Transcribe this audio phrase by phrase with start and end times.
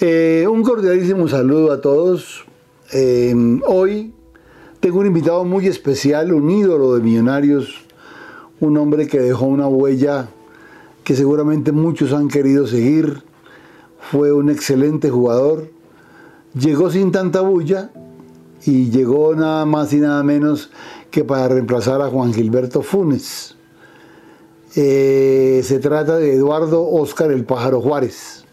[0.00, 2.44] Eh, un cordialísimo saludo a todos.
[2.92, 3.32] Eh,
[3.66, 4.12] hoy
[4.80, 7.84] tengo un invitado muy especial, un ídolo de millonarios,
[8.58, 10.28] un hombre que dejó una huella
[11.04, 13.22] que seguramente muchos han querido seguir.
[14.10, 15.70] Fue un excelente jugador.
[16.58, 17.92] Llegó sin tanta bulla
[18.66, 20.72] y llegó nada más y nada menos
[21.12, 23.56] que para reemplazar a Juan Gilberto Funes.
[24.74, 28.43] Eh, se trata de Eduardo Oscar el Pájaro Juárez.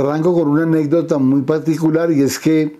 [0.00, 2.78] Arranco con una anécdota muy particular y es que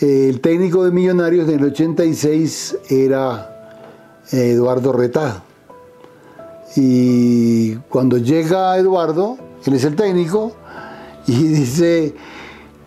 [0.00, 3.82] eh, el técnico de Millonarios en el 86 era
[4.32, 5.42] eh, Eduardo Retá.
[6.76, 10.52] Y cuando llega Eduardo, él es el técnico,
[11.26, 12.14] y dice,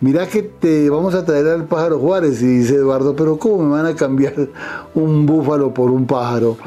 [0.00, 2.40] mira que te vamos a traer al pájaro Juárez.
[2.42, 4.48] Y dice Eduardo, pero ¿cómo me van a cambiar
[4.94, 6.56] un búfalo por un pájaro?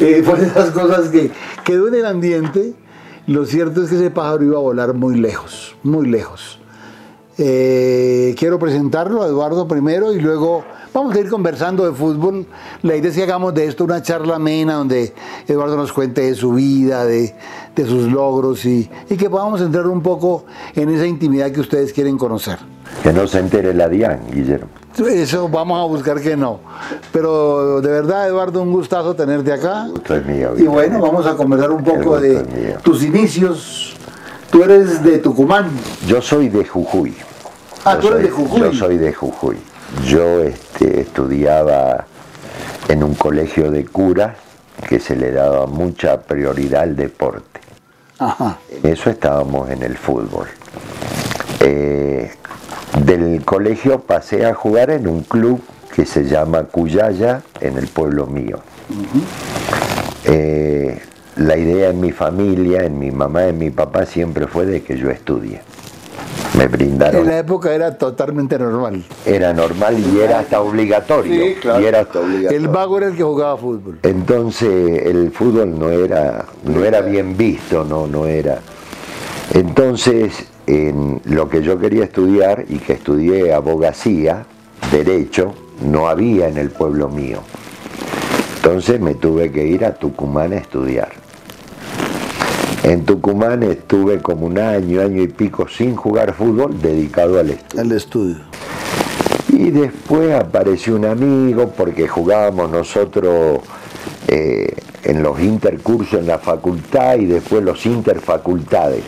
[0.00, 1.30] Eh, fue de esas cosas que
[1.64, 2.74] quedó en el ambiente
[3.26, 6.58] lo cierto es que ese pájaro iba a volar muy lejos, muy lejos.
[7.36, 12.46] Eh, quiero presentarlo a Eduardo primero y luego vamos a ir conversando de fútbol.
[12.82, 15.14] La idea es que hagamos de esto una charla amena donde
[15.48, 17.34] Eduardo nos cuente de su vida, de,
[17.76, 22.18] sus logros y, y, que podamos entrar un poco en esa intimidad que ustedes quieren
[22.18, 22.58] conocer.
[23.02, 24.68] Que no se entere la DIAN, Guillermo.
[24.96, 26.60] Eso vamos a buscar que no.
[27.12, 29.88] Pero de verdad, Eduardo, un gustazo tenerte acá.
[30.08, 33.96] Es mío, y bueno, vamos a conversar un poco de tus inicios.
[34.50, 35.68] Tú eres de Tucumán.
[36.06, 37.14] Yo soy de Jujuy.
[37.84, 38.60] Ah, tú eres de Jujuy.
[38.60, 39.56] Yo soy de Jujuy.
[40.06, 42.06] Yo este, estudiaba
[42.88, 44.36] en un colegio de curas
[44.88, 47.60] que se le daba mucha prioridad al deporte.
[48.18, 48.58] Ajá.
[48.84, 50.46] eso estábamos en el fútbol.
[51.60, 52.32] Eh,
[53.04, 55.60] del colegio pasé a jugar en un club
[55.94, 58.58] que se llama Cuyaya, en el pueblo mío.
[60.24, 61.00] Eh,
[61.36, 64.96] la idea en mi familia, en mi mamá, en mi papá, siempre fue de que
[64.96, 65.60] yo estudie.
[66.56, 67.22] Me brindaron.
[67.22, 69.04] En la época era totalmente normal.
[69.26, 71.44] Era normal y era hasta obligatorio.
[71.44, 71.80] Sí, claro.
[71.80, 72.58] Y era hasta obligatorio.
[72.58, 73.98] El vago era el que jugaba fútbol.
[74.02, 78.60] Entonces el fútbol no era, no era bien visto, no, no era.
[79.52, 84.46] Entonces en lo que yo quería estudiar y que estudié abogacía,
[84.90, 87.40] derecho, no había en el pueblo mío.
[88.56, 91.10] Entonces me tuve que ir a Tucumán a estudiar.
[92.82, 97.80] En Tucumán estuve como un año, año y pico sin jugar fútbol, dedicado al estudio.
[97.80, 98.36] Al estudio.
[99.48, 103.60] Y después apareció un amigo porque jugábamos nosotros
[104.28, 109.02] eh, en los intercursos en la facultad y después los interfacultades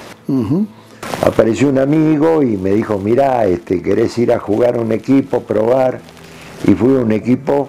[1.26, 5.40] apareció un amigo y me dijo, mira, este, ¿querés ir a jugar a un equipo,
[5.40, 5.98] probar?
[6.66, 7.68] Y fui a un equipo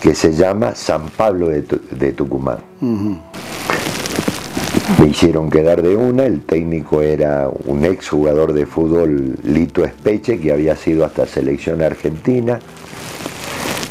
[0.00, 2.58] que se llama San Pablo de, Tucumán.
[4.98, 10.40] Me hicieron quedar de una, el técnico era un ex jugador de fútbol, Lito Espeche,
[10.40, 12.58] que había sido hasta selección argentina.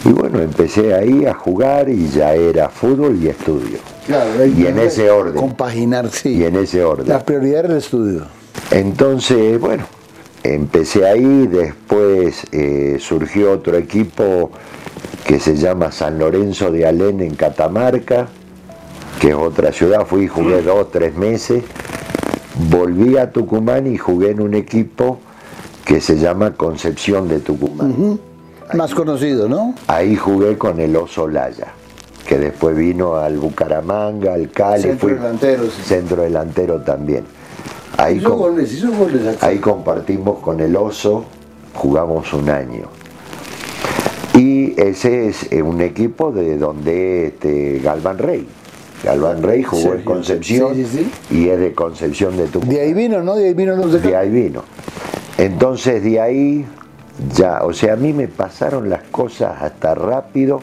[0.03, 3.77] Y bueno, empecé ahí a jugar y ya era fútbol y estudio.
[4.55, 5.35] y en ese orden.
[5.35, 6.29] Compaginar, sí.
[6.29, 7.07] Y en ese orden.
[7.07, 8.25] La prioridad era el estudio.
[8.71, 9.83] Entonces, bueno,
[10.43, 14.51] empecé ahí, después eh, surgió otro equipo
[15.25, 18.27] que se llama San Lorenzo de Alén en Catamarca,
[19.19, 21.63] que es otra ciudad, fui y jugué dos, tres meses,
[22.69, 25.19] volví a Tucumán y jugué en un equipo
[25.83, 28.19] que se llama Concepción de Tucumán.
[28.73, 29.75] Más conocido, ¿no?
[29.87, 31.67] Ahí jugué con el Oso Laya,
[32.27, 34.81] que después vino al Bucaramanga, al Cali.
[34.81, 35.63] Centro delantero.
[35.69, 37.25] Centro delantero también.
[37.97, 38.21] Ahí,
[39.41, 41.25] ahí compartimos con el oso,
[41.73, 42.87] jugamos un año.
[44.35, 48.45] Y ese es eh, un equipo de donde este, Galván Rey.
[49.03, 50.75] Galván Rey jugó en Concepción
[51.29, 52.75] y es de Concepción de Tucumán.
[52.75, 53.35] De ahí vino, ¿no?
[53.35, 54.63] De ahí vino, no De ahí vino.
[55.37, 56.65] Entonces de ahí
[57.33, 60.61] ya, o sea, a mí me pasaron las cosas hasta rápido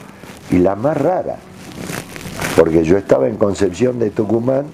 [0.50, 1.36] y la más rara.
[2.56, 4.66] Porque yo estaba en Concepción de Tucumán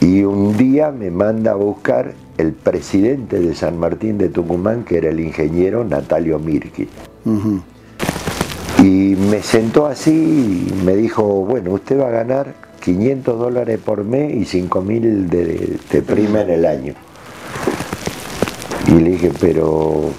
[0.00, 4.96] y un día me manda a buscar el presidente de San Martín de Tucumán, que
[4.98, 6.88] era el ingeniero Natalio Mirki.
[8.82, 14.04] Y me sentó así y me dijo, bueno, usted va a ganar 500 dólares por
[14.04, 16.94] mes y 5 mil de, de prima en el año.
[18.86, 20.10] Y le dije, pero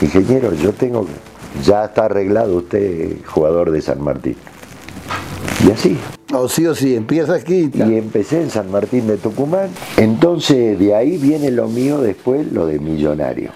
[0.00, 1.06] ingeniero, yo tengo,
[1.64, 4.36] ya está arreglado usted jugador de San Martín.
[5.66, 5.98] Y así.
[6.32, 7.70] O sí o sí, empieza aquí.
[7.72, 9.70] Y empecé en San Martín de Tucumán.
[9.96, 13.50] Entonces de ahí viene lo mío después, lo de millonario.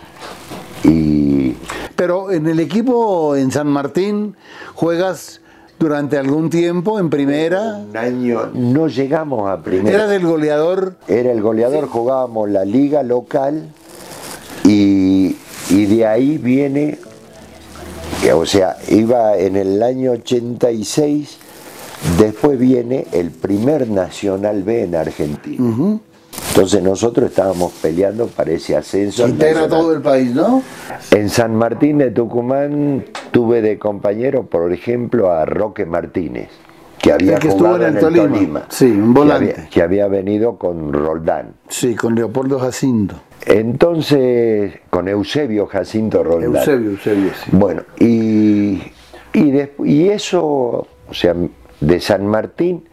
[0.85, 1.55] Y...
[1.97, 4.37] Pero en el equipo en San Martín
[4.75, 5.41] juegas
[5.79, 7.85] durante algún tiempo en primera.
[7.89, 9.97] Un año, no llegamos a primera.
[9.97, 10.97] ¿Eras el goleador?
[11.07, 13.69] Era el goleador, jugábamos la liga local
[14.65, 15.37] y,
[15.71, 16.99] y de ahí viene,
[18.35, 21.39] o sea, iba en el año 86,
[22.19, 25.99] después viene el primer Nacional B en Argentina.
[26.51, 29.27] Entonces nosotros estábamos peleando para ese ascenso.
[29.27, 30.63] Integra todo el país, ¿no?
[31.11, 36.49] En San Martín de Tucumán tuve de compañero, por ejemplo, a Roque Martínez,
[37.01, 38.29] que había que jugado estuvo en el Tolima.
[38.39, 39.53] Tolima, Sí, un que volante.
[39.55, 41.55] había, que había venido con Roldán.
[41.69, 43.17] Sí, con Leopoldo Jacinto.
[43.47, 46.57] Entonces, con Eusebio Jacinto Roldán.
[46.57, 47.51] Eusebio, Eusebio, sí.
[47.53, 48.83] Bueno, y,
[49.33, 51.35] y, y eso, o sea,
[51.81, 52.85] de San Martín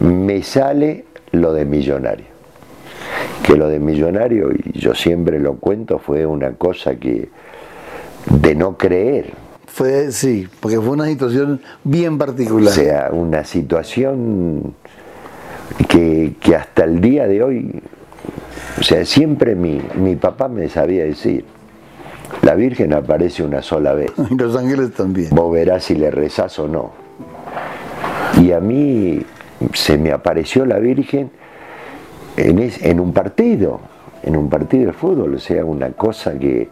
[0.00, 2.26] me sale lo de millonario.
[3.42, 7.28] Que lo de millonario, y yo siempre lo cuento, fue una cosa que
[8.30, 9.32] de no creer.
[9.66, 12.72] Fue, sí, porque fue una situación bien O particular.
[12.72, 14.74] sea, una situación
[15.88, 17.82] que, que hasta el día de hoy,
[18.78, 21.44] o sea, siempre mi, mi papá me sabía decir,
[22.42, 24.12] la Virgen aparece una sola vez.
[24.30, 25.30] Y Los Ángeles también.
[25.30, 27.07] vos verás si le rezás o no.
[28.40, 29.22] Y a mí
[29.74, 31.30] se me apareció la Virgen
[32.36, 33.80] en, es- en un partido,
[34.22, 36.68] en un partido de fútbol, o sea, una cosa que...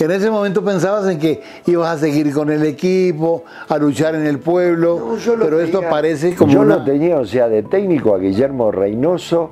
[0.00, 4.26] En ese momento pensabas en que ibas a seguir con el equipo, a luchar en
[4.26, 6.78] el pueblo, No, yo lo pero esto tenía- parece como Yo una...
[6.78, 9.50] lo tenía, o sea, de técnico a Guillermo Reynoso,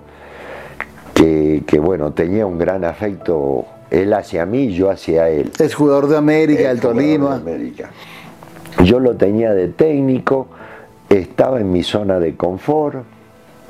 [1.15, 5.53] que, que, bueno, tenía un gran afecto, él hacia mí, yo hacia él.
[5.61, 7.31] Es jugador de América, el El Tolima.
[7.31, 7.91] de América.
[8.83, 10.49] Yo lo tenía de técnico,
[11.19, 13.05] estaba en mi zona de confort,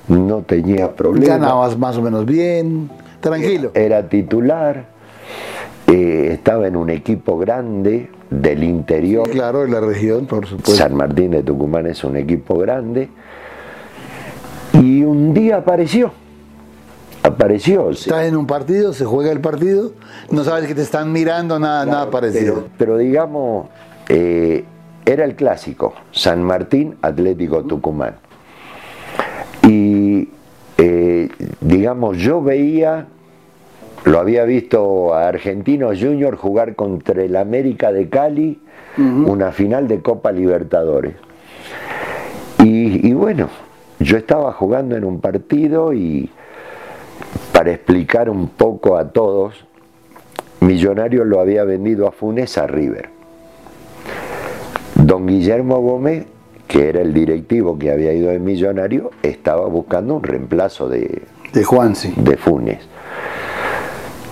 [0.08, 1.40] no tenía problemas.
[1.40, 3.70] Ganabas más o menos bien, tranquilo.
[3.74, 4.86] Era titular,
[5.86, 9.28] eh, estaba en un equipo grande del interior.
[9.28, 10.74] Claro, en la región, por supuesto.
[10.74, 13.08] San Martín de Tucumán es un equipo grande.
[14.74, 16.12] Y un día apareció.
[17.22, 17.94] Apareció.
[17.94, 18.10] sí.
[18.10, 19.92] Estás en un partido, se juega el partido,
[20.30, 22.54] no sabes que te están mirando, nada, nada parecido.
[22.54, 23.68] Pero, pero digamos,
[24.08, 24.64] eh,
[25.06, 28.14] era el clásico, San Martín Atlético Tucumán.
[29.62, 30.28] Y
[30.78, 31.28] eh,
[31.60, 33.06] digamos, yo veía,
[34.04, 38.60] lo había visto a Argentinos Junior jugar contra el América de Cali,
[38.96, 41.14] una final de Copa Libertadores.
[42.60, 43.48] Y, y bueno,
[43.98, 46.30] yo estaba jugando en un partido y
[47.52, 49.64] para explicar un poco a todos,
[50.60, 53.13] Millonario lo había vendido a Funes a River.
[55.14, 56.24] Don Guillermo Gómez,
[56.66, 61.22] que era el directivo que había ido de Millonario, estaba buscando un reemplazo de,
[61.52, 62.12] De Juan, sí.
[62.16, 62.80] de Funes.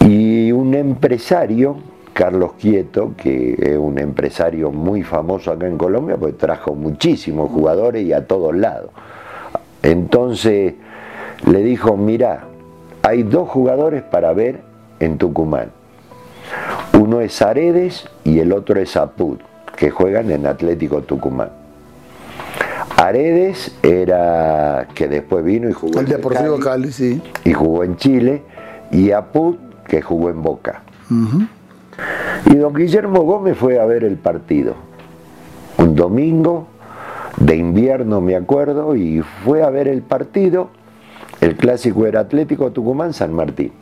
[0.00, 1.76] Y un empresario,
[2.12, 8.04] Carlos Quieto, que es un empresario muy famoso acá en Colombia, pues trajo muchísimos jugadores
[8.04, 8.90] y a todos lados.
[9.84, 10.74] Entonces
[11.46, 12.46] le dijo, mira,
[13.04, 14.62] hay dos jugadores para ver
[14.98, 15.70] en Tucumán.
[16.98, 19.38] Uno es Aredes y el otro es Apud,
[19.76, 21.50] que juegan en Atlético Tucumán.
[22.96, 27.22] Aredes era que después vino y jugó El en Deportivo Cali Cali, sí.
[27.44, 28.42] y jugó en Chile,
[28.90, 29.56] y Apud,
[29.88, 30.82] que jugó en Boca.
[32.46, 34.74] Y don Guillermo Gómez fue a ver el partido.
[35.78, 36.68] Un domingo
[37.38, 40.70] de invierno, me acuerdo, y fue a ver el partido.
[41.40, 43.72] El clásico era Atlético Tucumán San Martín.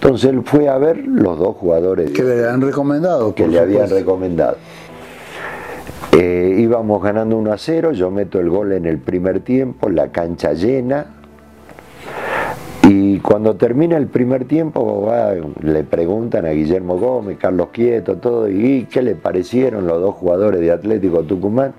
[0.00, 3.34] Entonces él fue a ver los dos jugadores Que le han recomendado.
[3.34, 4.56] que le habían recomendado.
[6.12, 10.08] Eh, íbamos ganando 1 a 0, yo meto el gol en el primer tiempo, la
[10.08, 11.06] cancha llena.
[12.88, 18.48] Y cuando termina el primer tiempo, va, le preguntan a Guillermo Gómez, Carlos Quieto, todo,
[18.48, 21.72] y qué le parecieron los dos jugadores de Atlético Tucumán.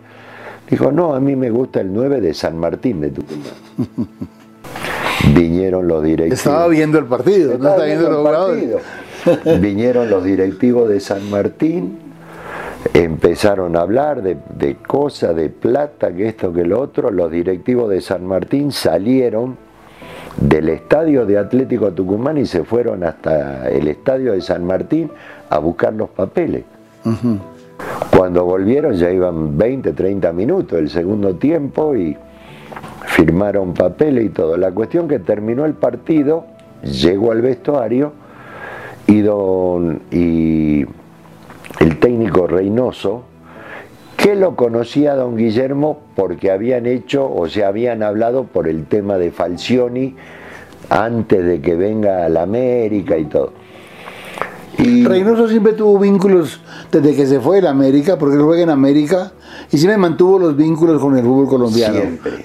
[0.69, 3.53] Dijo, no, a mí me gusta el 9 de San Martín de Tucumán.
[5.33, 6.39] Vinieron los directivos.
[6.39, 8.63] Estaba viendo el partido, no Estaba está viendo los el jugadores.
[9.25, 9.59] partido.
[9.61, 11.97] Vinieron los directivos de San Martín,
[12.93, 17.11] empezaron a hablar de, de cosas, de plata, que esto, que lo otro.
[17.11, 19.57] Los directivos de San Martín salieron
[20.37, 25.11] del estadio de Atlético Tucumán y se fueron hasta el estadio de San Martín
[25.49, 26.63] a buscar los papeles.
[28.15, 32.17] Cuando volvieron ya iban 20, 30 minutos el segundo tiempo y
[33.05, 34.57] firmaron papeles y todo.
[34.57, 36.45] La cuestión que terminó el partido,
[36.83, 38.11] llegó al vestuario
[39.07, 40.85] y, don, y
[41.79, 43.23] el técnico Reynoso,
[44.15, 45.99] que lo conocía don Guillermo?
[46.15, 50.15] Porque habían hecho o se habían hablado por el tema de Falcioni
[50.89, 53.53] antes de que venga a la América y todo.
[54.77, 55.05] Y...
[55.05, 58.69] Reynoso siempre tuvo vínculos desde que se fue de la América, porque él juega en
[58.69, 59.31] América
[59.71, 61.99] y siempre mantuvo los vínculos con el fútbol colombiano.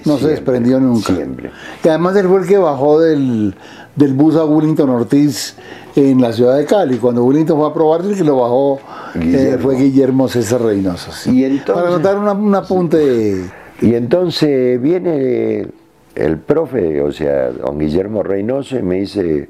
[0.05, 1.13] no se desprendió nunca.
[1.13, 1.51] Siempre.
[1.83, 3.55] Y además él fue el que bajó del,
[3.95, 5.55] del bus a Willington Ortiz
[5.95, 6.97] en la ciudad de Cali.
[6.97, 8.79] Cuando Willington fue a probar, el que lo bajó
[9.15, 11.11] eh, fue Guillermo César Reynoso.
[11.31, 13.43] Y Para notar un apunte.
[13.81, 15.67] Y entonces viene
[16.15, 19.47] el profe, o sea, don Guillermo Reynoso, y me dice, eh,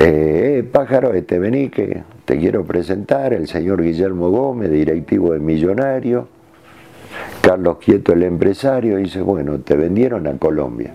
[0.00, 6.28] eh, pájaro, este vení que te quiero presentar, el señor Guillermo Gómez, directivo de Millonario,
[7.40, 10.94] Carlos Quieto, el empresario, y dice, bueno, te vendieron a Colombia.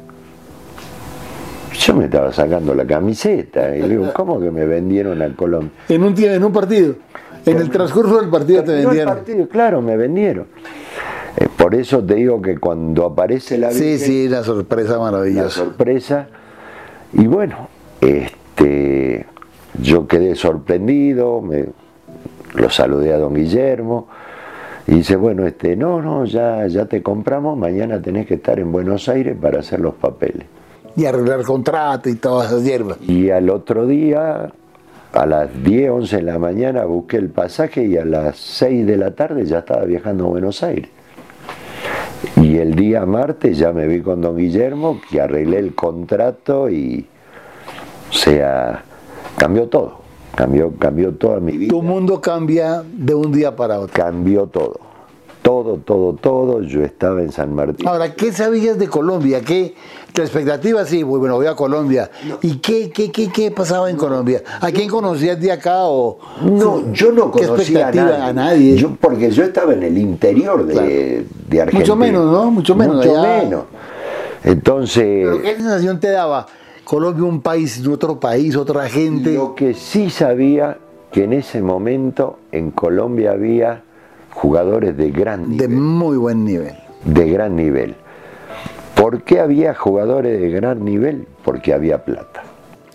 [1.93, 5.69] Yo me estaba sacando la camiseta y digo, ¿cómo que me vendieron a Colombia?
[5.87, 6.95] En un, en un partido,
[7.45, 9.13] en el transcurso del partido te vendieron.
[9.13, 10.47] Partido, claro, me vendieron.
[11.37, 15.43] Eh, por eso te digo que cuando aparece la Sí, sí, la sorpresa maravillosa.
[15.43, 16.27] La sorpresa.
[17.13, 17.67] Y bueno,
[18.01, 19.27] este,
[19.79, 21.67] yo quedé sorprendido, me,
[22.55, 24.07] lo saludé a don Guillermo.
[24.87, 28.71] Y dice, bueno, este, no, no, ya, ya te compramos, mañana tenés que estar en
[28.71, 30.47] Buenos Aires para hacer los papeles.
[30.95, 32.97] Y arreglar contrato y todas esas hierbas.
[33.01, 34.51] Y al otro día,
[35.13, 38.97] a las 10, 11 de la mañana, busqué el pasaje y a las 6 de
[38.97, 40.89] la tarde ya estaba viajando a Buenos Aires.
[42.37, 47.05] Y el día martes ya me vi con don Guillermo, que arreglé el contrato y,
[48.09, 48.83] o sea,
[49.37, 49.99] cambió todo,
[50.35, 51.69] cambió, cambió toda mi vida.
[51.69, 53.93] Tu mundo cambia de un día para otro.
[53.93, 54.79] Cambió todo,
[55.43, 56.61] todo, todo, todo.
[56.63, 57.87] Yo estaba en San Martín.
[57.87, 59.41] Ahora, ¿qué sabías de Colombia?
[59.41, 59.75] ¿Qué,
[60.11, 60.83] tu expectativa?
[60.85, 62.09] Sí, bueno, voy a Colombia.
[62.41, 64.41] ¿Y qué, qué, qué, qué pasaba en Colombia?
[64.61, 65.83] ¿A quién conocías de acá?
[65.83, 68.77] O, no, yo no conocía a nadie.
[68.77, 71.79] Yo, porque yo estaba en el interior de, de Argentina.
[71.79, 72.49] Mucho menos, ¿no?
[72.49, 72.95] Mucho menos.
[72.95, 73.63] Mucho menos.
[74.43, 75.27] Entonces...
[75.29, 76.47] ¿Pero qué sensación te daba?
[76.83, 79.33] Colombia un país otro país, otra gente.
[79.33, 80.77] Lo que sí sabía
[81.11, 83.83] que en ese momento en Colombia había
[84.33, 85.69] jugadores de gran nivel.
[85.69, 86.75] De muy buen nivel.
[87.05, 87.95] De gran nivel.
[88.95, 91.27] ¿Por qué había jugadores de gran nivel?
[91.43, 92.43] Porque había plata.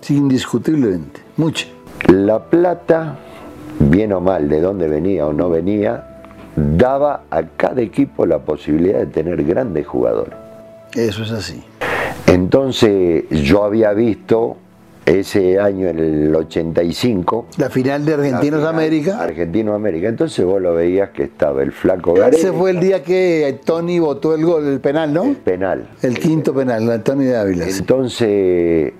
[0.00, 1.66] Sí, indiscutiblemente, mucha.
[2.06, 3.16] La plata,
[3.78, 6.22] bien o mal, de dónde venía o no venía,
[6.56, 10.34] daba a cada equipo la posibilidad de tener grandes jugadores.
[10.94, 11.62] Eso es así.
[12.26, 14.56] Entonces yo había visto
[15.08, 17.46] ese año, en el 85.
[17.56, 19.22] La final de Argentinos América.
[19.22, 20.08] Argentinos América.
[20.08, 22.36] Entonces vos lo veías que estaba el flaco Gareca.
[22.36, 25.24] Ese fue el día que Tony votó el gol, el penal, ¿no?
[25.24, 25.88] El penal.
[26.02, 27.66] El quinto penal, Tony de Ávila.
[27.68, 28.92] Entonces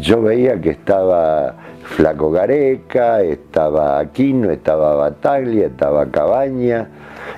[0.00, 6.88] yo veía que estaba Flaco Gareca, estaba Aquino, estaba Bataglia, estaba Cabaña,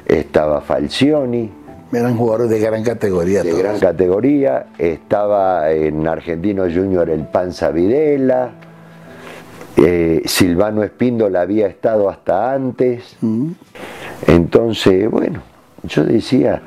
[0.06, 1.52] estaba Falcioni.
[1.90, 3.42] Eran jugadores de gran categoría.
[3.42, 4.66] De gran categoría.
[4.76, 8.50] Estaba en Argentino Junior el Panza Videla.
[9.76, 13.16] Eh, Silvano Espíndola había estado hasta antes.
[13.22, 13.52] Mm.
[14.26, 15.40] Entonces, bueno,
[15.84, 16.60] yo decía,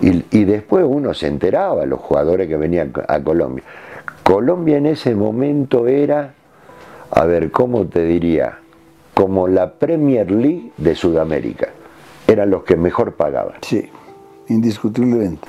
[0.00, 3.62] y, y, después uno se enteraba, los jugadores que venían a Colombia.
[4.24, 6.32] Colombia en ese momento era,
[7.10, 8.58] a ver, ¿cómo te diría?
[9.12, 11.68] Como la Premier League de Sudamérica.
[12.26, 13.58] Eran los que mejor pagaban.
[13.60, 13.88] Sí
[14.48, 15.46] indiscutiblemente.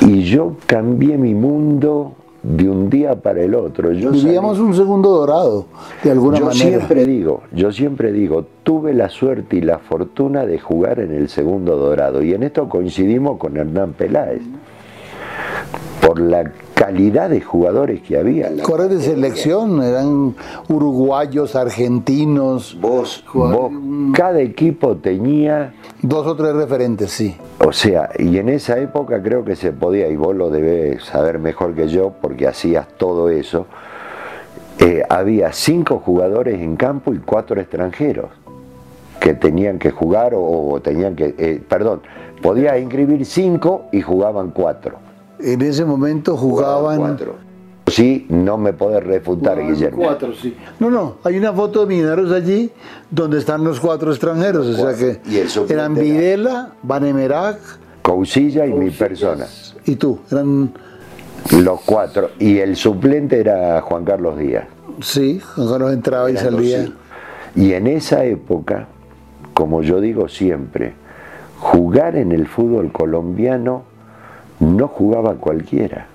[0.00, 3.92] Y yo cambié mi mundo de un día para el otro.
[3.92, 5.66] Yo Vivíamos un segundo dorado,
[6.02, 6.78] de alguna yo manera.
[6.78, 11.28] Siempre digo, yo siempre digo, tuve la suerte y la fortuna de jugar en el
[11.28, 12.22] segundo dorado.
[12.22, 14.42] Y en esto coincidimos con Hernán Peláez.
[16.00, 16.50] Por la
[16.82, 18.50] calidad de jugadores que había.
[18.60, 20.34] Correr de selección, eran
[20.68, 22.76] uruguayos, argentinos.
[22.80, 23.70] Vos, vos,
[24.12, 25.74] cada equipo tenía...
[26.02, 27.36] Dos o tres referentes, sí.
[27.64, 31.38] O sea, y en esa época creo que se podía, y vos lo debes saber
[31.38, 33.66] mejor que yo, porque hacías todo eso,
[34.80, 38.30] eh, había cinco jugadores en campo y cuatro extranjeros
[39.20, 42.00] que tenían que jugar o, tenían que, eh, perdón,
[42.42, 45.11] podías inscribir cinco y jugaban cuatro
[45.42, 46.98] en ese momento jugaban...
[46.98, 47.52] Cuatro.
[47.88, 50.02] Sí, no me puedes refutar, Guillermo.
[50.02, 50.56] Cuatro, sí.
[50.80, 52.70] No, no, hay una foto de Millonarios allí
[53.10, 55.20] donde están los cuatro extranjeros, o sea que
[55.68, 57.58] eran Videla, Vanemerac,
[58.00, 59.46] Cousilla y mi persona.
[59.84, 60.20] ¿Y tú?
[60.30, 60.72] Eran...
[61.50, 62.30] Los cuatro.
[62.38, 64.64] Y el suplente era Juan Carlos Díaz.
[65.00, 66.88] Sí, Juan Carlos entraba y salía.
[67.56, 68.86] Y en esa época,
[69.52, 70.94] como yo digo siempre,
[71.58, 73.82] jugar en el fútbol colombiano
[74.62, 76.06] no jugaba cualquiera.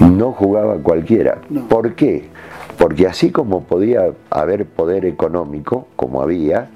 [0.00, 1.38] No jugaba cualquiera.
[1.68, 2.28] ¿Por qué?
[2.76, 6.70] Porque así como podía haber poder económico, como había,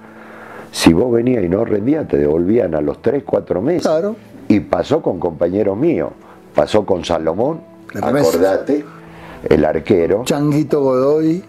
[0.71, 3.83] Si vos venías y no rendías, te devolvían a los 3, 4 meses.
[3.83, 4.17] Claro.
[4.49, 6.11] Y pasó con compañeros míos.
[6.55, 7.61] Pasó con Salomón,
[7.95, 8.85] acordate,
[9.49, 10.25] el arquero.
[10.25, 11.43] Changuito Godoy.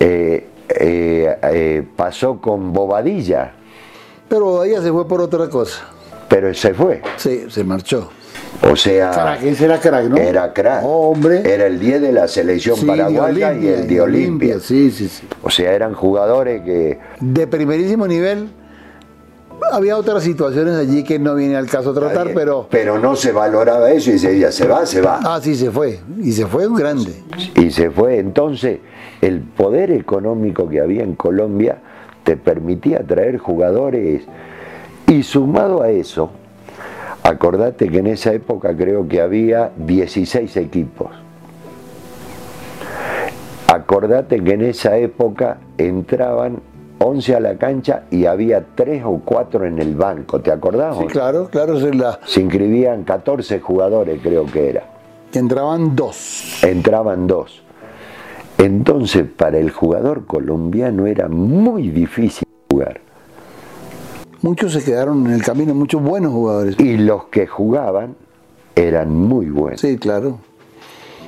[0.00, 3.52] Eh, eh, eh, pasó con Bobadilla,
[4.28, 5.84] Pero ella se fue por otra cosa.
[6.32, 7.02] Pero se fue.
[7.16, 8.10] Sí, se marchó.
[8.62, 10.16] O sea, Crack, ese era crack, ¿no?
[10.16, 10.82] era crack.
[10.82, 11.42] Hombre.
[11.44, 14.58] Era el 10 de la selección Sí, paraguaya y el de Olimpia.
[14.58, 15.28] Sí, sí, sí.
[15.42, 18.48] O sea, eran jugadores que De primerísimo nivel.
[19.72, 22.66] Había otras situaciones allí que no viene al caso tratar, pero.
[22.70, 25.20] pero no se valoraba eso y se decía, se va, se va.
[25.22, 26.00] Ah, sí, se fue.
[26.22, 27.12] Y se fue un grande.
[27.56, 28.18] Y se fue.
[28.18, 28.78] Entonces,
[29.20, 31.78] el poder económico que había en Colombia
[32.24, 34.22] te permitía traer jugadores.
[35.12, 36.30] Y sumado a eso,
[37.22, 41.08] acordate que en esa época creo que había 16 equipos.
[43.66, 46.60] Acordate que en esa época entraban
[46.98, 50.96] 11 a la cancha y había 3 o 4 en el banco, ¿te acordás?
[50.96, 51.76] Sí, claro, claro.
[51.76, 54.84] es la- Se inscribían 14 jugadores, creo que era.
[55.34, 56.58] entraban dos.
[56.64, 57.62] entraban dos.
[58.56, 63.00] Entonces, para el jugador colombiano era muy difícil jugar.
[64.42, 66.78] Muchos se quedaron en el camino, muchos buenos jugadores.
[66.78, 68.16] Y los que jugaban
[68.74, 69.80] eran muy buenos.
[69.80, 70.38] Sí, claro.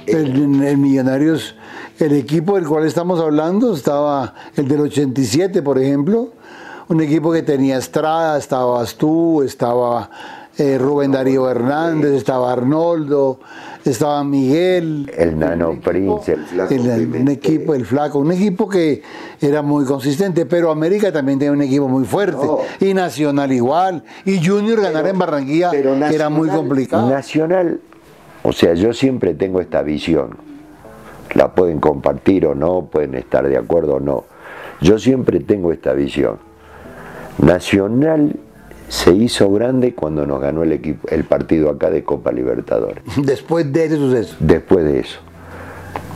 [0.07, 1.55] El, el Millonarios,
[1.99, 6.31] el equipo del cual estamos hablando, estaba el del 87, por ejemplo,
[6.89, 10.11] un equipo que tenía Estrada, estabas tú, estaba
[10.59, 13.41] eh, Rubén Darío Hernández, estaba Arnoldo,
[13.85, 19.03] estaba Miguel, El Nano Prince, el Flaco el, un equipo, el flaco, un equipo que
[19.41, 22.59] era muy consistente, pero América también tenía un equipo muy fuerte, No.
[22.81, 27.09] y Nacional igual, y Junior ganar en Barranquilla Pero era muy complicado.
[27.11, 27.81] Nacional,
[28.43, 30.37] o sea, yo siempre tengo esta visión.
[31.35, 34.25] La pueden compartir o no, pueden estar de acuerdo o no.
[34.81, 36.39] Yo siempre tengo esta visión.
[37.39, 38.37] Nacional
[38.95, 43.03] se hizo grande cuando nos ganó el equipo, el partido acá de Copa Libertadores.
[43.17, 44.37] Después de ese suceso.
[44.39, 45.19] Después de eso.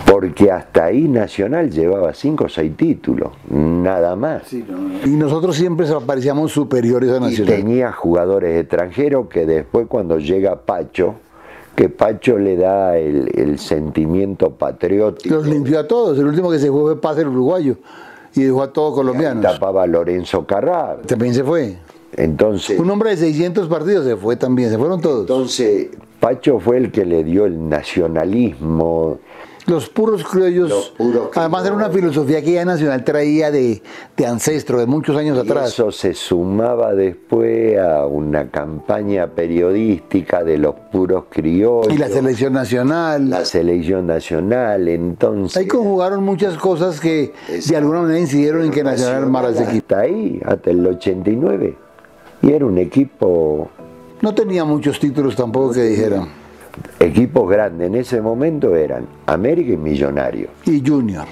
[0.07, 4.53] Porque hasta ahí Nacional llevaba 5 o 6 títulos, nada más.
[4.53, 7.55] Y nosotros siempre parecíamos superiores a Y Nacional.
[7.57, 11.17] tenía jugadores extranjeros que después cuando llega Pacho,
[11.75, 15.35] que Pacho le da el, el sentimiento patriótico.
[15.35, 16.17] Los limpió a todos.
[16.17, 17.77] El último que se fue fue Paz el uruguayo.
[18.37, 19.43] Y dejó a todos colombianos.
[19.43, 20.99] Tapaba a Lorenzo Carrara.
[21.07, 21.77] También se fue.
[22.17, 24.71] Entonces, Un hombre de 600 partidos se fue también.
[24.71, 25.21] Se fueron todos.
[25.21, 25.89] entonces,
[26.21, 29.19] Pacho fue el que le dio el nacionalismo.
[29.67, 30.71] Los puros criollos.
[30.71, 33.83] Los puros además era una filosofía que ya Nacional traía de,
[34.17, 35.69] de ancestro, de muchos años Y atrás.
[35.75, 41.93] eso se sumaba después a una campaña periodística de los puros criollos.
[41.93, 43.29] Y la selección nacional.
[43.29, 45.59] la selección nacional, entonces...
[45.59, 47.35] Ahí conjugaron muchas cosas que
[47.69, 49.95] de alguna manera incidieron en que Nacional armara ese equipo.
[49.95, 51.77] Hasta ahí, hasta el 89.
[52.43, 53.69] Y era un equipo,
[54.23, 56.29] No tenía muchos títulos tampoco que dijeran.
[57.01, 57.89] equipos grandes.
[57.89, 60.49] En ese momento eran América y Millonario.
[60.65, 61.25] Y Junior.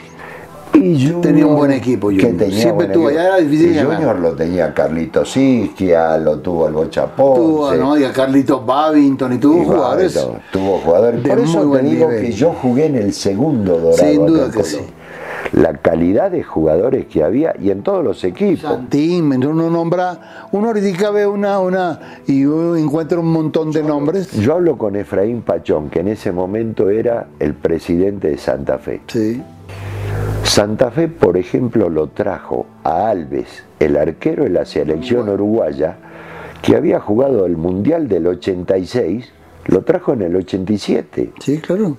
[0.74, 2.36] Y Junior, Tenía un buen equipo, que Junior.
[2.36, 3.20] tenía Siempre tuvo, equipo.
[3.20, 3.78] allá era difícil Y.
[3.78, 7.78] Junior lo tenía Carlito Sisquia, lo tuvo el Bocha Tuvo, Ponce.
[7.78, 7.96] ¿no?
[7.96, 10.26] Y a Carlitos Babington y tuvo y jugadores.
[10.52, 11.22] Tuvo jugadores.
[11.22, 12.22] de Por eso muy te buen digo nivel.
[12.26, 13.96] que yo jugué en el segundo dorado.
[13.96, 14.78] Sin duda que sí.
[15.52, 18.60] La calidad de jugadores que había y en todos los equipos.
[18.60, 24.32] Santín, uno nombra, uno ahorita ve una, una y uno encuentra un montón de nombres.
[24.32, 29.00] Yo hablo con Efraín Pachón, que en ese momento era el presidente de Santa Fe.
[29.06, 29.42] Sí.
[30.42, 35.96] Santa Fe, por ejemplo, lo trajo a Alves, el arquero de la selección uruguaya,
[36.62, 39.32] que había jugado el Mundial del 86,
[39.66, 41.32] lo trajo en el 87.
[41.40, 41.96] Sí, claro.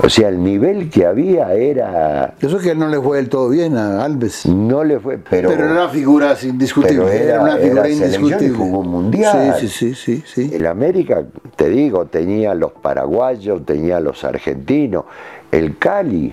[0.00, 2.34] O sea, el nivel que había era...
[2.40, 4.46] Eso que a él no le fue del todo bien a Alves.
[4.46, 5.48] No le fue, pero...
[5.50, 6.98] Pero, era una figura indiscutible.
[7.04, 8.50] pero Era, era- una figura era indiscutible.
[8.50, 9.56] jugó un mundial.
[9.58, 10.54] Sí, sí, sí, sí, sí.
[10.54, 11.24] El América,
[11.56, 15.04] te digo, tenía los paraguayos, tenía los argentinos,
[15.50, 16.32] el Cali,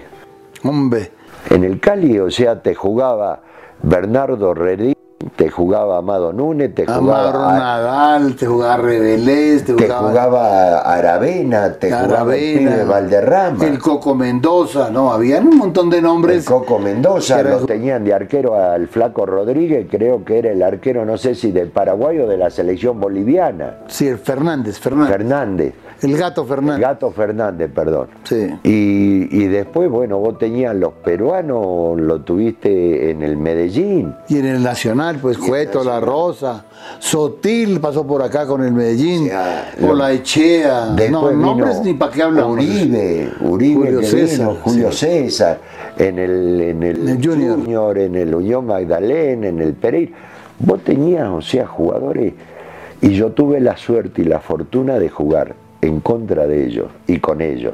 [0.63, 1.11] Hombre,
[1.49, 3.41] En el Cali, o sea, te jugaba
[3.83, 4.94] Bernardo Redín,
[5.35, 10.79] te jugaba Amado Núñez, te Amaro jugaba, Nadal, te jugaba Rebelés, te te jugaba, jugaba
[10.81, 16.03] Aravena, te jugaba el pibe Valderrama, el Coco Mendoza, no, habían un montón de el
[16.03, 16.45] nombres.
[16.45, 21.17] Coco Mendoza, era- tenían de arquero al Flaco Rodríguez, creo que era el arquero, no
[21.17, 25.11] sé si del Paraguay o de la selección boliviana, Sí, el Fernández, Fernández.
[25.17, 25.73] Fernández.
[26.05, 26.81] El gato El Fernández.
[26.81, 28.07] Gato Fernández, perdón.
[28.23, 28.47] Sí.
[28.63, 34.13] Y, y después, bueno, vos tenías los peruanos, lo tuviste en el Medellín.
[34.29, 36.65] Y en el Nacional, pues Cueto, La Rosa,
[36.99, 39.29] Sotil pasó por acá con el Medellín,
[39.79, 40.95] lo- la Echea.
[41.09, 42.53] No, nombres ni para qué hablamos.
[42.53, 44.97] Uribe, Uribe Julio César, vino, Julio sí.
[45.05, 45.59] César,
[45.97, 47.97] en el, en el, En el Junior.
[47.97, 50.11] en el Unión Magdalena, en el Pereira.
[50.59, 52.33] vos tenías, o sea, jugadores,
[53.01, 57.19] y yo tuve la suerte y la fortuna de jugar en contra de ellos y
[57.19, 57.73] con ellos.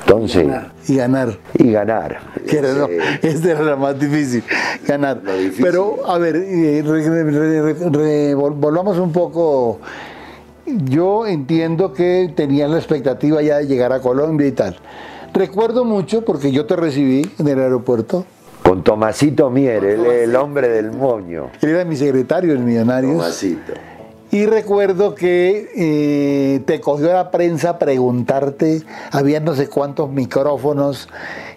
[0.00, 0.46] Entonces,
[0.88, 1.36] y ganar.
[1.54, 2.18] Y ganar.
[2.48, 2.88] Que era, no,
[3.22, 4.42] este era lo más difícil,
[4.86, 5.20] ganar.
[5.60, 6.82] Pero, a ver, eh,
[8.34, 9.80] volvamos un poco.
[10.66, 14.76] Yo entiendo que tenías la expectativa ya de llegar a Colombia y tal.
[15.32, 18.24] Recuerdo mucho, porque yo te recibí en el aeropuerto.
[18.62, 21.50] Con Tomasito Mier, el hombre del moño.
[21.60, 23.14] Él era mi secretario en Millonarios.
[23.14, 23.72] Tomasito.
[24.32, 31.08] Y recuerdo que eh, te cogió la prensa preguntarte, había no sé cuántos micrófonos,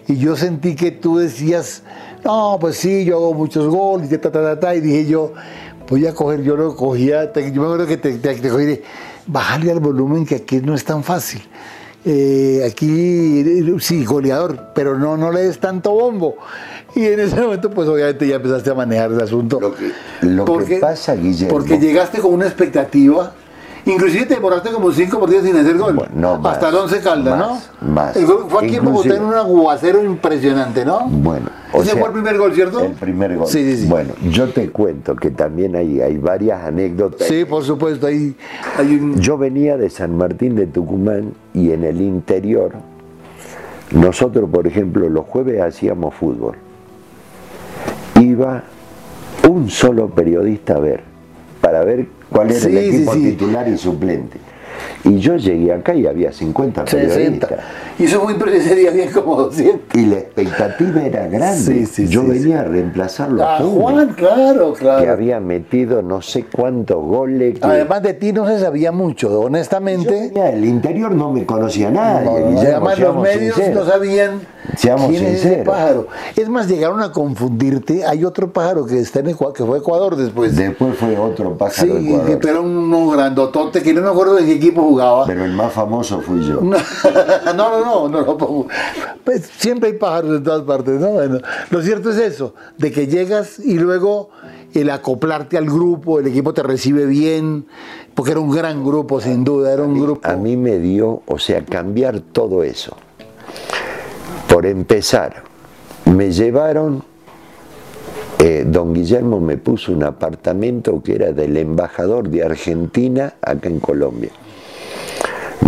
[0.08, 1.84] y yo sentí que tú decías,
[2.24, 5.32] no, pues sí, yo hago muchos goles, y, ta, ta, ta, y dije yo,
[5.88, 8.80] voy a coger, yo lo cogía, yo me acuerdo que te, te, te cogí,
[9.28, 11.42] bájale al volumen que aquí no es tan fácil.
[12.06, 16.36] Eh, aquí sí, goleador, pero no, no le des tanto bombo.
[16.94, 19.60] Y en ese momento, pues obviamente ya empezaste a manejar el asunto.
[19.60, 21.52] Lo que, lo que pasa, Guillermo.
[21.52, 23.32] Porque llegaste con una expectativa.
[23.86, 26.08] Inclusive te demoraste como cinco partidos sin hacer gol.
[26.14, 27.60] no, Hasta el 11 Caldas, ¿no?
[27.86, 28.16] Más.
[28.16, 31.06] El gol fue aquí en Bogotá en un aguacero impresionante, ¿no?
[31.06, 31.50] Bueno.
[31.74, 32.80] Ese fue el primer gol, ¿cierto?
[32.80, 33.46] El primer gol.
[33.46, 33.86] Sí, sí, sí.
[33.88, 37.26] Bueno, yo te cuento que también hay, hay varias anécdotas.
[37.28, 38.06] Sí, por supuesto.
[38.06, 38.34] Hay,
[38.78, 39.20] hay un...
[39.20, 42.72] Yo venía de San Martín de Tucumán y en el interior,
[43.90, 46.56] nosotros, por ejemplo, los jueves hacíamos fútbol
[48.34, 48.62] iba
[49.48, 51.00] un solo periodista a ver,
[51.60, 54.38] para ver cuál era el equipo titular y suplente.
[55.04, 57.50] Y yo llegué acá y había 50 periodistas.
[57.98, 59.94] Y eso muy ese día había como 200.
[59.94, 61.86] Y la expectativa era grande.
[62.08, 65.02] yo venía a reemplazarlo a Juan, claro, claro.
[65.02, 67.58] Que había metido no sé cuántos goles.
[67.60, 70.32] Además de ti no se sabía mucho, honestamente.
[70.34, 72.58] el interior no me conocía nadie.
[72.58, 76.08] además los medios no sabían Seamos ¿Quién es ese pájaro?
[76.34, 78.04] Es más, llegaron a confundirte.
[78.04, 80.56] Hay otro pájaro que está en Ecuador, que fue Ecuador después.
[80.56, 81.98] Después fue otro pájaro.
[81.98, 85.26] Sí, pero uno grandotote que no me acuerdo de qué equipo jugaba.
[85.26, 86.60] Pero el más famoso fui yo.
[86.60, 86.76] No,
[87.54, 88.66] no, no, no, no,
[89.24, 91.10] pues, siempre hay pájaros en todas partes, ¿no?
[91.10, 91.38] Bueno,
[91.70, 94.30] lo cierto es eso, de que llegas y luego
[94.74, 97.66] el acoplarte al grupo, el equipo te recibe bien,
[98.14, 100.28] porque era un gran grupo, sin duda, era un grupo.
[100.28, 102.96] A mí me dio, o sea, cambiar todo eso
[104.54, 105.42] por empezar,
[106.04, 107.02] me llevaron,
[108.38, 113.80] eh, don Guillermo me puso un apartamento que era del embajador de Argentina acá en
[113.80, 114.30] Colombia.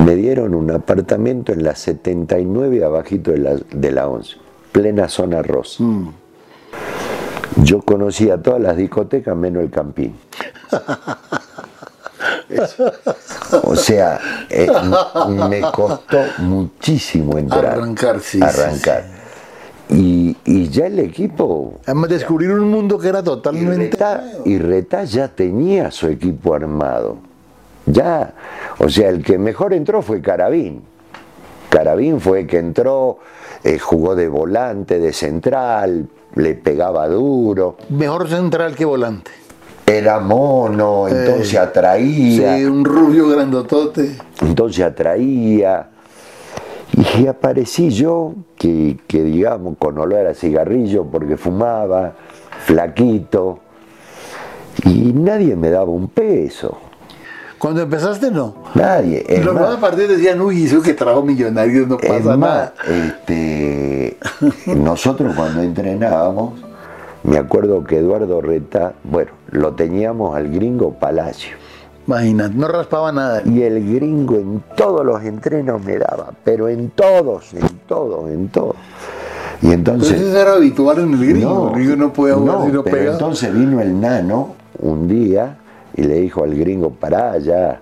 [0.04, 4.36] Me dieron un apartamento en la 79 abajito de la, de la 11,
[4.72, 5.82] plena zona rosa.
[5.82, 6.12] Mm.
[7.62, 10.14] Yo conocía todas las discotecas menos el Campín.
[13.62, 14.68] O sea, eh,
[15.48, 17.66] me costó muchísimo entrar.
[17.66, 18.40] Arrancar, sí.
[18.42, 19.04] Arrancar.
[19.88, 20.36] Y,
[20.70, 21.80] ya el equipo.
[21.84, 23.96] Además, descubrir un mundo que era totalmente.
[24.44, 27.18] Y Retá, ya tenía su equipo armado.
[27.86, 28.34] Ya.
[28.78, 30.82] O sea, el que mejor entró fue Carabín.
[31.70, 33.18] Carabín fue el que entró,
[33.64, 37.76] eh, jugó de volante, de central, le pegaba duro.
[37.88, 39.30] Mejor central que volante
[39.86, 42.56] era mono, entonces atraía.
[42.56, 44.16] Sí, un rubio grandotote.
[44.42, 45.90] Entonces atraía.
[47.18, 52.14] Y aparecí yo, que, que digamos, con olor a cigarrillo porque fumaba,
[52.64, 53.60] flaquito,
[54.84, 56.78] y nadie me daba un peso.
[57.58, 58.54] Cuando empezaste, no.
[58.74, 59.24] Nadie.
[59.42, 62.74] Los más a partir decían, uy, eso que trajo millonarios no pasa nada.
[62.86, 64.18] Este,
[64.76, 66.54] nosotros cuando entrenábamos,
[67.22, 71.56] me acuerdo que Eduardo Reta, bueno, lo teníamos al gringo Palacio.
[72.06, 73.42] Imagínate, no raspaba nada.
[73.44, 78.48] Y el gringo en todos los entrenos me daba, pero en todos, en todos, en
[78.48, 78.76] todos.
[79.62, 80.20] Y entonces.
[80.20, 81.48] eso era habitual en el gringo.
[81.48, 85.56] No, el gringo no podía jugar si no pero Entonces vino el nano un día
[85.96, 87.80] y le dijo al gringo, pará allá.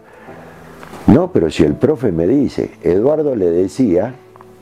[1.07, 4.15] No, pero si el profe me dice, Eduardo le decía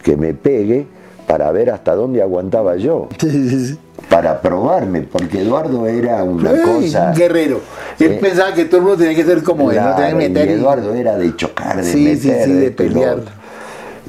[0.02, 0.86] que me pegue
[1.26, 3.08] para ver hasta dónde aguantaba yo.
[3.18, 3.78] Sí, sí, sí
[4.12, 7.08] para probarme, porque Eduardo era una cosa.
[7.08, 7.60] Un guerrero.
[7.98, 10.50] Él eh, pensaba que todo el mundo tenía que ser como él, no tenía que
[10.50, 13.18] Y Eduardo era de chocar, de meter, de, pelear.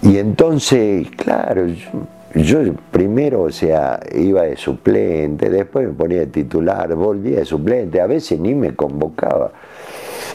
[0.01, 1.67] Y entonces, claro,
[2.33, 2.59] yo,
[2.91, 8.07] primero, o sea, iba de suplente, después me ponía de titular, volvía de suplente, a
[8.07, 9.51] veces ni me convocaba.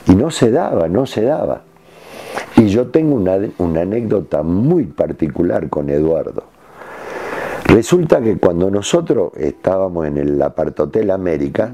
[0.06, 1.62] Y no se daba, no se daba.
[2.56, 6.44] Y yo tengo una, una anécdota muy particular con Eduardo
[7.68, 11.70] Resulta que cuando nosotros estábamos en el apartotel América,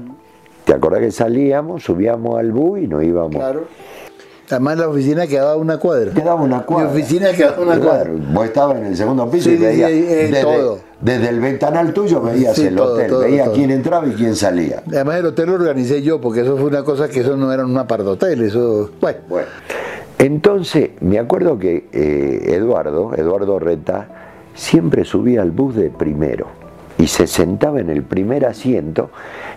[0.65, 3.37] ¿te acordás que salíamos, subíamos al bus y nos íbamos?
[3.37, 3.63] Claro.
[4.49, 6.11] Además la oficina quedaba una cuadra.
[6.11, 6.91] Quedaba una cuadra.
[6.91, 8.11] Mi oficina quedaba una Claro, cuadra.
[8.33, 10.79] vos estabas en el segundo piso Sí, y veías sí, eh, desde, todo.
[11.01, 13.55] desde el ventanal tuyo veías Sí, el todo, hotel, todo, veías todo.
[13.55, 14.83] quién entraba y quién salía.
[14.87, 17.65] Además el hotel lo organicé yo, porque eso fue una cosa que eso no era
[17.65, 18.91] un apartotel, eso...
[19.01, 19.47] Bueno, Bueno,
[20.19, 24.07] entonces me acuerdo que eh, Eduardo, Eduardo Reta,
[24.53, 26.47] siempre subía al bus de primero
[26.97, 29.09] y se sentaba en el primer asiento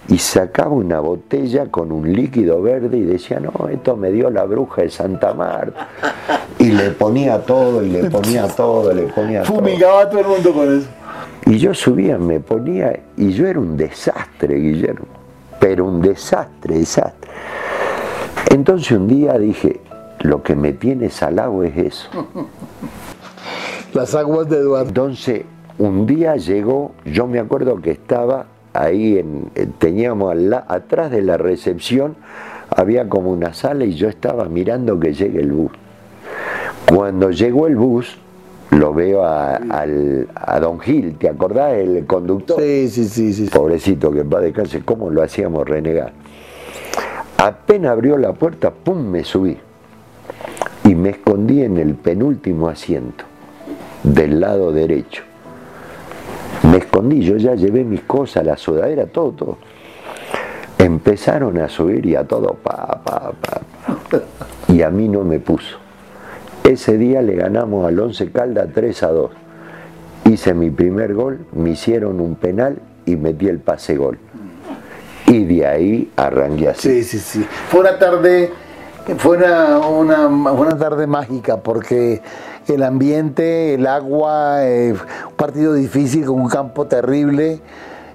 [0.09, 4.45] y sacaba una botella con un líquido verde y decía, no, esto me dio la
[4.45, 5.89] bruja de Santa Marta.
[6.59, 9.57] Y le ponía todo, y le ponía todo, le ponía todo.
[9.57, 10.89] fumigaba a todo el mundo con eso.
[11.47, 15.07] Y yo subía, me ponía, y yo era un desastre, Guillermo,
[15.61, 17.31] pero un desastre, desastre.
[18.51, 19.81] Entonces un día dije,
[20.21, 22.09] lo que me tiene salado es eso.
[23.93, 24.89] Las aguas de Eduardo.
[24.89, 25.43] Entonces
[25.79, 31.11] un día llegó, yo me acuerdo que estaba ahí, en, eh, teníamos al la- atrás
[31.11, 32.17] de la recepción,
[32.77, 35.73] había como una sala y yo estaba mirando que llegue el bus.
[36.93, 38.19] Cuando llegó el bus,
[38.71, 41.75] lo veo a, al- a Don Gil, ¿te acordás?
[41.75, 42.61] El conductor.
[42.61, 43.45] Sí, sí, sí, sí.
[43.47, 46.13] Pobrecito que va de casa, ¿cómo lo hacíamos renegar?
[47.39, 48.99] Apenas abrió la puerta, ¡pum!
[49.11, 49.57] me subí.
[50.85, 53.25] Y me escondí en el penúltimo asiento,
[54.03, 55.23] del lado derecho.
[56.63, 59.59] Me escondí, yo ya llevé mis cosas, la sudadera, todo, todo.
[60.79, 63.61] Empezaron a subir y a todo, pa, pa, pa.
[64.69, 65.79] Y a mí no me puso.
[66.65, 69.31] Ese día le ganamos al Once Caldas 3 a 2.
[70.27, 74.19] Hice mi primer gol, me hicieron un penal y metí el pase gol.
[75.27, 77.03] Y de ahí arranqué así.
[77.03, 77.47] Sí, sí, sí.
[77.69, 78.51] Fue una tarde,
[79.17, 79.79] fue una,
[80.29, 82.21] una tarde mágica porque
[82.69, 87.61] el ambiente, el agua, eh, un partido difícil con un campo terrible.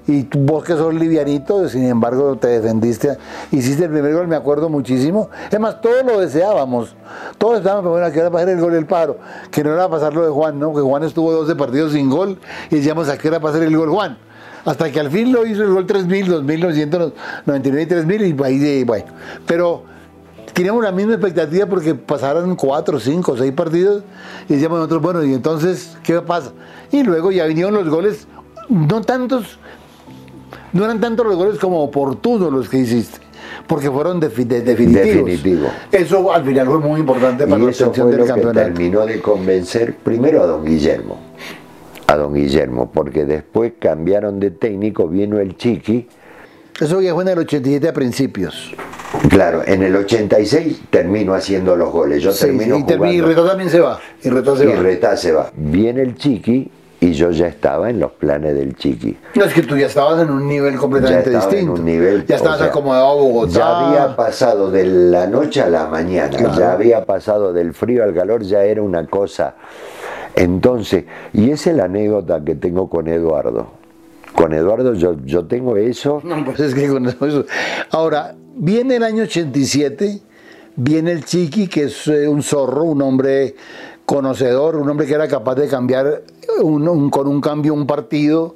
[0.06, 3.18] Y vos que sos livianito, sin embargo te defendiste,
[3.52, 5.30] hiciste el primer gol, me acuerdo muchísimo.
[5.50, 6.94] Es más, todos lo deseábamos.
[7.38, 9.18] Todos estábamos, bueno, que era pasar el gol del paro,
[9.50, 10.74] que no era pasar lo de Juan, ¿no?
[10.74, 12.38] Que Juan estuvo 12 partidos sin gol
[12.70, 14.18] y decíamos a qué era pasar el gol Juan.
[14.66, 19.06] Hasta que al fin lo hizo el gol 3000, 2999 y 3000 y ahí bueno.
[19.46, 19.93] Pero
[20.54, 24.04] teníamos la misma expectativa porque pasaron 4, 5, 6 partidos
[24.48, 26.52] y decíamos nosotros, bueno, y entonces, ¿qué pasa?
[26.92, 28.28] Y luego ya vinieron los goles,
[28.70, 29.58] no tantos,
[30.74, 33.20] no eran tantos los goles como oportunos los que hiciste.
[33.68, 35.26] Porque fueron defi- de- definitivos.
[35.26, 35.68] Definitivo.
[35.92, 38.60] Eso al final fue muy importante para Y la obtención del lo que campeonato.
[38.60, 41.18] terminó de convencer primero a don Guillermo.
[42.08, 46.08] A don Guillermo, porque después cambiaron de técnico, vino el Chiqui.
[46.80, 48.74] Eso ya fue en el 87 a principios.
[49.30, 52.22] Claro, en el 86 termino haciendo los goles.
[52.24, 53.22] Yo Sí, termino y, termina- y.
[53.22, 54.00] Retó también se va.
[54.24, 54.76] Y Retó se y va.
[54.76, 55.52] Retá se va.
[55.56, 59.16] Viene el Chiqui y yo ya estaba en los planes del Chiqui.
[59.36, 61.74] No, es que tú ya estabas en un nivel completamente ya distinto.
[61.76, 62.26] en un nivel.
[62.26, 63.54] ya estabas o sea, acomodado a Bogotá.
[63.54, 66.58] Ya había pasado de la noche a la mañana, Claro.
[66.58, 69.56] ya había pasado del frío al calor, ya era una cosa.
[70.36, 73.83] Entonces, y esa es la anécdota que tengo con Eduardo.
[74.36, 76.22] Con Eduardo yo, yo tengo eso.
[76.24, 77.46] No, pues es que con eso,
[77.92, 80.22] Ahora, viene el año 87,
[80.76, 83.56] viene el Chiqui, que es eh, un zorro, un hombre
[84.06, 86.24] conocedor, un hombre que era capaz de cambiar
[86.62, 88.56] un- un- con un cambio un partido,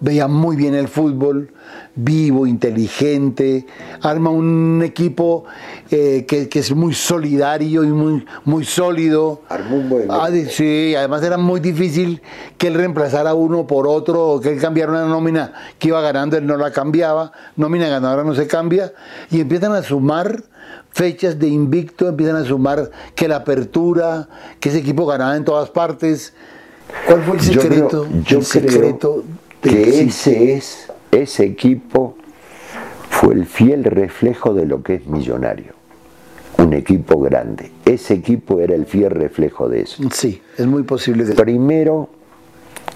[0.00, 1.50] veía muy bien el fútbol,
[2.00, 3.66] vivo, inteligente,
[4.02, 5.44] arma un equipo
[5.90, 9.42] eh, que, que es muy solidario y muy, muy sólido.
[9.48, 12.22] Armó un buen Ah, sí, además era muy difícil
[12.56, 16.36] que él reemplazara uno por otro o que él cambiara una nómina que iba ganando,
[16.36, 18.92] él no la cambiaba, nómina ganadora no se cambia,
[19.30, 20.44] y empiezan a sumar
[20.92, 24.28] fechas de invicto, empiezan a sumar que la apertura,
[24.60, 26.32] que ese equipo ganaba en todas partes.
[27.06, 27.88] ¿Cuál fue el Yo secreto?
[27.88, 29.24] creo, yo el creo secreto
[29.62, 32.16] del que ese es, ese equipo
[33.10, 35.72] fue el fiel reflejo de lo que es millonario.
[36.58, 37.70] Un equipo grande.
[37.84, 40.02] Ese equipo era el fiel reflejo de eso.
[40.12, 41.32] Sí, es muy posible que...
[41.34, 42.08] Primero,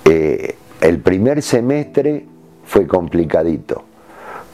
[0.05, 2.27] eh, el primer semestre
[2.64, 3.83] fue complicadito,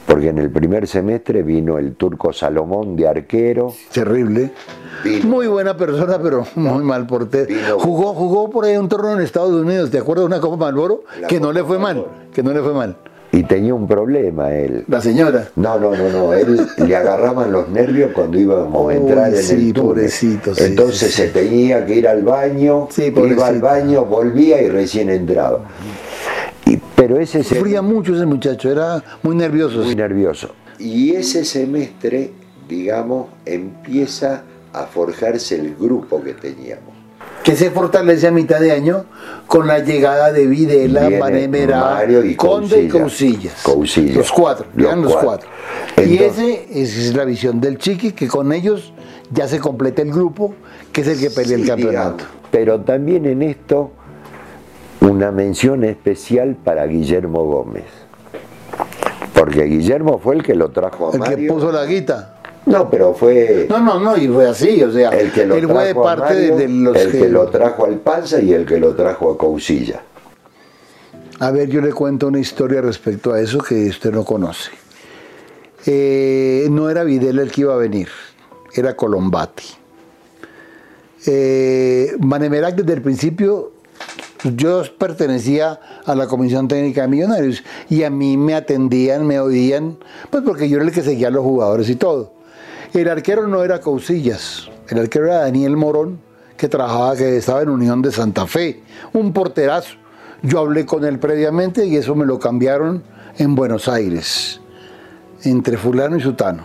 [0.05, 3.73] porque en el primer semestre vino el turco Salomón de arquero.
[3.91, 4.51] Terrible.
[5.03, 7.79] Vino- Muy buena persona, pero muy mal portero.
[7.79, 11.03] Jugó, jugó por ahí un torneo en Estados Unidos, ¿te acuerdas de una Copa Malboro?
[11.27, 12.95] Que no le fue mal, que no le fue mal.
[13.31, 14.85] Y tenía un problema él.
[14.87, 15.49] La señora.
[15.55, 16.33] No, no, no, no.
[16.33, 19.93] Él le agarraban los nervios cuando íbamos a entrar en sí, el túnel.
[19.95, 24.69] pobrecito, sí, Entonces sí, se tenía que ir al baño, iba al baño, volvía y
[24.69, 25.59] recién entraba.
[26.65, 29.83] Y, pero ese se Sufría mucho ese muchacho, era muy nervioso.
[29.83, 30.49] muy nervioso.
[30.79, 32.31] Y ese semestre,
[32.67, 36.88] digamos, empieza a forjarse el grupo que teníamos.
[37.43, 39.05] Que se fortalece a mitad de año
[39.47, 43.63] con la llegada de Videla, Manemera, y Conde y Cousillas.
[44.13, 45.49] Los cuatro, Los llegan los cuatro.
[45.95, 46.05] cuatro.
[46.11, 48.93] y ese, esa es la visión del Chiqui, que con ellos
[49.31, 50.53] ya se completa el grupo,
[50.91, 52.17] que es el que pelea el campeonato.
[52.17, 52.23] digamos.
[52.51, 53.91] Pero también en esto
[55.01, 57.85] una mención especial para Guillermo Gómez.
[59.33, 62.38] Porque Guillermo fue el que lo trajo a El que puso la guita.
[62.69, 65.61] No, pero fue No, no, no, y fue así, o sea, el que lo él
[65.65, 67.95] trajo fue de a parte de- Mario, de, los el que que- lo trajo al
[67.95, 70.01] Panza y el que lo trajo a Coucilla.
[71.39, 74.71] A ver, yo le cuento una historia respecto a eso que usted no conoce.
[75.85, 78.09] Eh, no era Videla el que iba a venir,
[78.75, 79.63] era Colombati.
[81.25, 83.71] Eh, Manemerac desde el principio,
[84.55, 89.97] yo pertenecía a la Comisión Técnica de Millonarios y a mí me atendían, me oían,
[90.29, 92.33] pues porque yo era el que seguía a los jugadores y todo.
[92.91, 96.19] El arquero no era Cousillas, el arquero era Daniel Morón,
[96.57, 98.81] que trabajaba, que estaba en Unión de Santa Fe,
[99.13, 99.95] un porterazo.
[100.41, 103.03] Yo hablé con él previamente y eso me lo cambiaron
[103.37, 104.59] en Buenos Aires,
[105.43, 106.63] entre fulano y sutano.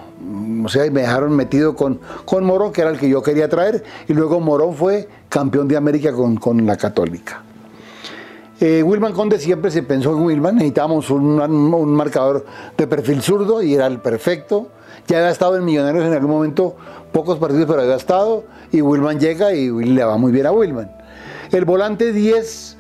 [0.64, 3.50] O sea, y me dejaron metido con, con Morón, que era el que yo quería
[3.50, 7.42] traer, y luego Morón fue campeón de América con, con la Católica.
[8.60, 12.46] Eh, Wilman Conde siempre se pensó en Wilman, necesitábamos un, un marcador
[12.78, 14.68] de perfil zurdo y era el perfecto.
[15.06, 16.76] Ya había estado en Millonarios en algún momento,
[17.12, 18.44] pocos partidos, pero había estado.
[18.72, 20.90] Y Wilman llega y le va muy bien a Wilman.
[21.52, 22.76] El volante 10,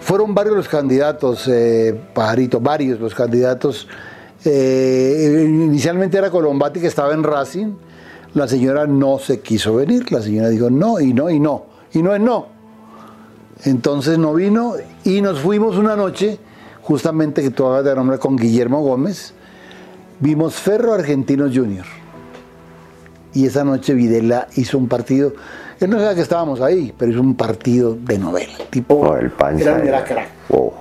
[0.00, 3.88] fueron varios los candidatos, eh, Pajarito, varios los candidatos.
[4.44, 7.74] Eh, inicialmente era Colombati que estaba en Racing.
[8.34, 10.10] La señora no se quiso venir.
[10.12, 11.66] La señora dijo no y no y no.
[11.92, 12.48] Y no es no.
[13.64, 16.38] Entonces no vino y nos fuimos una noche,
[16.82, 19.32] justamente que tú hablas de nombre con Guillermo Gómez,
[20.20, 21.84] vimos Ferro Argentinos Junior.
[23.34, 25.34] Y esa noche Videla hizo un partido,
[25.78, 28.54] él no sabía que estábamos ahí, pero hizo un partido de novela.
[28.70, 29.62] Tipo, Oh, el Panza.
[29.76, 30.28] era, era crack.
[30.50, 30.72] Oh.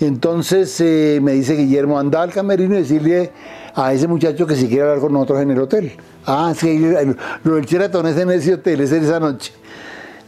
[0.00, 3.30] Entonces eh, me dice Guillermo, anda al camerino y decirle
[3.74, 5.92] a ese muchacho que si quiere hablar con nosotros en el hotel.
[6.26, 6.78] Ah, sí,
[7.44, 9.52] lo del Sheraton es en ese hotel, es en esa noche.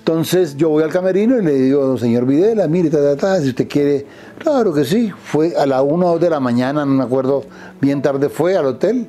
[0.08, 3.50] Entonces yo voy al camerino y le digo, señor Videla, mire, ta, ta, ta, si
[3.50, 4.06] usted quiere,
[4.38, 5.12] claro que sí.
[5.22, 7.44] Fue a la 1 o 2 de la mañana, no me acuerdo,
[7.78, 9.06] bien tarde fue al hotel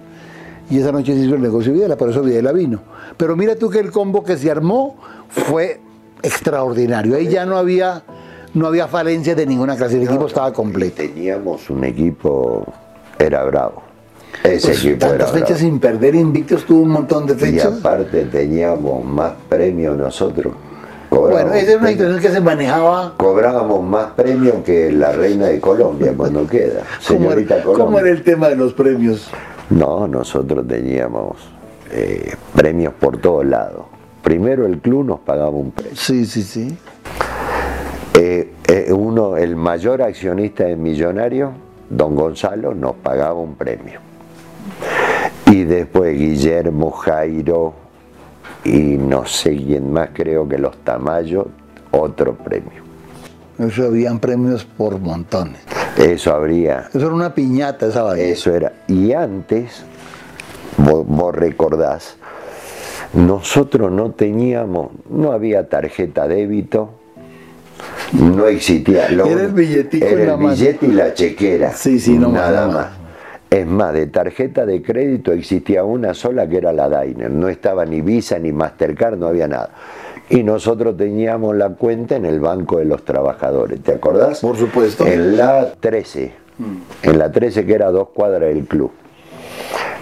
[0.69, 2.81] y esa noche se hizo el negocio Videla, por eso Videla vino.
[3.15, 4.97] Pero mira tú que el combo que se armó
[5.29, 5.79] fue
[6.21, 7.15] extraordinario.
[7.15, 8.03] Ahí ya no había,
[8.53, 11.01] no había falencias de ninguna clase, el equipo estaba completo.
[11.01, 12.65] Y teníamos un equipo,
[13.17, 13.83] era bravo.
[14.43, 17.79] Ese Pues, equipo tantas fechas sin perder, Invictus tuvo un montón de Y fechas.
[17.79, 20.51] aparte teníamos más premios nosotros.
[21.09, 21.91] Cobrábamos Bueno, esa es una premios.
[21.91, 26.81] situación que se manejaba Cobrábamos más premios que la reina de Colombia cuando queda.
[27.07, 28.01] ¿Cómo Señorita era, cómo Colombia.
[28.01, 29.29] era el tema de los premios?
[29.69, 31.37] No, nosotros teníamos
[31.91, 33.85] eh, premios por todos lados.
[34.23, 35.95] Primero el club nos pagaba un premio.
[35.95, 36.77] Sí, sí, sí.
[38.15, 41.51] Eh, eh, uno, el mayor accionista de Millonario,
[41.89, 43.99] don Gonzalo, nos pagaba un premio.
[45.47, 47.73] Y después Guillermo, Jairo
[48.63, 51.47] y no sé quién más, creo que los Tamayo,
[51.91, 52.87] otro premio.
[53.57, 55.61] Eso habían premios por montones.
[55.97, 58.23] Eso habría, Eso era una piñata esa vaina.
[58.23, 58.71] eso era.
[58.87, 59.83] Y antes,
[60.77, 62.15] vos, vos recordás,
[63.13, 66.91] nosotros no teníamos, no había tarjeta débito,
[68.13, 69.09] no existía.
[69.09, 70.49] lo Era el billetico era la el mano.
[70.55, 71.73] billete y la chequera.
[71.73, 72.87] Sí, sí, no nada más.
[73.49, 77.31] Es más, de tarjeta de crédito existía una sola que era la Dainer.
[77.31, 79.69] No estaba ni Visa ni Mastercard, no había nada.
[80.29, 84.41] Y nosotros teníamos la cuenta en el Banco de los Trabajadores, ¿te acordás?
[84.41, 85.07] Por supuesto.
[85.07, 86.31] En la 13.
[87.01, 88.91] En la 13 que era dos cuadras del club.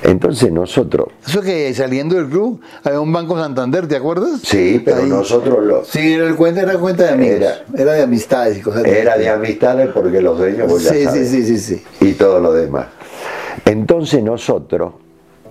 [0.04, 4.42] Entonces nosotros, Eso que saliendo del club había un Banco Santander, ¿te acuerdas?
[4.44, 5.10] sí, pero Ahí.
[5.10, 5.88] nosotros los...
[5.88, 7.36] Sí, era el cuenta, era cuenta de amigos.
[7.38, 11.00] Era, Era- de amistades y cosas Era de amistades porque los dueños, vos ya Sí,
[11.00, 11.30] sí, sabés.
[11.30, 11.84] sí, sí, sí.
[12.02, 12.88] y todo lo demás.
[13.68, 14.94] Entonces nosotros,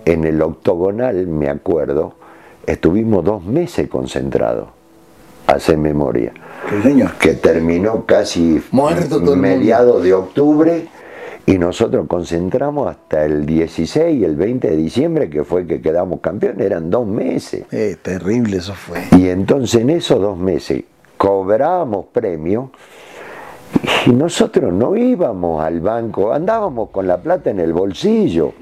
[0.03, 2.15] en el octogonal, me acuerdo,
[2.65, 4.69] estuvimos dos meses concentrados,
[5.45, 6.33] hace memoria,
[7.19, 10.87] que terminó casi Muerto mediados de octubre
[11.45, 16.19] y nosotros concentramos hasta el 16 y el 20 de diciembre, que fue que quedamos
[16.19, 17.65] campeones, eran dos meses.
[17.71, 19.03] Eh, terrible eso fue.
[19.11, 20.83] Y entonces en esos dos meses
[21.17, 22.71] cobrábamos premio
[24.05, 28.53] y nosotros no íbamos al banco, andábamos con la plata en el bolsillo,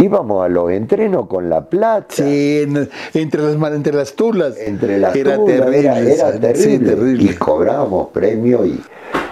[0.00, 2.06] íbamos a los entrenos con la plata.
[2.14, 4.58] Sí, en- entre las entre las tulas.
[4.58, 6.14] Entre las era tulas, terrible.
[6.14, 6.54] era, terrible.
[6.56, 7.22] Sí, terrible.
[7.32, 8.80] Y cobrábamos premio y,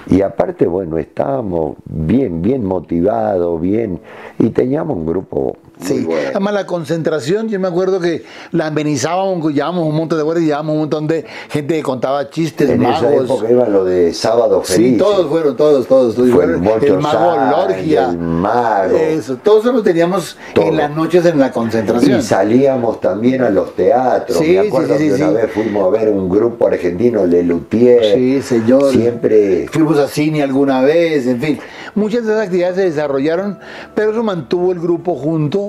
[0.08, 4.00] y aparte, bueno, estábamos bien, bien motivados, bien,
[4.38, 9.86] y teníamos un grupo Sí, además la concentración, yo me acuerdo que la amenizábamos, llevábamos
[9.86, 13.12] un montón de guardias, llevábamos un montón de gente que contaba chistes, en magos.
[13.12, 14.92] Esa época iba lo de Sábado Feliz.
[14.92, 16.14] Sí, todos fueron, todos, todos.
[16.14, 18.10] Fue el, el mago Lorgia.
[18.10, 18.96] El mago.
[18.96, 22.20] Eso, todos eso lo teníamos en las noches en la concentración.
[22.20, 24.38] Y salíamos también a los teatros.
[24.38, 27.42] Sí, me acuerdo sí, sí, que una vez fuimos a ver un grupo argentino, Le
[27.42, 28.14] Luthier.
[28.14, 28.92] Sí, señor.
[28.92, 29.66] Siempre.
[29.70, 31.58] Fuimos a cine alguna vez, en fin.
[31.94, 33.58] Muchas de esas actividades se desarrollaron,
[33.94, 35.67] pero eso mantuvo el grupo junto.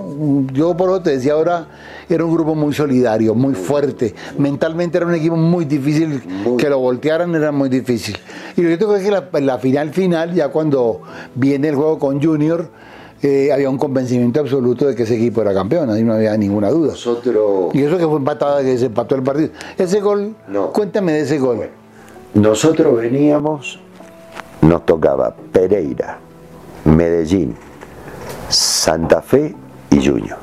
[0.53, 1.67] Yo por lo te decía ahora,
[2.09, 4.13] era un grupo muy solidario, muy fuerte.
[4.37, 6.21] Mentalmente era un equipo muy difícil,
[6.57, 8.17] que lo voltearan era muy difícil.
[8.57, 11.01] Y lo que tengo es que la, la final final, ya cuando
[11.35, 12.67] viene el juego con Junior,
[13.21, 16.69] eh, había un convencimiento absoluto de que ese equipo era campeón, ahí no había ninguna
[16.69, 16.91] duda.
[16.91, 17.73] Nosotros.
[17.75, 19.49] Y eso que fue empatada, que se empató el partido.
[19.77, 20.71] Ese gol, No.
[20.71, 21.67] cuéntame de ese gol.
[22.33, 23.79] Nosotros veníamos,
[24.61, 26.19] nos tocaba Pereira,
[26.85, 27.55] Medellín,
[28.47, 29.53] Santa Fe
[29.91, 30.37] y Junior.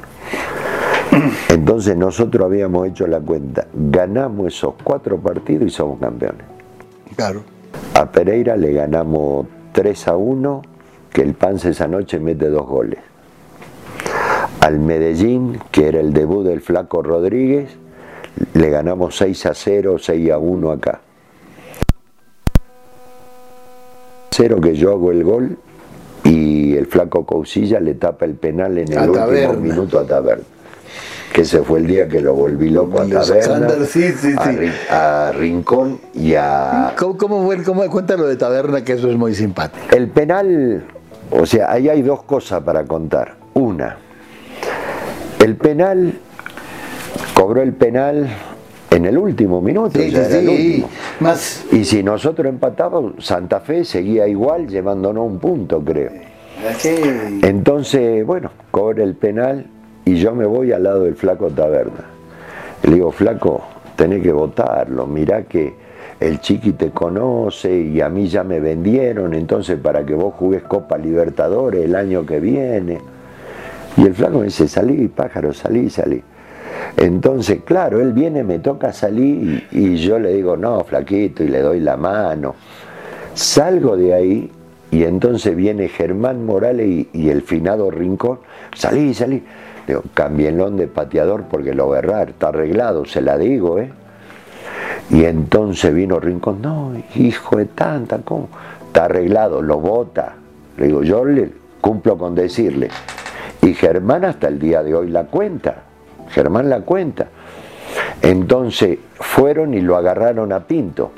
[1.49, 6.45] Entonces nosotros habíamos hecho la cuenta, ganamos esos cuatro partidos y somos campeones.
[7.15, 7.43] Claro.
[7.95, 10.63] A Pereira le ganamos 3 a 1,
[11.11, 12.99] que el Pance esa noche mete dos goles.
[14.61, 17.77] Al Medellín, que era el debut del flaco Rodríguez,
[18.55, 21.01] le ganamos 6 a 0, 6 a 1 acá.
[24.31, 25.59] Cero que yo hago el gol
[26.27, 29.57] y el flaco Cousilla le tapa el penal en el A último Taberna.
[29.57, 30.45] minuto a Taberna.
[31.33, 34.35] Que ese fue el día que lo volví loco a Taberna, Alexander, sí, sí,
[34.89, 37.63] a, Rincón y a, ¿Cómo, cómo fue?
[37.63, 39.95] ¿Cómo, cuéntalo de Taberna, que eso es muy simpático.
[39.95, 40.85] El penal,
[41.31, 43.37] o sea, ahí hay dos cosas para contar.
[43.55, 43.99] Una,
[45.45, 46.15] el penal,
[47.35, 48.29] cobró el penal
[48.91, 49.99] en el último minuto.
[49.99, 50.89] Sí, ya sí, el último.
[51.21, 51.65] Más.
[51.73, 56.11] Y si nosotros empatábamos, Santa Fe seguía igual, llevándonos un punto, creo.
[57.43, 59.67] Entonces, bueno, cobra el penal
[60.05, 62.05] y yo me voy al lado del flaco Taberna.
[62.83, 63.63] Le digo, flaco,
[63.97, 65.75] tenés que votarlo, mirá que
[66.21, 70.63] el chiqui te conoce y a mí ya me vendieron, entonces para que vos jugues
[70.63, 73.01] Copa Libertadores el año que viene.
[73.97, 76.23] Y el flaco me dice, salí, pájaro, salí, salí.
[76.97, 81.61] Entonces, claro, él viene, me toca salir y, yo le digo, no, flaquito, y le
[81.61, 82.55] doy la mano.
[83.35, 84.51] Salgo de ahí
[84.91, 88.39] y entonces viene Germán Morales y, el finado Rincón,
[88.75, 89.43] salí, salí.
[89.87, 93.91] Digo, cambienlón de pateador porque lo voy a errar, está arreglado, se la digo, ¿eh?
[95.11, 98.49] Y entonces vino Rincón, no, hijo de tanta, ¿cómo?
[98.87, 100.35] Está arreglado, lo bota.
[100.79, 101.51] Le digo, yo le
[101.81, 102.89] cumplo con decirle.
[103.63, 105.86] Y Germán hasta el día de hoy la cuenta.
[106.37, 107.29] Germán la cuenta.
[108.21, 111.11] Entonces fueron y lo agarraron a Pinto,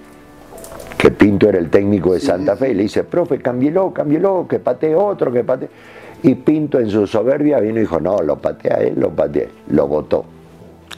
[0.97, 4.61] que Pinto era el técnico de Santa Fe, y le dice, profe, cámbielo, cámbielo, que
[4.61, 5.69] patee otro, que patee.
[6.23, 9.89] Y Pinto en su soberbia vino y dijo, no, lo patea él, lo patea, lo
[9.89, 10.25] votó,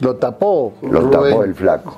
[0.01, 0.73] Lo tapó.
[0.83, 1.11] lo Rubén.
[1.11, 1.97] tapó el flaco.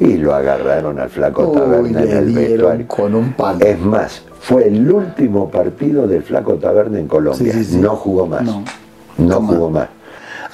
[0.00, 2.88] Y lo agarraron al flaco Uy, Taberna en el vestuario.
[2.88, 3.64] con un palo.
[3.64, 7.52] Es más, fue el último partido del flaco Taberna en Colombia.
[7.52, 7.76] Sí, sí, sí.
[7.78, 8.42] No jugó más.
[8.42, 9.40] No.
[9.40, 9.88] Jugó más.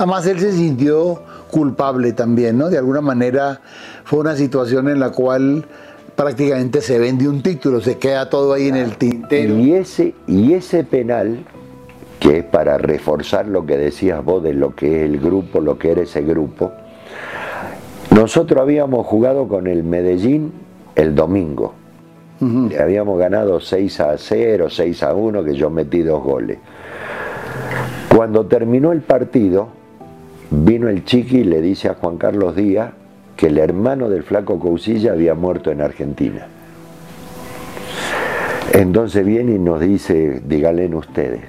[0.00, 1.20] Además, él se sintió
[1.50, 2.70] culpable también, ¿no?
[2.70, 3.60] De alguna manera
[4.04, 5.66] fue una situación en la cual
[6.16, 9.58] prácticamente se vende un título, se queda todo ahí en el tintero.
[9.58, 11.44] Y ese, y ese penal,
[12.18, 15.76] que es para reforzar lo que decías vos de lo que es el grupo, lo
[15.76, 16.72] que era ese grupo,
[18.10, 20.50] nosotros habíamos jugado con el Medellín
[20.94, 21.74] el domingo.
[22.40, 26.56] Le habíamos ganado 6 a 0, 6 a 1, que yo metí dos goles.
[28.16, 29.78] Cuando terminó el partido,
[30.50, 32.92] vino el chiqui y le dice a Juan Carlos Díaz
[33.36, 36.46] que el hermano del flaco Cousilla había muerto en Argentina.
[38.72, 41.40] Entonces viene y nos dice, díganle ustedes.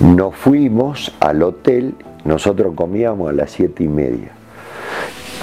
[0.00, 4.30] Nos fuimos al hotel, nosotros comíamos a las siete y media.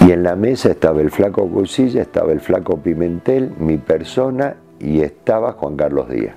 [0.05, 5.01] Y en la mesa estaba el flaco Cousilla, estaba el flaco Pimentel, mi persona y
[5.01, 6.36] estaba Juan Carlos Díaz.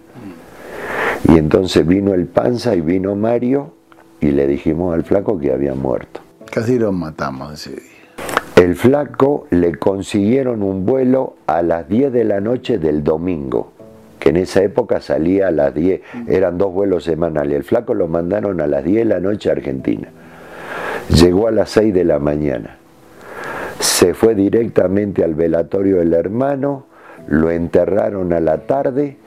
[1.29, 3.78] Y entonces vino el panza y vino Mario
[4.21, 6.21] y le dijimos al flaco que había muerto.
[6.51, 7.99] Casi lo matamos ese día.
[8.57, 13.71] El flaco le consiguieron un vuelo a las 10 de la noche del domingo,
[14.19, 17.55] que en esa época salía a las 10, eran dos vuelos semanales.
[17.55, 20.09] El flaco lo mandaron a las 10 de la noche a Argentina.
[21.15, 22.79] Llegó a las 6 de la mañana.
[23.79, 26.87] Se fue directamente al velatorio del hermano,
[27.29, 29.19] lo enterraron a la tarde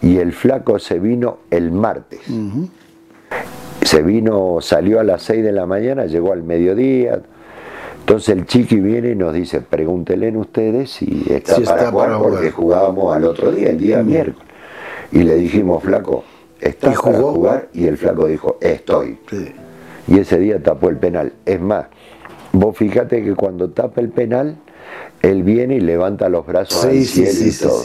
[0.00, 2.20] y el flaco se vino el martes.
[3.84, 7.20] Se vino, salió a las 6 de la mañana, llegó al mediodía.
[8.00, 12.08] Entonces el chiqui viene y nos dice, pregúntenle ustedes si está, Si para está jugar,
[12.08, 14.48] para porque jugábamos al otro día, el día miércoles.
[15.12, 16.24] Y le dijimos, flaco,
[16.60, 17.68] ¿está ¿Y para jugar?
[17.72, 19.18] Y el flaco dijo, estoy.
[19.30, 19.52] Sí.
[20.08, 21.32] y ese día tapó el penal.
[21.46, 21.86] Es más,
[22.52, 24.56] vos fíjate que cuando tapa el penal,
[25.22, 27.82] él viene y levanta los brazos al cielo y todo.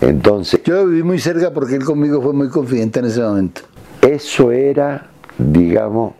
[0.00, 3.62] Entonces, yo lo viví muy cerca porque él conmigo fue muy confidente en ese momento.
[4.06, 5.06] Eso era,
[5.38, 6.12] digamos,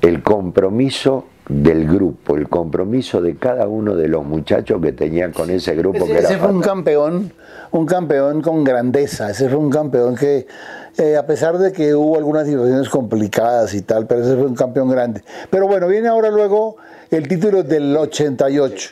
[0.00, 5.48] el compromiso del grupo, el compromiso de cada uno de los muchachos que tenían con
[5.48, 7.32] ese grupo ese, que era ese fue un campeón,
[7.70, 10.46] un campeón con grandeza, ese fue un campeón que
[10.98, 14.56] eh, a pesar de que hubo algunas situaciones complicadas y tal, pero ese fue un
[14.56, 15.22] campeón grande.
[15.48, 16.76] Pero bueno, viene ahora luego
[17.10, 18.90] el título del 88,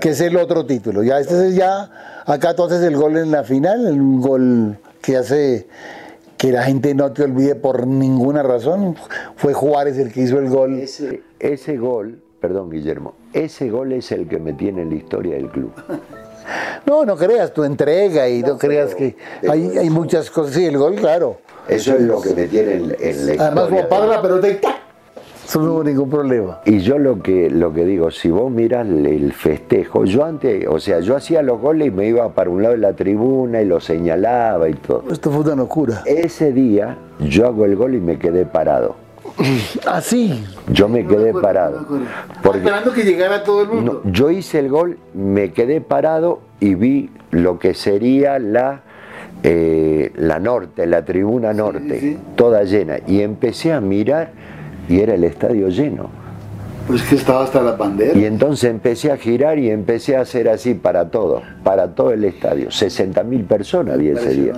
[0.00, 1.02] que es el otro título.
[1.02, 1.90] Ya este es ya,
[2.24, 5.66] acá tú haces el gol en la final, un gol que hace
[6.42, 8.96] que la gente no te olvide por ninguna razón.
[9.36, 10.80] Fue Juárez el que hizo el gol.
[10.80, 15.36] Ese, ese gol, perdón Guillermo, ese gol es el que me tiene en la historia
[15.36, 15.72] del club.
[16.84, 19.14] No, no creas tu entrega y no, creas que
[19.48, 20.56] hay, hay, muchas cosas.
[20.56, 21.38] Sí, el gol, claro.
[21.68, 23.88] Eso es lo que me tiene en, en la Además, historia.
[23.88, 24.81] como la pelota y ¡tac!
[25.44, 26.60] Eso no hubo ningún problema.
[26.64, 30.78] Y yo lo que, lo que digo, si vos miras el festejo, yo antes, o
[30.78, 33.66] sea, yo hacía los goles y me iba para un lado de la tribuna y
[33.66, 35.04] lo señalaba y todo.
[35.10, 36.02] Esto fue una locura.
[36.06, 38.96] Ese día yo hago el gol y me quedé parado.
[39.86, 40.44] Así.
[40.68, 41.86] Yo me quedé parado.
[42.42, 44.02] Porque, Esperando que llegara todo el mundo.
[44.04, 48.82] No, yo hice el gol, me quedé parado y vi lo que sería la,
[49.42, 52.18] eh, la norte, la tribuna norte, sí, sí.
[52.36, 52.98] toda llena.
[53.06, 54.32] Y empecé a mirar
[54.92, 56.10] y era el estadio lleno.
[56.86, 58.18] Pues que estaba hasta la bandera.
[58.18, 62.24] Y entonces empecé a girar y empecé a hacer así para todo, para todo el
[62.24, 62.70] estadio.
[62.70, 64.52] 60 mil personas vi ese día.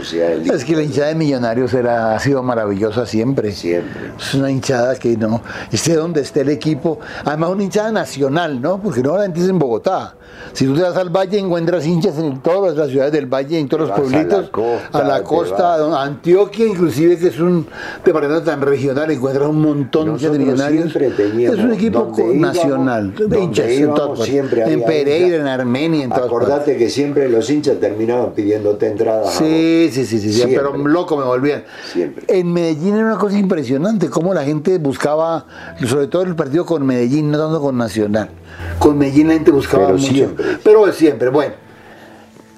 [0.00, 0.48] O sea, el...
[0.48, 3.52] Es que la hinchada de Millonarios era, ha sido maravillosa siempre.
[3.52, 4.12] Siempre.
[4.18, 5.42] Es una hinchada que no,
[5.72, 8.80] esté donde esté el equipo, además una hinchada nacional, ¿no?
[8.80, 10.14] Porque no la es en Bogotá.
[10.52, 13.68] Si tú te vas al valle encuentras hinchas en todas las ciudades del valle, en
[13.68, 17.66] todos los pueblitos, a la costa, a la costa a Antioquia inclusive, que es un
[18.04, 20.94] departamento tan regional, encuentras un montón de millonarios.
[20.96, 26.26] Es un equipo nacional, íbamos, hinchas en, todas siempre en Pereira, en Armenia, en todas
[26.26, 26.78] Acordate partes.
[26.78, 29.34] que siempre los hinchas terminaban pidiéndote entradas.
[29.34, 31.64] Sí, sí, sí, sí, sí pero loco me volvían.
[31.92, 32.24] Siempre.
[32.28, 35.46] En Medellín era una cosa impresionante, cómo la gente buscaba,
[35.86, 38.30] sobre todo el partido con Medellín, no tanto con Nacional.
[38.78, 40.12] Con Medellín la gente buscaba pero mucho.
[40.12, 40.44] Siempre.
[40.62, 41.54] Pero siempre, bueno.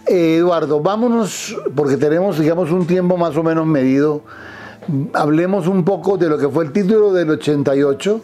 [0.06, 4.22] Eh, Eduardo, vámonos, porque tenemos, digamos, un tiempo más o menos medido.
[5.12, 8.20] Hablemos un poco de lo que fue el título del 88,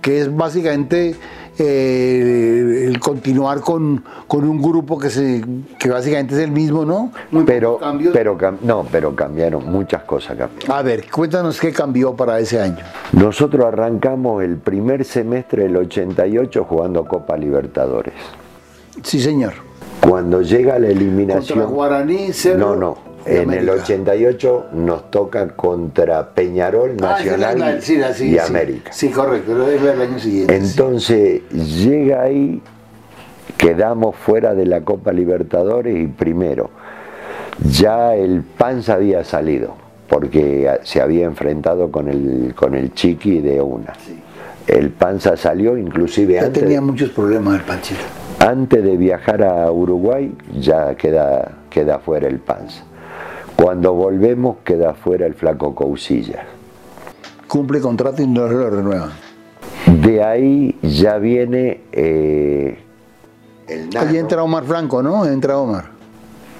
[0.00, 1.14] que es básicamente
[1.62, 5.44] eh, el continuar con, con, un grupo que se
[5.78, 7.12] que básicamente es el mismo, ¿no?
[7.30, 7.78] Muy pero,
[8.12, 10.36] pero no, pero cambiaron muchas cosas.
[10.36, 10.76] Cambiaron.
[10.76, 12.84] A ver, cuéntanos qué cambió para ese año.
[13.12, 18.14] Nosotros arrancamos el primer semestre del 88 jugando Copa Libertadores.
[19.02, 19.52] Sí, señor.
[20.00, 21.58] Cuando llega la eliminación.
[21.58, 23.09] Contra Guaraní, Cerro, No, no.
[23.26, 28.92] En el 88 nos toca contra Peñarol, Nacional ah, sí, sí, y sí, América.
[28.92, 30.56] Sí, correcto, es el año siguiente.
[30.56, 32.62] Entonces llega ahí,
[33.56, 36.70] quedamos fuera de la Copa Libertadores y primero,
[37.70, 39.74] ya el Panza había salido,
[40.08, 43.92] porque se había enfrentado con el, con el Chiqui de una.
[44.66, 46.62] El Panza salió inclusive ya antes.
[46.62, 48.00] tenía muchos problemas el Panchito.
[48.38, 52.84] Antes de viajar a Uruguay ya queda, queda fuera el Panza.
[53.60, 56.46] Cuando volvemos queda fuera el flaco Cousillas.
[57.46, 59.10] Cumple contrato y no lo renuevan.
[60.00, 62.78] De ahí ya viene eh,
[63.68, 65.26] el Ahí entra Omar Franco, ¿no?
[65.26, 65.90] Entra Omar.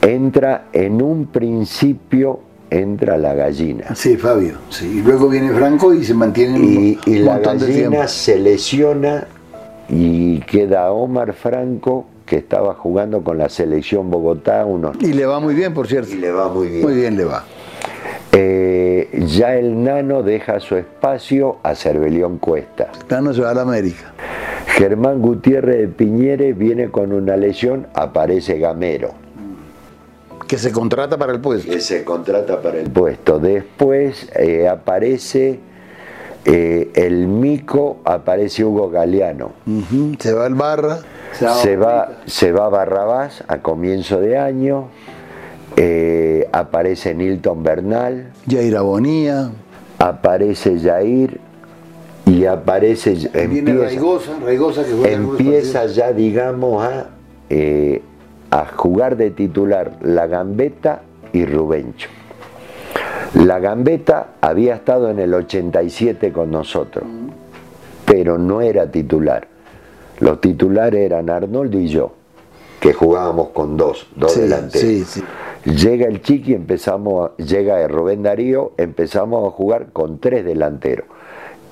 [0.02, 3.94] Entra en un principio, entra la gallina.
[3.94, 4.56] Sí, Fabio.
[4.68, 4.98] Sí.
[4.98, 9.26] Y luego viene Franco y se mantiene y, un, y un la gallina se lesiona
[9.88, 15.40] y queda Omar Franco que estaba jugando con la selección Bogotá unos Y le va
[15.40, 16.12] muy bien, por cierto.
[16.12, 16.82] y le va muy bien.
[16.82, 17.42] Muy bien le va.
[18.30, 22.92] Eh, ya el nano deja su espacio a Cervelión Cuesta.
[23.08, 24.12] Nano se va a la América.
[24.68, 29.10] Germán Gutiérrez de Piñeres viene con una lesión, aparece Gamero,
[30.46, 31.68] Que se contrata para el puesto.
[31.68, 33.40] que se contrata para el puesto.
[33.40, 35.58] Después eh, aparece
[36.44, 39.50] eh, el Mico, aparece Hugo Galeano.
[40.20, 41.00] Se va al Barra.
[41.32, 44.88] Se va, se va Barrabás a comienzo de año,
[45.76, 49.50] eh, aparece Nilton Bernal, Jair Abonía.
[49.98, 51.40] aparece Jair
[52.26, 53.14] y aparece,
[53.48, 54.32] Viene empieza, Raigosa.
[54.44, 57.06] Raigosa que empieza ya, digamos, a,
[57.48, 58.02] eh,
[58.50, 61.02] a jugar de titular la Gambeta
[61.32, 62.08] y Rubencho.
[63.34, 67.04] La Gambeta había estado en el 87 con nosotros,
[68.04, 69.46] pero no era titular.
[70.20, 72.12] Los titulares eran Arnoldo y yo,
[72.80, 74.80] que jugábamos con dos, dos Sí, delanteros.
[74.88, 75.22] sí, sí.
[75.64, 81.06] Llega el Chiqui, empezamos, llega el Rubén Darío, empezamos a jugar con tres delanteros,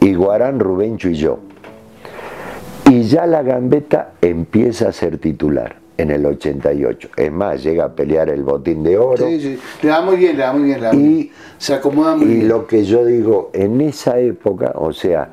[0.01, 1.39] Iguarán, Rubencho y yo.
[2.91, 7.09] Y ya la gambeta empieza a ser titular en el 88.
[7.17, 9.27] Es más, llega a pelear el botín de oro.
[9.27, 9.59] Sí, sí.
[9.83, 10.81] Le da muy bien, le da muy bien.
[10.81, 11.31] Muy Y- bien.
[11.59, 12.49] Se acomoda muy Y bien.
[12.49, 15.29] lo que yo digo, en esa época, o sea,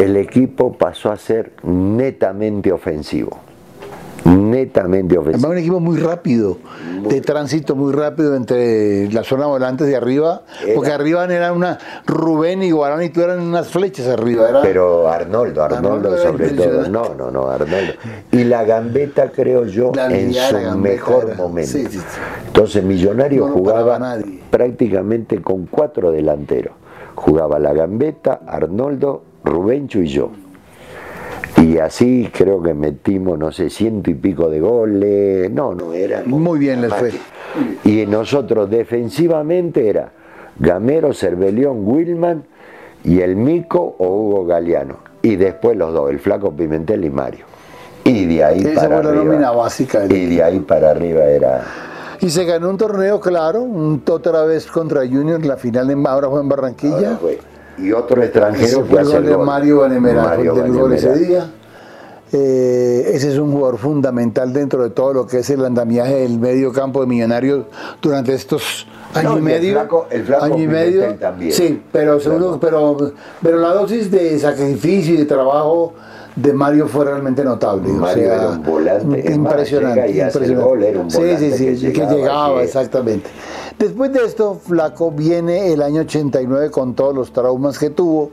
[0.00, 3.38] el equipo pasó a ser netamente ofensivo.
[4.24, 5.50] Netamente Además, ofensivo.
[5.52, 6.58] un equipo muy rápido,
[7.08, 11.78] de tránsito muy rápido entre la zona volantes de arriba, Era- porque arriba eran una
[12.06, 14.48] Rubén y Guarán y tú eran unas flechas arriba.
[14.50, 16.86] Era, Pero Arnoldo, Arnoldo, sobre todo.
[16.88, 17.94] No, no, no, Arnoldo.
[18.30, 21.70] Y la gambeta, creo yo, La en su gambeta mejor era- momento.
[21.72, 22.04] sí, sí, sí.
[22.46, 24.18] Entonces, Millonario No jugaba
[24.50, 26.74] prácticamente con cuatro delanteros.
[27.14, 30.30] Jugaba la gambeta, Arnoldo, Rubencho y yo.
[31.62, 35.50] Y así creo que metimos, no sé, ciento y pico de goles.
[35.50, 36.22] No, no, era.
[36.24, 37.12] Muy bien les fue.
[37.84, 40.12] Y nosotros defensivamente era
[40.58, 42.44] Gamero, Cervelión, Wilman
[43.04, 44.96] y el Mico o Hugo Galeano.
[45.22, 47.44] Y después los dos, el Flaco Pimentel y Mario.
[48.04, 49.24] Y de ahí Esa para fue la arriba.
[49.24, 51.62] nómina básica Y de ahí para arriba era.
[52.20, 56.28] Y se ganó un torneo, claro, un, otra vez contra Junior, la final en, ahora
[56.28, 56.96] fue en Barranquilla.
[56.96, 57.38] ahora fue.
[57.82, 59.46] Y otro extranjero que hace el gol.
[59.46, 61.50] Mario Banemera, Mario el del gol ese día.
[62.32, 66.38] Eh, ese es un jugador fundamental dentro de todo lo que es el andamiaje del
[66.38, 67.64] medio campo de Millonarios
[68.00, 69.72] durante estos años No, y y el medio.
[69.80, 71.14] flaco- el flaco año y medio.
[71.16, 71.50] también.
[71.52, 72.96] Sí, pero seguro, pero,
[73.42, 75.94] pero la dosis de sacrificio y de trabajo
[76.40, 77.90] de Mario fue realmente notable.
[77.90, 80.00] o Mario sea, era un volante, es más, impresionante.
[80.00, 80.68] llega y hace el impresionante.
[80.68, 82.64] gol, era un sí, volante sí, sí, que que llegaba, llegaba, sí.
[82.64, 83.30] exactamente.
[83.78, 88.30] Después de esto, Flaco viene el año 89 con todos los traumas que tuvo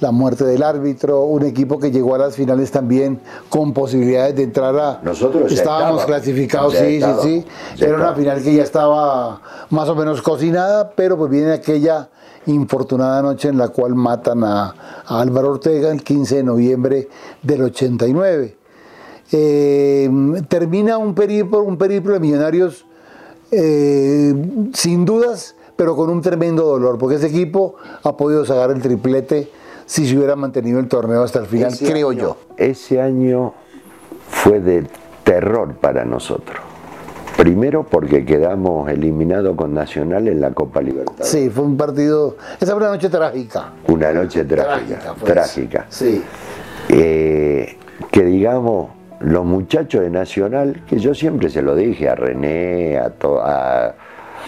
[0.00, 4.42] la muerte del árbitro, un equipo que llegó a las finales también con posibilidades de
[4.42, 5.00] entrar a...
[5.02, 7.44] Nosotros ya estábamos clasificados, ya sí, sí,
[7.76, 7.84] sí.
[7.84, 12.08] Era una final que ya estaba más o menos cocinada, pero pues viene aquella
[12.46, 17.08] infortunada noche en la cual matan a, a Álvaro Ortega el 15 de noviembre
[17.42, 18.56] del 89.
[19.32, 20.10] Eh,
[20.48, 22.84] termina un periplo, un periplo de millonarios
[23.50, 24.34] eh,
[24.74, 29.50] sin dudas, pero con un tremendo dolor, porque ese equipo ha podido sacar el triplete
[29.86, 32.36] si se hubiera mantenido el torneo hasta el final, Ese creo año- yo.
[32.56, 33.52] Ese año
[34.28, 34.86] fue de
[35.24, 36.60] terror para nosotros.
[37.36, 41.26] Primero porque quedamos eliminados con Nacional en la Copa Libertadores.
[41.28, 43.70] Sí, fue un partido, esa fue una noche trágica.
[43.88, 45.32] Una noche trágica, Trágica, pues.
[45.32, 45.86] trágica.
[45.88, 46.22] Sí.
[46.88, 47.76] Eh,
[48.10, 53.10] que digamos, los muchachos de Nacional, que yo siempre se lo dije a René, a,
[53.10, 53.94] to- a,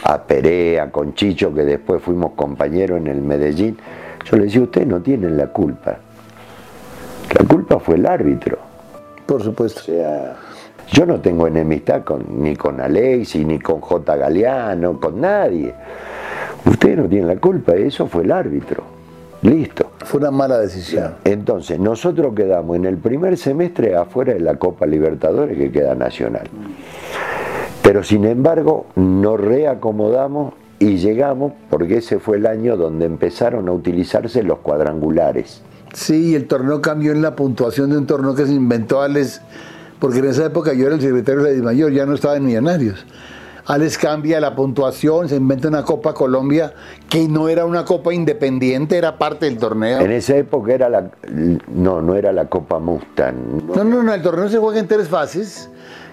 [0.04, 3.78] a Perea, con Chicho, que después fuimos compañeros en el Medellín,
[4.24, 5.96] yo les decía, ustedes no tienen la culpa.
[7.38, 8.58] La culpa fue el árbitro.
[9.26, 9.80] Por supuesto.
[9.80, 10.36] O sea,
[10.92, 14.16] yo no tengo enemistad con, ni con Alexis, ni con J.
[14.16, 15.74] Galeano, con nadie.
[16.64, 18.82] Ustedes no tienen la culpa, eso fue el árbitro.
[19.42, 19.90] Listo.
[20.04, 21.16] Fue una mala decisión.
[21.24, 26.48] Entonces, nosotros quedamos en el primer semestre afuera de la Copa Libertadores que queda nacional.
[27.82, 33.72] Pero sin embargo, nos reacomodamos y llegamos, porque ese fue el año donde empezaron a
[33.72, 35.62] utilizarse los cuadrangulares.
[35.92, 39.42] Sí, y el torneo cambió en la puntuación de un torneo que se inventó Alex,
[40.04, 42.44] porque en esa época yo era el secretario de la Mayor, ya no estaba en
[42.44, 43.06] Millonarios.
[43.64, 46.74] Alex cambia la puntuación, se inventa una Copa Colombia
[47.08, 50.00] que no era una Copa independiente, era parte del torneo.
[50.00, 51.10] En esa época era la.
[51.74, 53.66] No, no era la Copa Mustang.
[53.74, 55.70] No, no, no, el torneo se juega en tres fases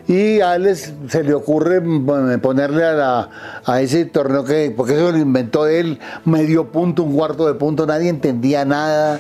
[0.08, 3.30] y a Alex se le ocurre mm, ponerle a, la-
[3.66, 7.86] a ese torneo que, porque eso lo inventó él, medio punto, un cuarto de punto,
[7.86, 9.20] nadie entendía nada.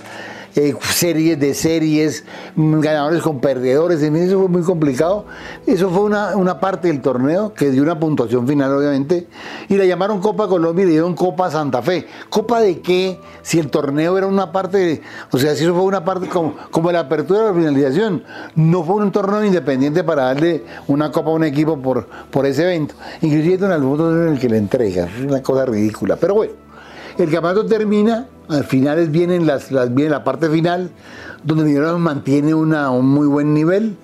[0.55, 2.23] Eh, series de series,
[2.55, 5.25] mm, ganadores con perdedores, en eso fue muy complicado.
[5.65, 9.27] Eso fue una, una parte del torneo que dio una puntuación final, obviamente,
[9.69, 12.05] y la llamaron Copa Colombia y le dieron Copa Santa Fe.
[12.29, 13.19] ¿Copa de qué?
[13.41, 16.55] Si el torneo era una parte, de- o sea, si eso fue una parte como,
[16.71, 18.23] como la apertura o la finalización,
[18.55, 22.63] no fue un torneo independiente para darle una copa a un equipo por, por ese
[22.63, 22.95] evento.
[23.21, 26.15] Inclusive Don Alfonso es el que le entrega, una cosa ridícula.
[26.17, 26.53] Pero bueno,
[27.17, 30.89] el campeonato termina, al final vienen las, las, viene la parte final,
[31.43, 33.95] donde Millonarios mantiene una, un muy buen nivel,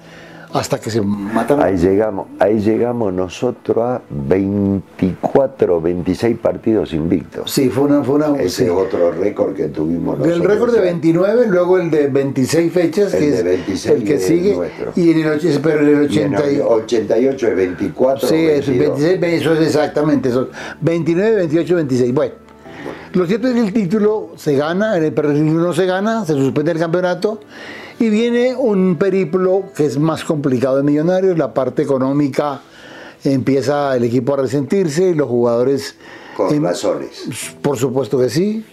[0.54, 1.62] hasta que se matan.
[1.62, 7.52] Ahí llegamos, ahí llegamos nosotros a 24, 26 partidos invictos.
[7.52, 8.02] Sí, fue una...
[8.04, 8.64] Fue una Ese sí.
[8.64, 10.40] es otro récord que tuvimos nosotros.
[10.42, 14.20] El récord de 29, luego el de 26 fechas, El que es 26 el que
[14.20, 14.92] sigue, nuestro.
[14.96, 18.28] y en el, pero en el Y en 80 y- el 88 es 24.
[18.30, 19.00] Sí, es 22.
[19.02, 20.50] 26, eso es exactamente eso.
[20.82, 22.14] 29, 28, 26.
[22.14, 22.34] Bueno,
[23.14, 26.34] lo cierto es que el título se gana, en el pero no se gana, se
[26.34, 27.40] suspende el campeonato
[28.00, 32.62] y viene un periplo que es más complicado de Millonarios, la parte económica
[33.24, 35.96] empieza el equipo a resentirse, los jugadores...
[36.36, 37.56] Con em- razones.
[37.62, 38.64] Por supuesto que sí.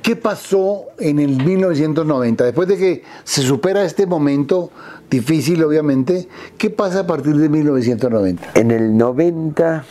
[0.00, 2.44] ¿Qué pasó en el 1990?
[2.44, 4.70] Después de que se supera este momento
[5.08, 6.26] difícil, obviamente,
[6.58, 8.52] ¿qué pasa a partir de 1990?
[8.54, 9.84] En el 90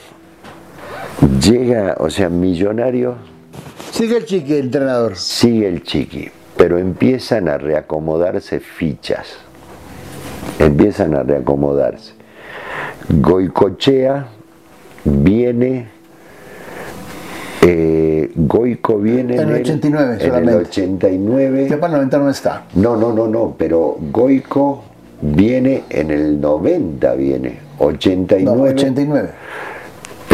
[1.39, 3.30] llega, o sea, Millonarios
[3.91, 5.15] Sigue el chique, el entrenador.
[5.15, 9.27] sigue el chiqui, pero empiezan a reacomodarse fichas.
[10.59, 12.13] Empiezan a reacomodarse.
[13.09, 14.27] Goicochea
[15.03, 15.87] viene,
[17.63, 20.55] eh, Goico viene En el 89 en el solamente.
[20.55, 21.67] 89.
[21.69, 22.65] Ya para el 90 no está.
[22.75, 24.83] No, no, no, no, pero Goico
[25.21, 28.57] viene en el 90, viene, 89.
[28.57, 29.29] No, 89.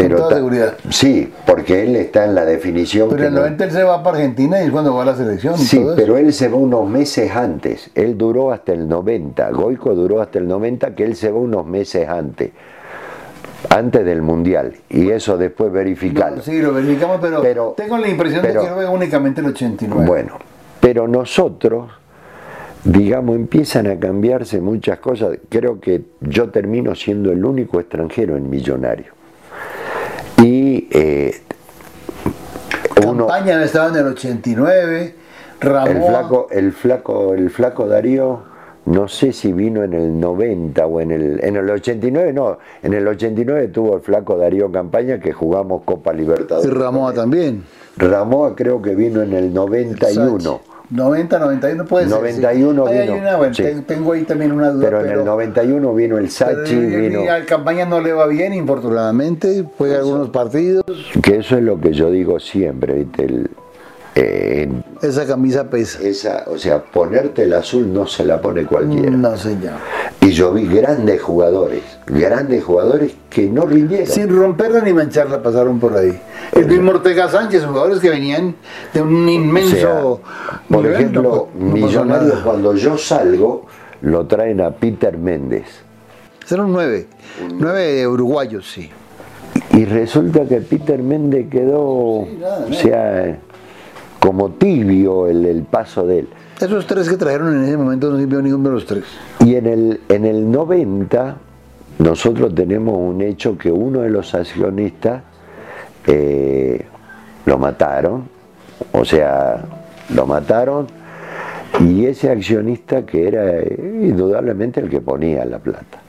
[0.02, 0.74] Pero toda seguridad.
[0.90, 3.10] Sí, porque él está en la definición.
[3.10, 5.06] Pero en el no- 90 él se va para Argentina y es cuando va a
[5.06, 5.96] la selección y Sí, todo eso.
[6.02, 7.90] pero él se va unos meses antes.
[7.96, 9.50] Él duró hasta el 90.
[9.52, 12.52] Goico duró hasta el 90, que él se va unos meses antes.
[13.70, 14.74] Antes del Mundial.
[14.90, 16.38] Y eso después verificarlo.
[16.38, 19.48] No, sí, lo verificamos, pero, Pero- tengo la impresión pero- de que veo únicamente el
[19.48, 20.06] 89.
[20.08, 20.38] Bueno,
[20.80, 21.90] pero nosotros,
[22.84, 25.40] digamos, empiezan a cambiarse muchas cosas.
[25.50, 29.17] Creo que yo termino siendo el único extranjero en Millonario.
[30.90, 31.42] Y eh,
[33.06, 35.16] uno, Campaña estaba en el 89,
[35.60, 35.98] Ramón.
[35.98, 38.44] el flaco, el flaco, el flaco Darío,
[38.86, 42.94] no sé si vino en el 90 o en el, en el 89, no, en
[42.94, 46.74] el 89 tuvo el flaco Darío Campaña que jugamos Copa y Libertadores.
[46.74, 47.66] Ramoa también.
[47.98, 50.62] Ramoa creo que vino en el 91.
[50.90, 52.18] 90, 91 puede ser.
[52.18, 52.92] 91 sí.
[52.92, 53.64] Ahí hay vino, una, bueno, sí.
[53.64, 54.86] te- Tengo ahí también una duda.
[54.86, 57.32] Pero en el 91 vino el pero Sachi, vino.
[57.32, 59.66] al campaña no le va bien, infortunadamente.
[59.78, 60.84] Juega algunos partidos.
[61.22, 63.26] Que eso es lo que yo digo siempre, ¿viste?
[63.26, 63.50] El,
[64.20, 64.70] eh,
[65.02, 66.00] Esa camisa pesa.
[66.02, 69.12] esa, o sea, ponerte el azul no se la pone cualquiera.
[69.12, 69.74] No, señor.
[70.22, 74.08] Y yo vi grandes jugadores, grandes jugadores que no rindieron.
[74.08, 76.20] Sin romperla ni mancharla pasaron por ahí.
[76.54, 78.56] El mismo Ortega Sánchez, jugadores que venían
[78.94, 79.76] de un O inmenso.
[79.76, 80.00] sea,
[80.68, 83.68] por nivel, ejemplo, no no Millonarios cuando yo salgo
[84.02, 85.66] lo traen a Peter Méndez.
[86.50, 87.08] Eran nueve.
[87.54, 88.90] Nueve uruguayos, sí.
[89.74, 93.40] Y resulta que Peter Méndez quedó, nada, o sea,
[94.20, 96.28] como tibio el, el paso de él.
[96.60, 99.04] Esos tres que trajeron en ese momento no sirvió ninguno de los tres.
[99.46, 101.38] Y en el, en el 90
[102.00, 105.24] nosotros tenemos un hecho que uno de los accionistas
[106.06, 106.86] eh,
[107.46, 108.30] lo mataron,
[108.92, 109.64] o sea,
[110.14, 110.88] lo mataron
[111.80, 116.00] y ese accionista que era eh, indudablemente el que ponía la plata.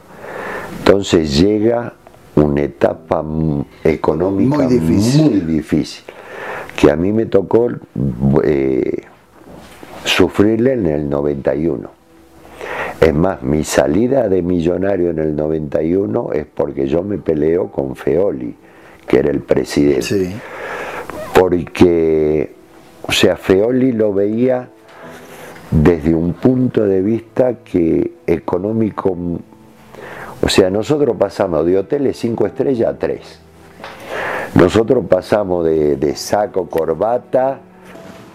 [0.79, 1.95] Entonces llega
[2.37, 3.25] una etapa
[3.85, 5.31] económica Muy difícil.
[5.31, 6.05] muy difícil,
[6.79, 7.70] que a mí me tocó
[8.45, 9.03] eh,
[10.05, 11.91] sufrirle en el 91.
[13.01, 17.97] Es más, mi salida de millonario en el 91 es porque yo me peleo con
[17.97, 18.55] Feoli,
[19.09, 20.03] que era el presidente.
[20.03, 20.37] Sí.
[21.35, 22.55] Porque,
[23.03, 24.68] o sea, Feoli lo veía
[25.72, 29.16] desde un punto de vista que económico,
[30.41, 33.48] o sea, nosotros pasamos de hoteles 5 estrellas a 3.
[34.55, 37.59] Nosotros pasamos de, de saco, corbata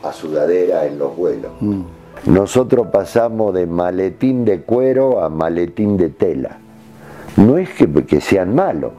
[0.03, 1.51] a sudadera en los vuelos.
[2.25, 6.57] Nosotros pasamos de maletín de cuero a maletín de tela.
[7.37, 8.91] No es que, que sean malos,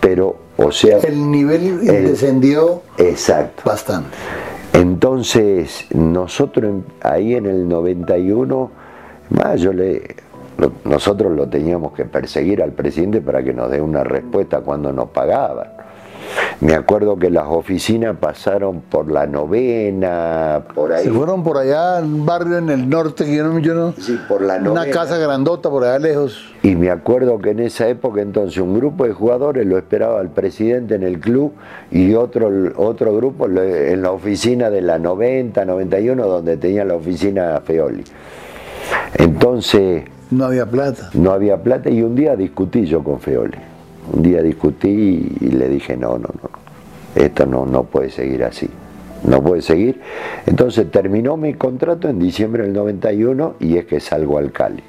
[0.00, 3.62] pero, o sea, El nivel El- descendió exacto.
[3.66, 4.08] bastante.
[4.72, 8.70] Entonces, nosotros ahí en el 91,
[9.30, 10.16] más yo le,
[10.58, 14.92] lo- nosotros lo teníamos que perseguir al presidente para que nos dé una respuesta cuando
[14.92, 15.68] nos pagaban.
[16.60, 21.04] Me acuerdo que las oficinas pasaron por la novena, por ahí.
[21.04, 24.18] Se fueron por allá un barrio en el norte, que yo no, yo no- Sí,
[24.26, 24.90] por la una novena.
[24.90, 26.54] casa grandota por allá lejos.
[26.62, 30.30] Y me acuerdo que en esa época entonces un grupo de jugadores lo esperaba al
[30.30, 31.52] presidente en el club
[31.90, 37.60] y otro, otro grupo en la oficina de la 90, 91, donde tenía la oficina
[37.64, 38.02] Feoli.
[39.18, 41.10] Entonces No había plata.
[41.12, 43.58] no había plata y un día discutí yo con Feoli.
[44.12, 46.50] Un día discutí y le dije, no, no, no,
[47.14, 48.68] esto no, no puede seguir así.
[49.24, 50.00] No puede seguir.
[50.46, 54.82] Entonces terminó mi contrato en diciembre del 91 y es que salgo al Cali.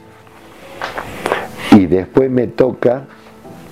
[1.71, 3.05] Y después me toca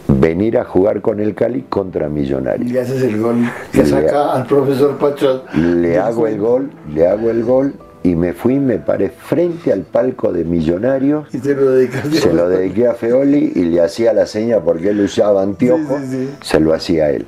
[0.08, 2.72] venir a jugar con el Cali contra Y Millonarios.
[2.72, 3.36] le haces el gol
[3.72, 5.43] que Le- saca al profesor Pacho.
[5.54, 7.74] Le hago el gol, le hago el gol
[8.06, 11.72] y me fui, me paré frente al palco de Millonarios Y te lo
[12.12, 16.08] se lo dediqué a Feoli y le hacía la seña porque él usaba anteojos, Sí,
[16.12, 16.38] sí, sí.
[16.41, 17.26] se lo hacía a él.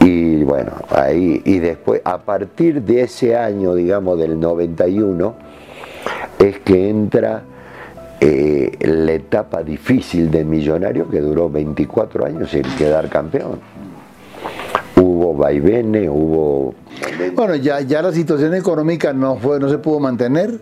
[0.00, 5.34] Y bueno, ahí, y después, a partir de ese año, digamos, del 91,
[6.38, 7.42] es que entra
[8.20, 13.60] eh, la etapa difícil de Millonario que duró 24 años sin quedar campeón.
[15.26, 16.74] Hubo vaivenes, hubo...
[17.34, 20.60] Bueno, ya, ya la situación económica no, fue, no se pudo mantener.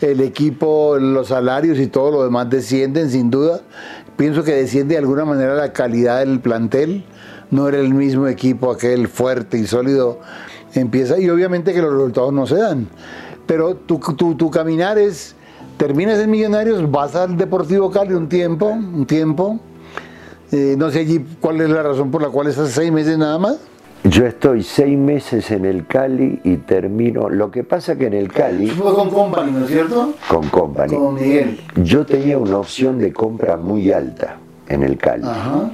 [0.00, 3.62] El equipo, los salarios y todo lo demás descienden sin duda.
[4.16, 7.04] Pienso que desciende de alguna manera la calidad del plantel.
[7.50, 10.20] No era el mismo equipo aquel fuerte y sólido.
[10.74, 12.88] Empieza y obviamente que los resultados no se dan.
[13.46, 15.34] Pero tu, tu, caminar es
[15.78, 19.60] terminas en Millonarios, vas al Deportivo Cali un tiempo, un tiempo.
[20.52, 23.38] Eh, no sé allí cuál es la razón por la cual estás seis meses nada
[23.38, 23.56] más.
[24.04, 27.30] Yo estoy seis meses en el Cali y termino.
[27.30, 28.68] Lo que pasa que en el Cali.
[28.68, 30.12] Fue con Company, ¿no es cierto?
[30.28, 30.94] Con Company.
[30.94, 31.58] Con Miguel.
[31.76, 34.36] Yo tenía una opción de compra muy alta
[34.68, 35.24] en el Cali.
[35.24, 35.70] Ajá.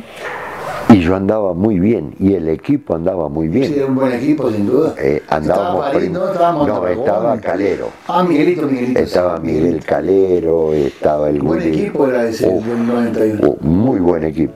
[0.90, 3.66] Y yo andaba muy bien, y el equipo andaba muy bien.
[3.66, 4.94] Sí, era un buen equipo, sin duda.
[4.98, 6.28] Eh, andábamos estaba París, ¿no?
[6.32, 7.88] Estaba no, estaba Calero.
[8.08, 8.98] Ah, Miguelito, Miguelito.
[9.00, 13.40] Estaba Miguel Calero, estaba el Buen Willy- equipo era ese, Oh, del 91.
[13.48, 14.54] oh, muy buen equipo.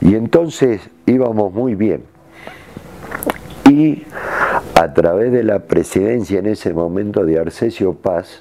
[0.00, 2.02] Y entonces íbamos muy bien.
[3.68, 4.02] Y
[4.74, 8.40] a través de la presidencia en ese momento de Arcesio Paz,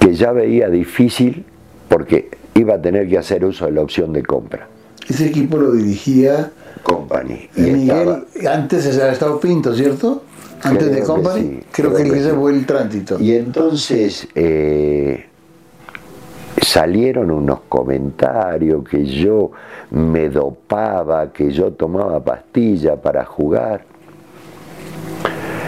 [0.00, 1.44] que ya veía difícil
[1.88, 4.68] porque iba a tener que hacer uso de la opción de compra.
[5.08, 6.50] Ese equipo lo dirigía
[6.82, 7.48] Company.
[7.56, 8.24] Y Miguel.
[8.34, 10.22] estaba- Antes había estado Pinto, ¿cierto?
[10.62, 11.40] Antes de que Company.
[11.42, 12.36] sí, creo, creo que, que ese sí.
[12.36, 13.20] fue el tránsito.
[13.20, 15.26] Y entonces eh,
[16.62, 19.50] salieron unos comentarios que yo
[19.90, 23.84] me dopaba, que yo tomaba pastilla para jugar.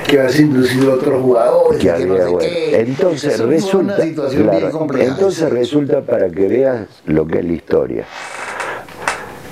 [0.08, 1.80] Que habías inducido a otros jugadores.
[1.80, 2.38] que que no había, sé bueno.
[2.38, 2.80] qué.
[2.80, 8.04] Entonces resulta, claro, entonces resulta para que veas lo que es la historia.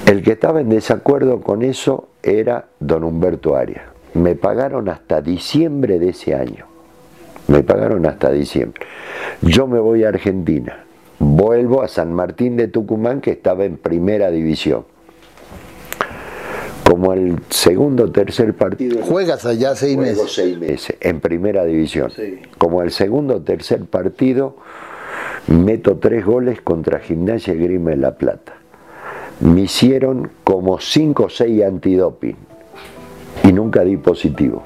[0.06, 3.82] El que estaba en desacuerdo con eso era don Humberto Arias.
[4.14, 6.64] Me pagaron hasta diciembre de ese año.
[7.48, 8.80] Me pagaron hasta diciembre.
[9.42, 10.84] Yo me voy a Argentina.
[11.18, 14.84] Vuelvo a San Martín de Tucumán, que estaba en primera división.
[16.88, 19.02] Como el segundo o tercer partido.
[19.02, 20.32] Juegas allá seis meses.
[20.32, 22.10] seis meses en primera división.
[22.10, 22.40] Sí.
[22.58, 24.56] Como el segundo o tercer partido,
[25.48, 28.54] meto tres goles contra Gimnasia y Grima de La Plata.
[29.40, 32.36] Me hicieron como cinco o seis antidoping
[33.42, 34.64] y nunca di positivo.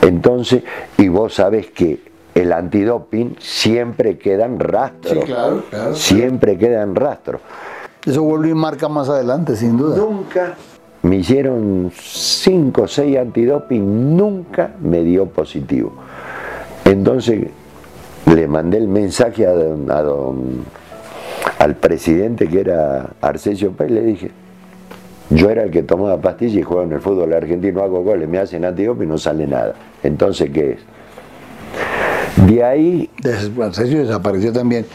[0.00, 0.62] Entonces,
[0.96, 2.00] y vos sabés que
[2.34, 5.24] el antidoping siempre quedan rastros.
[5.24, 5.94] Sí, claro, claro.
[5.94, 7.40] Siempre quedan rastros.
[8.04, 9.96] Eso vuelve y marca más adelante, sin duda.
[9.96, 10.54] Nunca
[11.02, 15.92] me hicieron cinco o seis antidoping, nunca me dio positivo.
[16.84, 17.48] Entonces
[18.26, 20.64] le mandé el mensaje a don-
[21.58, 24.30] al presidente que era Arcesio Pérez, le dije,
[25.30, 28.38] yo era el que tomaba pastillas y juego en el fútbol argentino, hago goles, me
[28.38, 29.74] hacen antidoping y no sale nada.
[30.02, 30.78] Entonces, ¿qué es?
[32.46, 33.10] De ahí
[33.72, 34.86] Sergio desapareció también.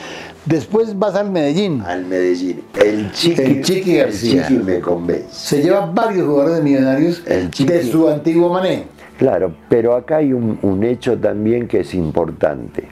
[0.46, 1.82] Después vas al Medellín.
[1.82, 4.48] al Medellín, el chiqui, El Chiqui García.
[4.48, 5.28] Chiqui me convence.
[5.32, 8.84] Se lleva varios jugadores de Millonarios El de su antiguo mané.
[9.18, 12.84] Claro, pero acá hay un, un hecho también que es importante.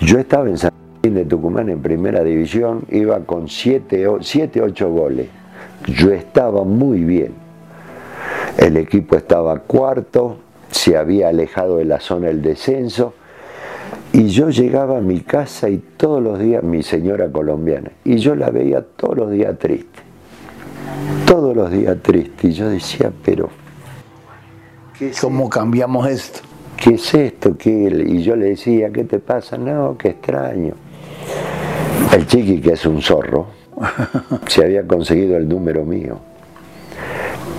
[0.00, 4.90] Yo estaba en San Martín de Tucumán en primera división, iba con 7 o 8
[4.90, 5.28] goles.
[5.86, 7.32] Yo estaba muy bien.
[8.56, 10.38] El equipo estaba cuarto,
[10.70, 13.14] se había alejado de la zona del descenso.
[14.12, 18.34] Y yo llegaba a mi casa y todos los días, mi señora colombiana, y yo
[18.34, 20.00] la veía todos los días triste.
[21.26, 22.48] Todos los días triste.
[22.48, 23.48] Y yo decía, pero
[24.98, 26.40] ¿qué es ¿Cómo cambiamos esto?
[26.80, 27.56] ¿qué es esto?
[27.56, 28.04] ¿Qué?
[28.06, 29.56] Y yo le decía, ¿qué te pasa?
[29.56, 30.74] No, qué extraño.
[32.12, 33.46] El chiqui, que es un zorro,
[34.48, 36.18] se había conseguido el número mío.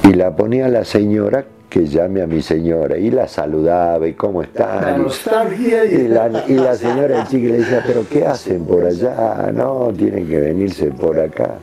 [0.04, 2.98] Y la ponía a la señora que llame a mi señora.
[2.98, 4.98] Y la saludaba, y cómo La está.
[4.98, 9.50] nostalgia Y la, y la señora del chiqui le decía, ¿pero qué hacen por allá?
[9.54, 11.56] No, tienen que venirse por acá.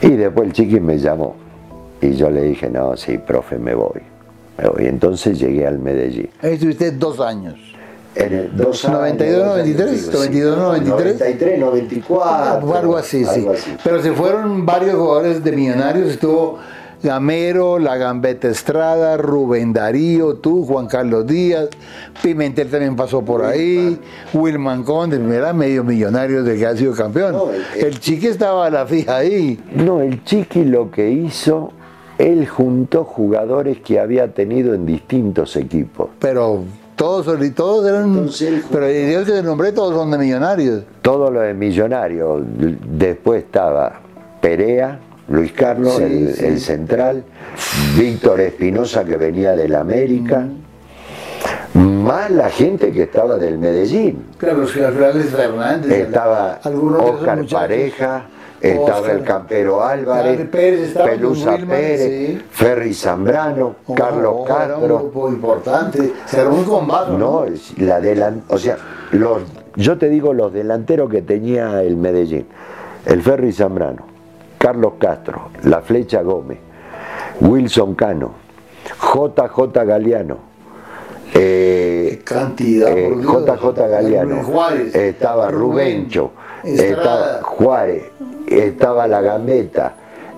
[0.00, 1.36] Y después el chiqui me llamó.
[2.00, 4.00] Y yo le dije, no, sí, profe, me voy.
[4.58, 4.86] Me voy.
[4.86, 6.28] Entonces llegué al Medellín.
[6.42, 7.54] Ahí estuviste dos años.
[8.16, 10.10] En el dos 92, años, 93, sí.
[10.12, 11.18] 92, 93.
[11.20, 12.68] 93, 94.
[12.68, 13.30] O algo así, sí.
[13.40, 13.76] algo así.
[13.82, 16.10] Pero se fueron varios jugadores de Millonarios.
[16.10, 16.58] Estuvo
[17.02, 21.68] Gamero, La Gambeta Estrada, Rubén Darío, tú, Juan Carlos Díaz,
[22.22, 23.98] Pimentel también pasó por ahí,
[24.32, 27.32] Wilman Conde, era medio millonario de que ha sido campeón.
[27.32, 29.58] No, el- el- el chique estaba a la fija ahí.
[29.74, 31.72] No, el Chiqui lo que hizo,
[32.18, 36.08] él juntó jugadores que había tenido en distintos equipos.
[36.20, 36.62] Pero
[36.94, 38.04] todos, todos eran.
[38.16, 40.84] Entonces pero ellos que te nombré, todos son de millonarios.
[41.00, 42.40] Todo lo de Millonario.
[42.46, 44.00] Después estaba
[44.40, 45.00] Perea,
[45.32, 46.44] Luis Carlos, Sí, el, sí.
[46.46, 47.24] el central,
[47.98, 50.46] Víctor Espinosa que venía del América,
[51.74, 54.26] más la gente que estaba del Medellín.
[54.36, 55.90] Claro, los generales Fernández.
[55.90, 58.26] Estaba Oscar Pareja,
[58.60, 62.42] estaba el campero Álvarez, Pérez, Pelusa Wilman, Pérez, sí.
[62.50, 64.98] Ferry Zambrano, Oh, Carlos oh, Era un Castro.
[64.98, 66.12] grupo importante.
[66.26, 67.12] Se armó un combate.
[67.12, 67.46] No,
[67.78, 68.76] la delan o sea,
[69.12, 69.42] los,
[69.76, 72.46] yo te digo los delanteros que tenía el Medellín.
[73.06, 74.06] El Ferry Zambrano,
[74.62, 76.58] Carlos Castro, La Flecha Gómez,
[77.40, 78.30] Wilson Cano,
[79.00, 80.36] JJ Galeano,
[81.34, 83.10] eh, cantidad, eh.
[83.20, 86.30] JJ Galeano, Juárez, estaba Rubencho,
[86.62, 86.92] Estrada.
[87.38, 88.02] estaba Juárez,
[88.46, 89.94] estaba La Gambeta.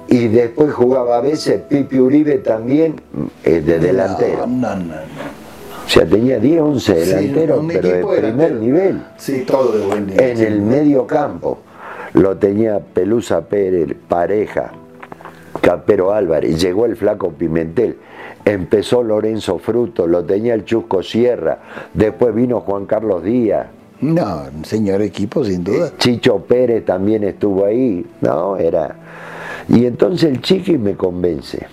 [0.09, 3.01] Y después jugaba a veces Pipi Uribe también
[3.43, 4.47] eh, de delantero.
[4.47, 4.95] No, no, no.
[4.95, 8.55] O sea, tenía 10, 11 Sí, delanteros, pero de primer delantero.
[8.61, 9.03] nivel.
[9.18, 10.31] Sí, todo de buen nivel.
[10.31, 11.59] En el medio campo
[12.14, 14.72] lo tenía Pelusa Pérez, Pareja,
[15.60, 17.96] Campero Álvarez, llegó el flaco Pimentel,
[18.44, 21.58] empezó Lorenzo Fruto, lo tenía el Chusco Sierra,
[21.92, 23.66] después vino Juan Carlos Díaz,
[24.00, 25.92] No, señor equipo, sin duda.
[25.98, 28.96] Chicho Pérez también estuvo ahí, no, era...
[29.68, 31.66] Y entonces el Chiqui me convence.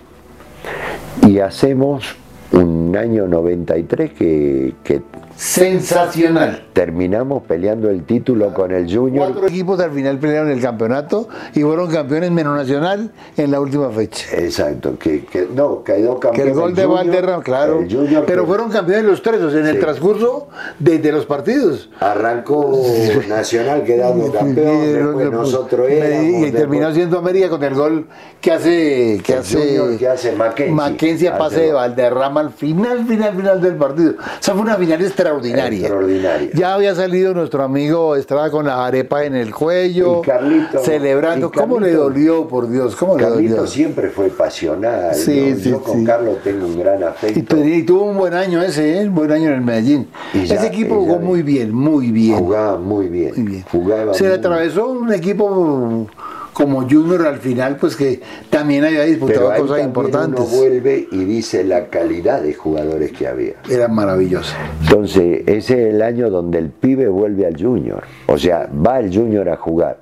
[1.27, 2.15] Y hacemos
[2.53, 5.01] un año 93 que, que
[5.41, 6.65] Sensacional.
[6.71, 9.25] terminamos peleando el título con el Junior.
[9.31, 13.89] Cuatro equipos al final pelearon el campeonato y fueron campeones menos nacional en la última
[13.89, 14.27] fecha.
[14.37, 16.47] Exacto, que, que no, quedó Que campeón.
[16.47, 17.79] el gol de Junior, Valderrama, claro.
[17.79, 21.11] el Junior Pero que fueron campeones los tres, o sea, en el transcurso de, de
[21.11, 21.89] los partidos.
[21.99, 22.79] Arrancó
[23.27, 26.23] Nacional quedando campeón, después nosotros éramos.
[26.23, 28.07] y después- terminó siendo América con el gol
[28.39, 30.75] que hace que El hace Junior que hace Mackenzie.
[30.75, 31.73] Mackenzie a pase Hace de.
[31.73, 34.11] Valderrama al final, final, final del partido.
[34.19, 35.30] O sea, fue una final extraordinaria.
[35.37, 36.49] Extraordinaria.
[36.53, 41.51] Ya había salido nuestro amigo Estrada con la arepa en el cuello, Y Carlito- celebrando.
[41.53, 42.95] y ¿Cómo le dolió, por Dios?
[42.95, 43.67] ¿Cómo le Carlito dolió?
[43.67, 45.13] siempre fue pasional.
[45.15, 45.59] Sí, ¿no?
[45.59, 46.05] sí, Yo con sí.
[46.05, 47.57] Carlos tengo un gran afecto.
[47.57, 49.07] y tuvo un buen año ese, ¿eh?
[49.07, 50.07] un buen año en el Medellín.
[50.33, 52.37] Ya- ese equipo jugó muy bien, muy bien.
[52.37, 53.33] Jugaba muy bien.
[53.35, 53.65] Muy bien.
[53.71, 56.07] Jugaba Se le atravesó un equipo
[56.53, 60.39] como Junior al final, pues que también había disputado cosas importantes.
[60.47, 63.53] uno vuelve y dice la calidad de jugadores que había.
[63.69, 64.53] Era maravilloso.
[64.81, 68.03] Entonces, ese es el año donde el pibe vuelve al Junior.
[68.27, 69.97] O sea, va el Junior a jugar.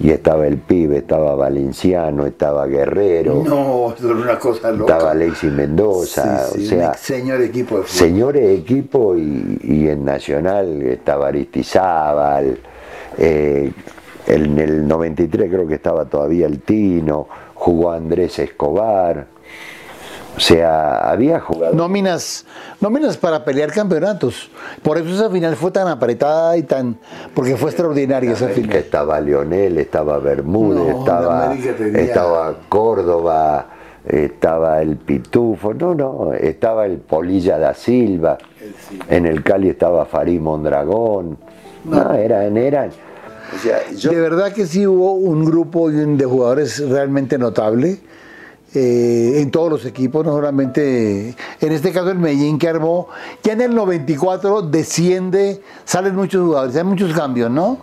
[0.00, 4.92] Y estaba el pibe, estaba Valenciano, estaba Guerrero, No, eso era una cosa loca.
[4.94, 6.46] estaba Alexis Mendoza.
[6.48, 12.58] Sí, sí, o sea, señor equipo de señores equipo y, y en Nacional estaba Aristizábal.
[13.18, 13.70] eh,
[14.26, 19.26] en el 93 creo que estaba todavía el Tino, jugó Andrés Escobar.
[20.36, 21.76] O sea, había jugadores.
[21.76, 22.44] Nóminas,
[22.80, 24.50] nóminas para pelear campeonatos.
[24.82, 26.98] Por eso esa final fue tan apretada y tan.
[27.34, 28.76] porque fue extraordinaria esa que final.
[28.76, 33.66] estaba Lionel, estaba Bermúdez, No, estaba, tenía- estaba Córdoba,
[34.04, 38.36] estaba el Pitufo, no, no, estaba el Polilla da Silva,
[39.08, 41.38] en el Cali estaba Farid Mondragón,
[41.84, 42.90] no, eran, eran.
[43.54, 47.98] O sea, yo- De verdad que sí hubo un grupo de jugadores realmente notable
[48.74, 51.28] eh, en todos los equipos, no solamente
[51.60, 53.06] en este caso el Medellín que armó.
[53.44, 57.78] Ya en el 94 desciende, salen muchos jugadores, hay muchos cambios, ¿no?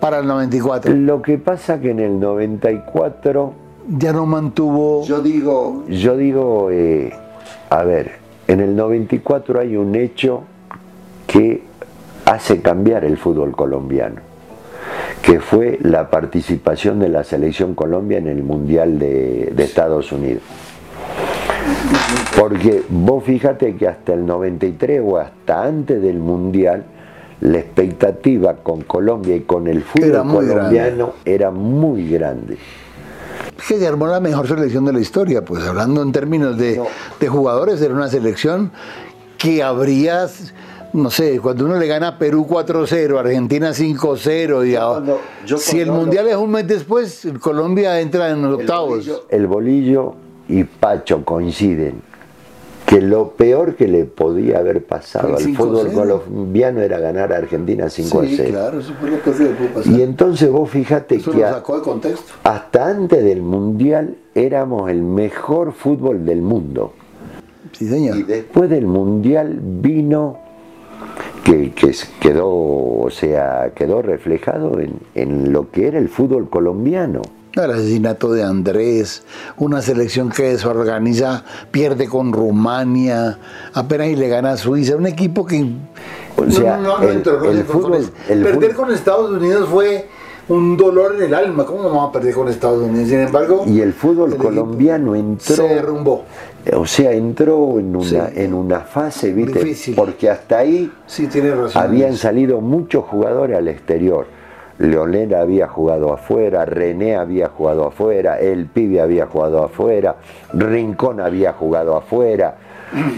[0.00, 0.92] Para el 94.
[0.94, 3.54] lo que pasa que en el 94,
[3.98, 5.04] Ya no mantuvo.
[5.04, 7.12] yo digo, yo digo, eh,
[7.70, 8.12] a ver,
[8.46, 10.42] en el 94 hay un hecho
[11.26, 11.62] que
[12.26, 14.20] hace cambiar el fútbol colombiano.
[15.22, 20.42] Que fue la participación de la selección Colombia en el Mundial de, de Estados Unidos.
[22.38, 26.84] Porque vos fíjate que hasta el 93 o hasta antes del Mundial,
[27.40, 32.56] la expectativa con Colombia y con el fútbol Era colombiano era muy grande.
[33.68, 36.86] que se armó la mejor selección de la historia, pues hablando en términos de, No.
[37.20, 38.72] de jugadores, era una selección
[39.38, 40.26] que habría,
[40.94, 45.90] no sé, cuando uno le gana a Perú 4-0, Argentina 5-0, y yo si el
[45.90, 49.22] Mundial es un mes después, Colombia entra en los octavos.
[49.28, 50.14] El bolillo
[50.48, 52.00] y Pacho coinciden
[52.86, 56.22] que lo peor que le podía haber pasado El al 5 a fútbol 0.
[56.26, 58.44] colombiano era ganar a Argentina 5 a 0.
[58.50, 59.92] claro, eso fue lo que se le pudo pasar.
[59.92, 62.32] Y entonces vos fíjate Eso que lo a- sacó de contexto.
[62.44, 66.92] hasta antes del Mundial éramos el mejor fútbol del mundo.
[67.72, 68.18] Sí, señor.
[68.18, 70.38] Y después del Mundial vino
[71.44, 71.72] que,
[72.20, 77.22] quedó, o sea, quedó reflejado en, en lo que era el fútbol colombiano.
[77.52, 79.22] El asesinato de Andrés,
[79.58, 83.38] una selección que desorganiza, pierde con Rumania,
[83.74, 85.64] apenas y le gana a Suiza, un equipo que
[86.36, 90.08] O sea, el- el con- con- fútbol- el perder fútbol- con Estados Unidos fue
[90.48, 91.64] un dolor en el alma.
[91.64, 93.08] ¿Cómo vamos a perder con Estados Unidos?
[93.08, 95.54] Sin embargo, y el fútbol colombiano entró.
[95.54, 96.24] Se derrumbó.
[96.72, 99.58] O sea, entró en una, en una fase, ¿viste?
[99.58, 99.94] Difícil.
[99.94, 101.28] Porque hasta ahí sí,
[101.74, 104.26] habían salido muchos jugadores al exterior.
[104.78, 110.16] Leonel había jugado afuera, René había jugado afuera, El Pibe había jugado afuera,
[110.52, 112.56] Rincón había jugado afuera.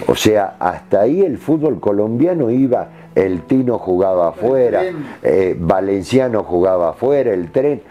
[0.07, 4.83] O sea, hasta ahí el fútbol colombiano iba, el Tino jugaba afuera,
[5.23, 7.83] eh, Valenciano jugaba afuera, el tren.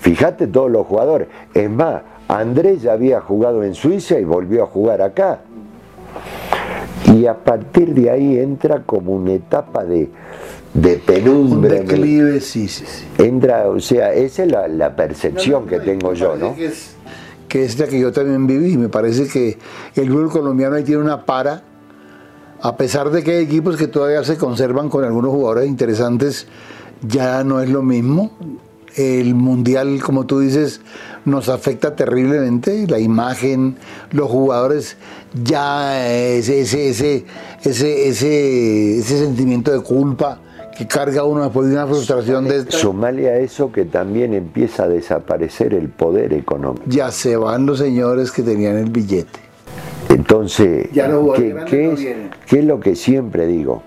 [0.00, 1.28] Fíjate todos los jugadores.
[1.54, 5.40] Es más, Andrés ya había jugado en Suiza y volvió a jugar acá.
[7.14, 10.10] Y a partir de ahí entra como una etapa de,
[10.72, 11.80] de penumbra.
[11.80, 13.04] Un declive, sí, sí, sí.
[13.18, 16.54] Entra, o sea, esa es la, la percepción que tengo yo, ¿no?
[16.54, 16.94] Que es,
[17.46, 18.76] que es la que yo también viví.
[18.76, 19.58] Me parece que
[19.94, 21.62] el fútbol colombiano ahí tiene una para,
[22.60, 26.48] a pesar de que hay equipos que todavía se conservan con algunos jugadores interesantes,
[27.06, 28.32] ya no es lo mismo.
[28.96, 30.80] El mundial, como tú dices,
[31.24, 33.76] nos afecta terriblemente, la imagen,
[34.12, 34.96] los jugadores,
[35.42, 37.24] ya ese, ese, ese,
[37.64, 40.38] ese, ese, ese sentimiento de culpa
[40.76, 42.76] que carga uno después de una frustración de esta.
[42.78, 46.84] Sumarle a eso que también empieza a desaparecer el poder económico.
[46.88, 49.40] Ya se van los señores que tenían el billete.
[50.08, 52.30] Entonces, Ya los ¿qué, qué no es, vienen.
[52.46, 53.82] qué es lo que siempre digo?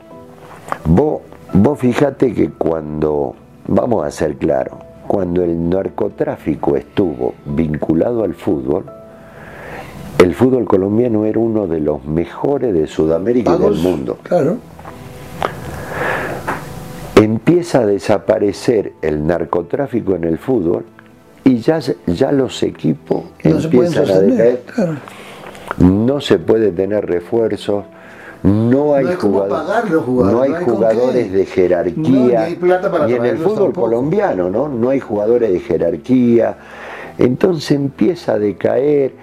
[0.85, 1.21] Vos,
[1.53, 3.35] vos fíjate que cuando,
[3.67, 8.85] vamos a ser claros, cuando el narcotráfico estuvo vinculado al fútbol,
[10.19, 14.17] el fútbol colombiano era uno de los mejores de Sudamérica y del mundo.
[14.23, 14.57] Claro.
[17.15, 20.85] empieza a desaparecer el narcotráfico en el fútbol
[21.43, 24.61] y ya, ya los equipos No se pueden empiezan a decaer.
[24.73, 24.95] Claro.
[25.77, 27.85] No se puede tener refuerzos,
[28.47, 32.49] no hay, jugadores, no hay no hay con jugadores de jerarquía.
[32.59, 33.81] No, y en el fútbol tampoco.
[33.81, 34.67] colombiano, ¿no?
[34.69, 36.57] No hay jugadores de jerarquía.
[37.17, 39.13] Entonces empieza a decaer.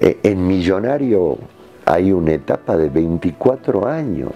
[0.00, 1.38] Eh, En Millonario
[1.84, 4.30] hay una etapa de 24 años.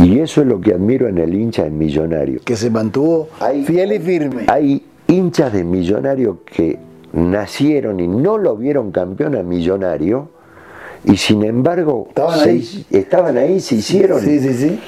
[0.00, 2.40] Y eso es lo que admiro en el hincha en Millonario.
[2.44, 4.44] Que se mantuvo Hay- fiel y firme.
[4.48, 6.78] Hay hinchas de Millonario que
[7.12, 10.28] nacieron y no lo vieron campeón a Millonario
[11.04, 12.86] y sin embargo Estaban se ahí.
[12.90, 14.20] estaban ahí, se hicieron.
[14.20, 14.80] Sí, sí, sí.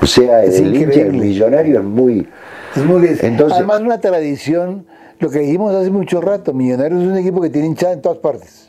[0.00, 1.04] O sea, Es el hincha.
[1.04, 2.28] Millonario es muy...
[2.76, 3.06] Es muy.
[3.20, 4.86] Entonces- Además, una tradición,
[5.18, 8.18] lo que dijimos hace mucho rato, Millonarios es un equipo que tiene hinchada en todas
[8.18, 8.68] partes.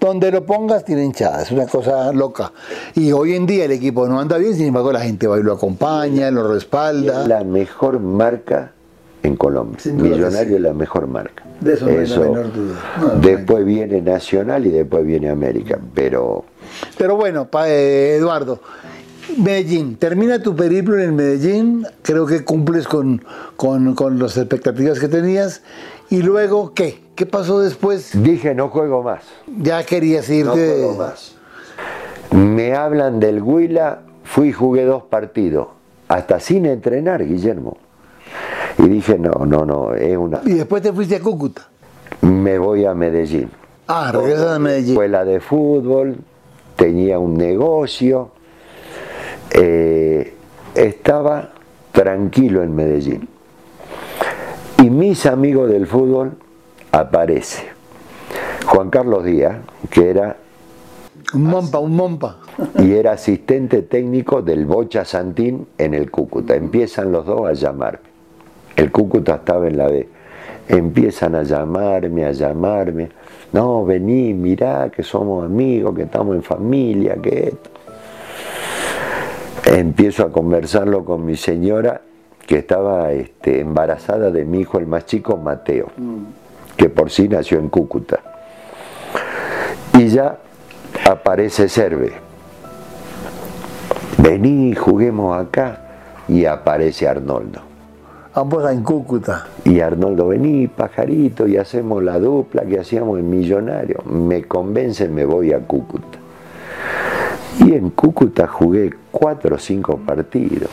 [0.00, 2.52] Donde lo pongas tiene hinchada, es una cosa loca.
[2.94, 5.42] Y hoy en día el equipo no anda bien, sin embargo la gente va y
[5.42, 7.26] lo acompaña, lo respalda.
[7.26, 8.72] la mejor marca
[9.22, 9.78] en Colombia.
[9.92, 10.54] Millonario sí.
[10.54, 11.44] es la mejor marca.
[11.60, 12.74] De eso no hay la menor duda.
[13.00, 15.78] No, no después viene Nacional y después viene América.
[15.94, 16.44] Pero
[16.96, 18.60] Pero bueno, pa- eh, Eduardo,
[19.36, 23.22] Medellín, termina tu periplo en el Medellín, creo que cumples con,
[23.56, 25.62] con, con las expectativas que tenías.
[26.10, 27.00] Y luego, ¿qué?
[27.14, 28.10] ¿Qué pasó después?
[28.22, 29.22] dije no juego más.
[29.60, 30.50] Ya querías No irte.
[30.52, 31.34] juego más.
[32.30, 35.68] Me hablan del Huila, fui y jugué dos partidos,
[36.08, 37.76] hasta sin entrenar, Guillermo.
[38.78, 40.40] Y dije, no, no, no, es una...
[40.44, 41.68] Y después te fuiste a Cúcuta.
[42.22, 43.50] Me voy a Medellín.
[43.88, 44.90] Ah, regresas a Medellín.
[44.90, 46.18] Escuela de fútbol,
[46.76, 48.30] tenía un negocio,
[49.50, 50.34] eh,
[50.74, 51.50] estaba
[51.92, 53.28] tranquilo en Medellín.
[54.80, 56.32] Y mis amigos del fútbol
[56.92, 57.64] aparece.
[58.66, 59.56] Juan Carlos Díaz,
[59.90, 60.36] que era
[61.34, 62.38] Un mompa, un mompa.
[62.78, 66.54] y era asistente técnico del Bocha Santín en el Cúcuta.
[66.54, 68.08] Empiezan los dos a llamarme.
[68.78, 70.08] El Cúcuta estaba en la B.
[70.68, 73.08] Empiezan a llamarme, a llamarme.
[73.52, 77.70] No, vení, mirá que somos amigos, que estamos en familia, que esto.
[79.64, 82.02] Empiezo a conversarlo con mi señora,
[82.46, 85.88] que estaba este, embarazada de mi hijo el más chico, Mateo,
[86.76, 88.20] que por sí nació en Cúcuta.
[89.98, 90.38] Y ya
[91.04, 92.12] aparece Cerve.
[94.18, 95.84] Vení, juguemos acá.
[96.28, 97.67] Y aparece Arnoldo.
[98.38, 99.48] Ambos en Cúcuta.
[99.64, 104.00] Y Arnoldo, vení, pajarito, y hacemos la dupla que hacíamos en Millonario.
[104.04, 106.18] Me convence, me voy a Cúcuta.
[107.66, 110.70] Y en Cúcuta jugué cuatro o cinco partidos.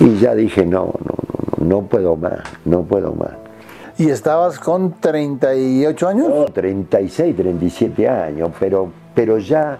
[0.00, 1.14] Y ya dije, no, no,
[1.58, 3.38] no, no puedo más, no puedo más.
[3.96, 6.28] ¿Y estabas con 38 años?
[6.28, 9.78] No, 36, 37 años, pero, pero ya,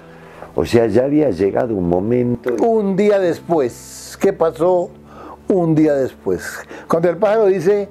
[0.55, 2.55] o sea, ya había llegado un momento.
[2.66, 4.16] Un día después.
[4.18, 4.89] ¿Qué pasó
[5.56, 6.42] un día después?
[6.88, 7.88] Cuando el pájaro dice,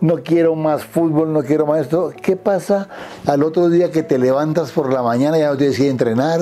[0.00, 2.12] no quiero más fútbol, no quiero más esto.
[2.22, 2.88] ¿Qué pasa
[3.26, 6.40] al otro día que te levantas por la mañana, ya no tienes que entrenar,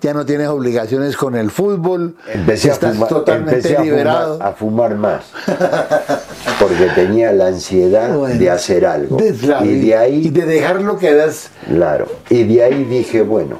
[0.00, 4.34] ya no tienes obligaciones con el fútbol, empecé estás a fumar, totalmente empecé a liberado?
[4.34, 5.24] Fumar, a fumar más.
[6.60, 9.16] Porque tenía la ansiedad Bueno, de hacer algo.
[9.18, 11.50] de- claro, y de ahí y de dejar lo que das.
[11.66, 13.58] Claro, y de ahí dije, bueno,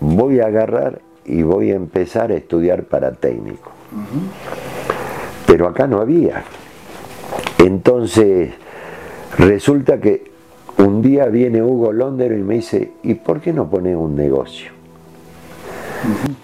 [0.00, 3.72] voy a agarrar y voy a empezar a estudiar para técnico.
[5.46, 6.44] Pero acá no había.
[7.58, 8.50] Entonces,
[9.38, 10.30] resulta que
[10.78, 14.70] un día viene Hugo Londero y me dice, ¿y por qué no pones un negocio?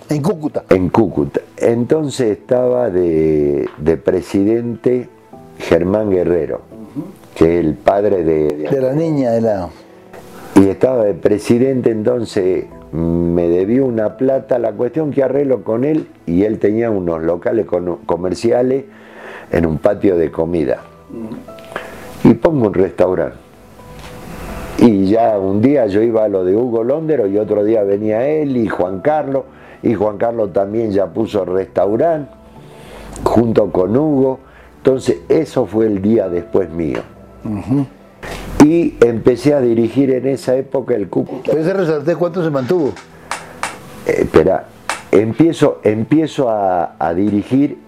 [0.08, 0.64] En Cúcuta.
[0.70, 1.40] En Cúcuta.
[1.56, 5.08] Entonces estaba de, de presidente
[5.58, 6.62] Germán Guerrero,
[7.34, 9.68] que es el padre de- de De la niña, de la.
[10.56, 16.08] y estaba de presidente, entonces me debió una plata, la cuestión que arreglo con él
[16.26, 17.66] y él tenía unos locales
[18.06, 18.84] comerciales
[19.50, 20.78] en un patio de comida.
[22.22, 23.36] Y pongo un restaurante.
[24.78, 28.28] Y ya un día yo iba a lo de Hugo Londero y otro día venía
[28.28, 29.44] él y Juan Carlos,
[29.82, 32.30] y Juan Carlos también ya puso restaurante
[33.24, 34.38] junto con Hugo.
[34.78, 37.00] Entonces eso fue el día después mío.
[38.64, 41.50] Y empecé a dirigir en esa época el Cúcuta.
[41.50, 42.92] ¿Pero ese restaurante cuánto se mantuvo?
[44.06, 44.66] Eh, espera,
[45.10, 47.78] empiezo, empiezo a, a dirigir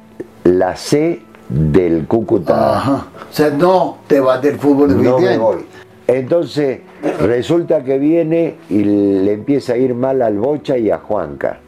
[0.45, 2.77] la C del Cúcuta.
[2.77, 3.07] Ajá.
[3.31, 5.67] O sea, no te vas del fútbol No me voy.
[6.07, 6.81] Entonces,
[7.21, 11.61] resulta que viene y le empieza a ir mal al Bocha y a Juanca.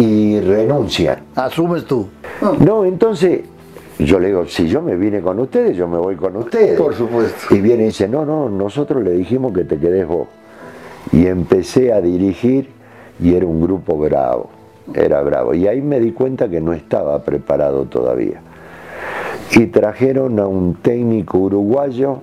[0.00, 1.22] Y renuncian.
[1.36, 2.08] Asumes tú.
[2.58, 3.42] No, entonces
[3.98, 6.78] yo le digo, si yo me vine con ustedes, yo me voy con ustedes.
[6.78, 7.54] Por supuesto.
[7.54, 10.26] Y viene y dice, no, no, nosotros le dijimos que te quedes vos.
[11.12, 12.70] Y empecé a dirigir
[13.22, 14.50] y era un grupo bravo,
[14.94, 15.54] era bravo.
[15.54, 18.40] Y ahí me di cuenta que no estaba preparado todavía.
[19.52, 22.22] Y trajeron a un técnico uruguayo,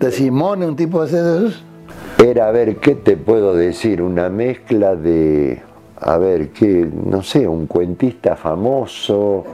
[0.00, 1.64] De Simone, un tipo de esos.
[2.24, 4.00] era, a ver, ¿qué te puedo decir?
[4.00, 5.60] Una mezcla de,
[6.00, 9.44] a ver, qué, no sé, un cuentista famoso.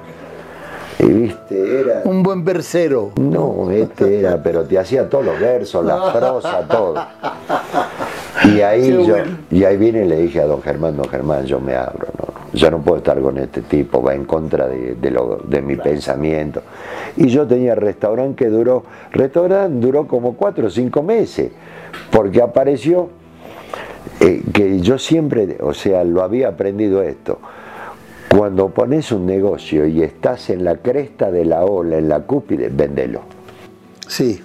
[1.02, 2.02] Y viste, era...
[2.04, 3.12] Un buen versero.
[3.20, 6.94] No, este era, pero te hacía todos los versos, la prosa, todo.
[8.44, 9.38] Y ahí yo, bueno.
[9.50, 12.58] y ahí vine y le dije a don Germán, don Germán, yo me abro, no,
[12.58, 15.76] yo no puedo estar con este tipo, va en contra de, de lo- de mi
[15.76, 16.62] pensamiento.
[17.16, 21.50] Y yo tenía restaurante que duró, restaurante duró como cuatro o cinco meses,
[22.10, 23.10] porque apareció
[24.20, 27.38] eh, que yo siempre, o sea, lo había aprendido esto.
[28.30, 32.68] Cuando pones un negocio y estás en la cresta de la ola, en la cúspide,
[32.68, 33.22] vendelo.
[34.06, 34.40] Sí.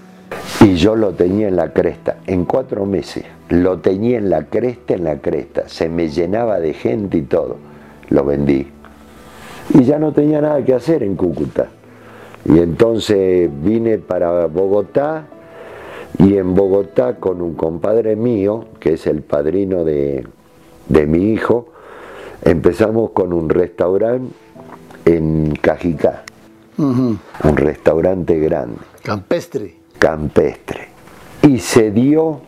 [0.61, 3.25] Y yo lo tenía en la cresta, en cuatro meses.
[3.49, 5.69] Lo tenía en la cresta, en la cresta.
[5.69, 7.57] Se me llenaba de gente y todo.
[8.09, 8.67] Lo vendí.
[9.75, 11.67] Y ya no tenía nada que hacer en Cúcuta.
[12.43, 15.27] Y entonces vine para Bogotá
[16.17, 20.25] y en Bogotá con un compadre mío, que es el padrino de,
[20.89, 21.67] de mi hijo,
[22.43, 24.33] empezamos con un restaurante
[25.05, 26.23] en Cajicá,
[26.77, 27.19] un
[27.55, 29.75] restaurante grande Campestre.
[29.99, 30.87] campestre.
[31.43, 32.41] Y se dio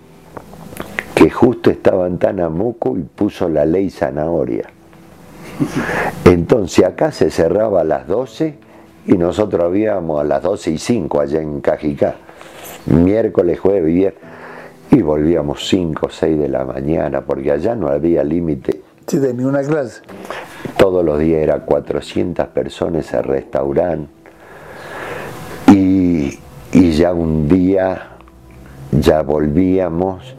[1.15, 4.69] que justo estaba en Tanamuco y puso la ley zanahoria.
[6.25, 8.55] Entonces acá se cerraba a las 12
[9.07, 12.15] y nosotros habíamos a las 12 y 5 allá en Cajicá.
[12.87, 14.21] Miércoles, jueves, viernes.
[14.91, 18.81] Y volvíamos 5 o 6 de la mañana porque allá no había límite.
[19.07, 20.01] Sí, tenía una clase.
[20.77, 24.11] Todos los días era 400 personas al restaurante.
[25.71, 26.37] Y,
[26.73, 28.17] y ya un día
[28.91, 30.35] ya volvíamos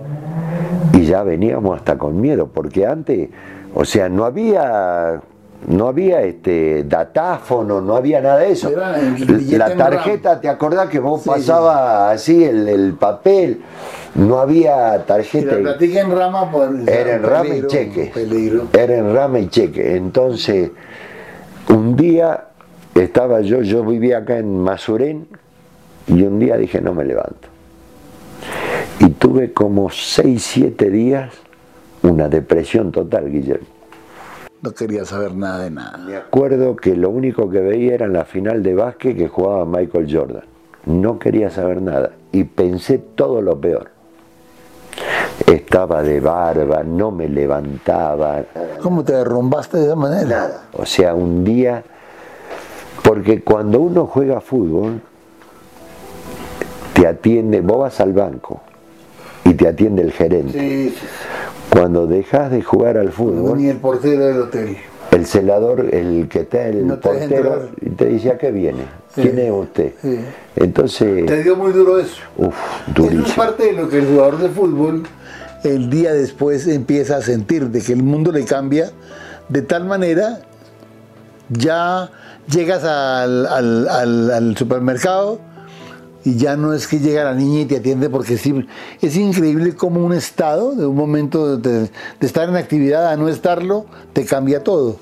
[0.92, 3.30] y ya veníamos hasta con miedo, porque antes,
[3.74, 5.22] o sea, no había
[5.66, 8.70] no había este datáfono, no había nada de eso.
[8.70, 13.60] La tarjeta, ¿te acordás que vos Sí, pasabas así el, el papel?
[14.14, 15.56] No había tarjeta.
[15.56, 16.88] la platica en rama, pues.
[16.88, 18.10] Era en rama y cheque.
[18.14, 18.68] Peligro.
[18.72, 19.96] Era en rama y cheque.
[19.96, 20.70] Entonces,
[21.68, 22.44] un día
[22.94, 25.28] estaba yo, yo vivía acá en Masurén,
[26.06, 27.48] y un día dije, no me levanto.
[29.00, 31.34] Y tuve como 6, 7 días
[32.02, 33.77] una depresión total, Guillermo.
[34.60, 35.98] No quería saber nada de nada.
[35.98, 39.64] Me acuerdo que lo único que veía era en la final de básquet que jugaba
[39.64, 40.44] Michael Jordan.
[40.86, 43.90] No quería saber nada y pensé todo lo peor.
[45.46, 48.42] Estaba de barba, no me levantaba,
[48.82, 50.28] ¿Cómo te derrumbaste de esa manera?
[50.28, 50.62] nada.
[50.72, 51.84] O sea, un día,
[53.04, 55.00] porque cuando uno juega fútbol,
[56.94, 58.60] te atiende, vos vas al banco
[59.44, 60.58] y te atiende el gerente.
[60.58, 61.06] Sí, sí.
[61.70, 64.76] Cuando dejas de jugar al fútbol, Ni el portero del hotel.
[65.10, 68.84] el celador, el que está el No te portero, te dice, ¿a qué viene?
[69.14, 69.92] ¿Quién es usted?
[70.00, 70.18] Sí.
[70.56, 72.22] Entonces, Te dio muy duro eso.
[72.36, 73.36] uff, Eso es durísimo.
[73.36, 75.02] parte de lo que el jugador de fútbol
[75.64, 78.90] el día después empieza a sentir, de que el mundo le cambia
[79.48, 80.40] de tal manera,
[81.48, 82.10] ya
[82.48, 85.40] llegas al, al- al- al supermercado
[86.28, 88.66] y ya no es que llega la niña y te atiende porque sí,
[89.00, 91.90] es increíble como un estado, de un momento de, de
[92.20, 94.96] estar en actividad a no estarlo, te cambia todo.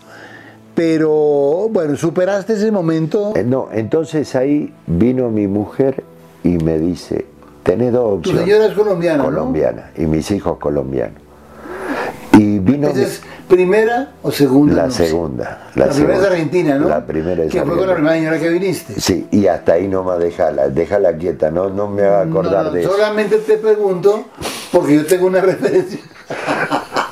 [0.74, 3.32] Pero bueno, superaste ese momento.
[3.34, 6.04] Eh, No, entonces ahí vino mi mujer
[6.44, 7.26] y me dice,
[7.62, 8.42] tenés dos Tu opciones.
[8.44, 9.18] señora es colombiana.
[9.18, 9.24] ¿no?
[9.24, 11.20] colombiana y mis hijos colombianos.
[12.38, 14.74] Y vino ¿Esa mi- es primera o segunda?
[14.74, 15.06] la No sé.
[15.06, 15.70] segunda.
[15.74, 16.24] La, primera es.
[16.24, 16.88] Argentina, ¿no?
[16.88, 19.00] La primera es Que fue con la primera señora que viniste.
[19.00, 22.70] Sí, y hasta ahí nomás déjala, déjala quieta, no, no me haga acordar No, no,
[22.72, 22.92] de eso.
[22.92, 24.24] Solamente te pregunto,
[24.72, 26.00] porque yo tengo una referencia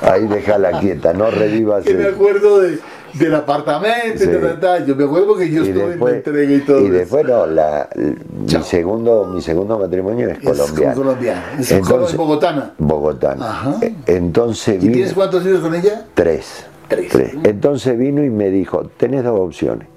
[0.01, 2.79] Ahí déjala quieta, no revivas que me acuerdo de,
[3.19, 4.29] del apartamento, Sí.
[4.29, 4.85] y ta, ta, ta.
[4.85, 6.79] yo me acuerdo que yo Y estuve después, en la entrega y todo.
[6.81, 6.93] y eso.
[6.93, 10.95] después no, la- mi, segundo, mi segundo matrimonio es Es colombiano.
[10.95, 12.73] colombiano, es colo- bogotana.
[12.77, 13.49] Bogotana.
[13.49, 13.75] Ajá.
[13.81, 16.05] E- Entonces ¿Y vino, tienes cuántos hijos con ella?
[16.13, 16.65] tres.
[16.87, 17.11] Tres.
[17.43, 19.87] Entonces vino y me dijo, tenés dos opciones.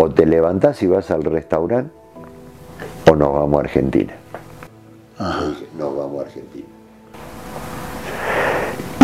[0.00, 1.92] O te levantás y vas al restaurante,
[3.10, 4.12] o nos vamos a Argentina.
[5.18, 6.66] Le dije, nos vamos a Argentina.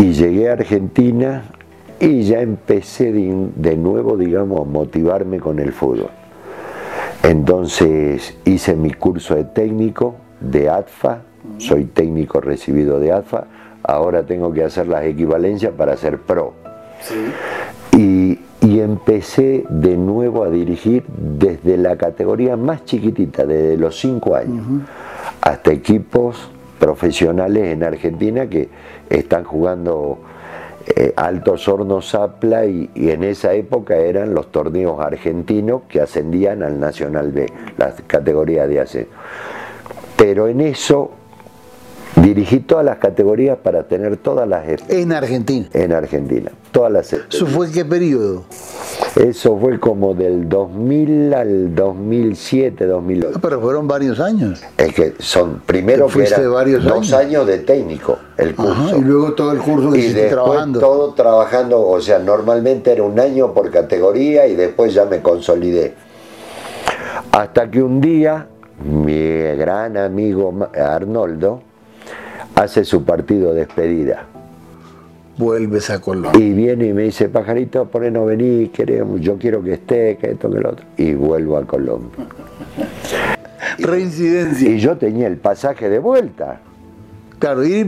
[0.01, 1.45] Y llegué a Argentina
[2.03, 6.11] y ya empecé de, de nuevo, digamos, a motivarme con el fútbol.
[7.23, 11.23] Entonces hice mi curso de técnico de ATFA,
[11.59, 13.45] soy técnico recibido de ATFA,
[13.85, 16.55] ahora tengo que hacer las equivalencias para ser pro.
[17.97, 24.35] Y, y empecé de nuevo a dirigir desde la categoría más chiquitita, desde los 5
[24.35, 24.67] años,
[25.41, 26.51] hasta equipos
[26.81, 28.69] profesionales en Argentina que
[29.09, 30.19] están jugando
[30.87, 36.79] eh, Altos Hornos Zapla y, en esa época eran los torneos argentinos que ascendían al
[36.81, 37.47] Nacional B,
[37.79, 39.11] la categoría de ascenso.
[40.17, 41.11] Pero en eso
[42.23, 45.67] dirigí todas las categorías para tener todas las En Argentina.
[45.73, 46.51] en Argentina.
[46.71, 48.45] Todas las ¿Eso fue en qué periodo?
[49.17, 53.33] Eso fue como del 2000 al 2007, 2008.
[53.37, 54.63] Ah, pero fueron varios años.
[54.79, 57.13] Es que son primero que fuiste varios dos años.
[57.13, 58.73] años de técnico el curso.
[58.73, 60.81] Ajá, y luego todo el curso que Y después trabajando.
[60.81, 65.95] todo trabajando, o sea, normalmente era un año por categoría y después ya me consolidé.
[67.33, 68.47] Hasta que un día
[68.85, 69.17] mi
[69.57, 71.63] gran amigo Arnoldo
[72.55, 74.25] hace su partido de despedida.
[75.39, 76.41] Vuelves a Colombia.
[76.45, 80.33] Y viene y me dice, pajarito, por no venís, queremos, yo quiero que esté, que
[80.33, 80.85] esto, que lo otro.
[80.99, 82.27] Y vuelvo a Colombia.
[83.79, 84.69] Reincidencia.
[84.71, 86.61] Y yo tenía el pasaje de vuelta.
[87.39, 87.83] Claro, y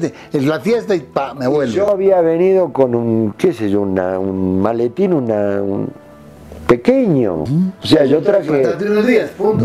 [0.00, 1.72] de, en la fiesta y pa, me Y vuelvo.
[1.72, 5.88] yo había venido con un, qué sé yo, una- un maletín, una, un
[6.66, 7.42] pequeño.
[7.44, 8.64] O sea, yo traje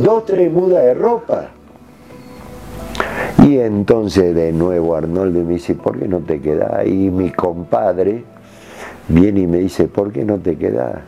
[0.04, 1.50] dos, tres mudas de ropa.
[3.42, 6.86] Y entonces de nuevo Arnoldo me dice, ¿por qué no te quedás?
[6.88, 8.24] Y mi compadre
[9.08, 11.00] viene y me dice, ¿por qué no te quedás?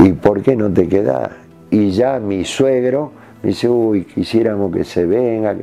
[0.00, 1.30] ¿Y por qué no te quedás?
[1.70, 5.54] Y ya mi suegro me dice, uy, quisiéramos que se venga.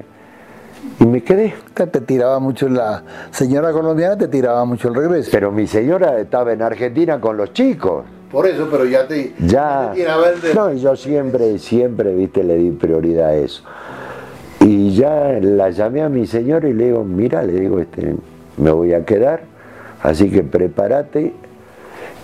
[1.00, 1.54] Y me quedé.
[1.74, 5.30] Te, te tiraba mucho la señora colombiana, te tiraba mucho el regreso.
[5.32, 8.06] Pero mi señora estaba en Argentina con los chicos.
[8.32, 9.92] Por eso, pero ya te, Ya.
[9.94, 13.64] te tiraba el de- No, y yo siempre, siempre, viste, le di prioridad a eso.
[14.68, 18.16] Y ya la llamé a mi señora y le digo, mira, le digo, este,
[18.58, 19.44] me voy a quedar,
[20.04, 21.32] así que prepárate.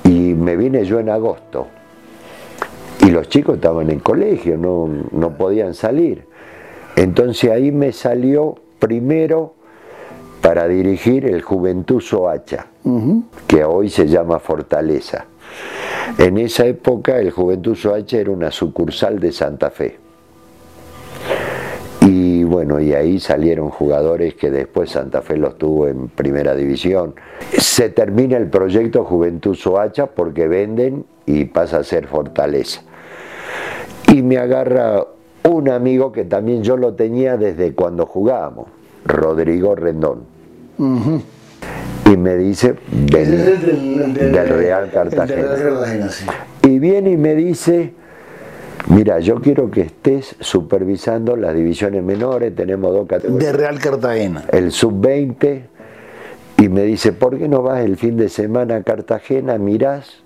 [0.04, 1.68] Y me vine yo en agosto.
[3.00, 6.26] Y los chicos estaban en colegio, no, no podían salir.
[6.98, 9.54] Entonces ahí me salió primero
[10.42, 12.66] para dirigir el Juventud Soacha,
[13.48, 15.28] que hoy se llama Fortaleza.
[16.18, 20.03] En esa época el Juventud Soacha era una sucursal de Santa Fe.
[22.54, 27.16] Bueno, y ahí salieron jugadores que después Santa Fe los tuvo en primera división.
[27.58, 32.84] Se termina el proyecto Juventud Soacha porque venden y pasa a ser Fortaleza.
[34.08, 35.04] Y me agarra
[35.50, 38.68] un amigo que también yo lo tenía desde cuando jugábamos,
[39.04, 40.20] Rodrigo Rendón.
[42.06, 45.26] Y me dice, del, del Real Cartagena.
[45.26, 46.28] Real Cartagena, sí.
[46.62, 47.96] Y viene y me dice,
[48.88, 54.44] mira, yo quiero que estés supervisando las divisiones menores, tenemos dos categorías, De Real Cartagena.
[54.52, 55.62] el sub-20,
[56.58, 60.24] y me dice, ¿por qué no vas el fin de semana a Cartagena, mirás,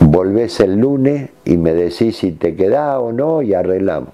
[0.00, 4.10] volvés el lunes y me decís si te quedás o no y arreglamos?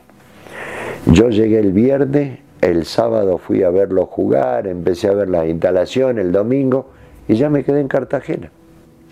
[1.06, 6.24] Yo llegué el viernes, el sábado fui a verlo jugar, empecé a ver las instalaciones
[6.24, 6.90] el domingo
[7.28, 8.50] y ya me quedé en Cartagena.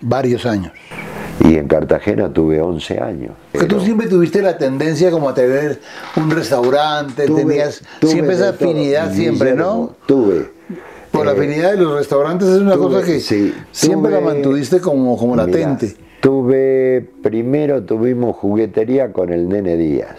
[0.01, 0.73] Varios años.
[1.43, 3.31] Y en Cartagena tuve 11 años.
[3.51, 5.79] Porque tú siempre tuviste la tendencia como a tener
[6.15, 8.69] un restaurante, Tuve- tenías tuve siempre esa todo.
[8.69, 9.91] afinidad, siempre, ¿no?
[10.07, 10.49] Tuve.
[11.11, 14.21] Por la Eh, afinidad de los restaurantes es una tuve- cosa que sí, siempre la
[14.21, 15.95] mantuviste como, como Mirá, latente.
[16.21, 20.15] tuve, primero tuvimos juguetería con el nene Díaz.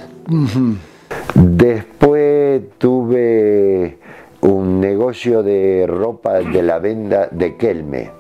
[1.35, 3.99] Después tuve
[4.41, 8.11] un negocio de ropa de la venda de Kelme,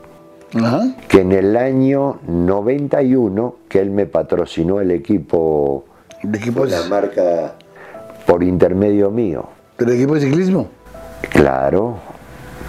[0.55, 0.82] Ajá.
[1.09, 5.85] que en el año 91 Kelme patrocinó el equipo,
[6.23, 7.55] El equipo, de- la marca
[8.27, 9.44] por intermedio mío.
[9.78, 10.68] el equipo de ciclismo.
[11.31, 11.97] Claro,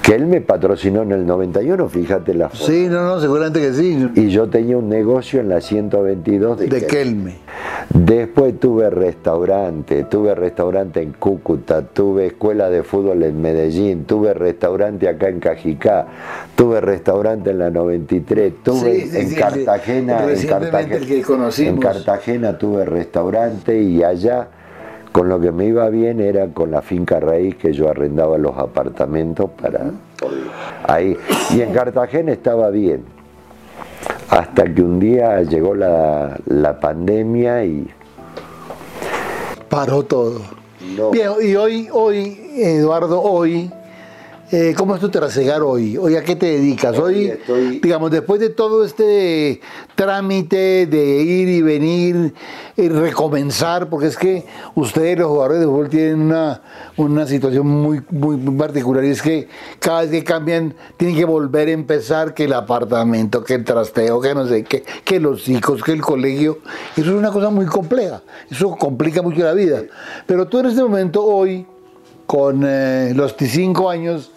[0.08, 2.72] Kelme patrocinó en el 91, fíjate la foto.
[2.72, 4.10] Sí, no, no, seguramente que sí.
[4.16, 7.36] Y yo tenía un negocio en la 122 de, De Kelme.
[7.90, 15.10] Después tuve restaurante, tuve restaurante en Cúcuta, tuve escuela de fútbol en Medellín, tuve restaurante
[15.10, 16.08] acá en Cajicá,
[16.56, 22.86] tuve restaurante en la 93, tuve Sí, sí, en sí, Cartagena, que en Cartagena tuve
[22.86, 24.48] restaurante y allá
[25.18, 28.56] con lo que me iba bien era con la finca raíz que yo arrendaba los
[28.56, 29.90] apartamentos para
[30.84, 31.18] ahí
[31.56, 33.04] y en Cartagena estaba bien
[34.30, 37.88] hasta que un día llegó la, la pandemia y
[39.70, 40.40] Paró todo.
[40.96, 41.10] No.
[41.10, 43.72] Bien, y hoy, hoy, Eduardo, hoy,
[44.52, 45.98] eh, ¿cómo es tu trasegar hoy?
[45.98, 46.98] ¿Hoy a qué te dedicas?
[46.98, 49.60] Hoy Hoy, estoy- digamos, después de todo este
[49.96, 52.34] trámite de ir y venir
[52.78, 54.46] y recomenzar, porque es que
[54.76, 56.62] ustedes, los jugadores de fútbol, tienen una,
[56.96, 59.48] una situación muy, muy, muy particular y es que
[59.80, 64.22] cada vez que cambian tienen que volver a empezar, que el apartamento, que el trasteo,
[64.22, 66.60] que no sé qué, que los hijos, que el colegio.
[66.96, 69.82] Eso es una cosa muy compleja, eso complica mucho la vida.
[70.26, 71.66] Pero tú en este momento, hoy,
[72.28, 74.32] con eh, los 5 años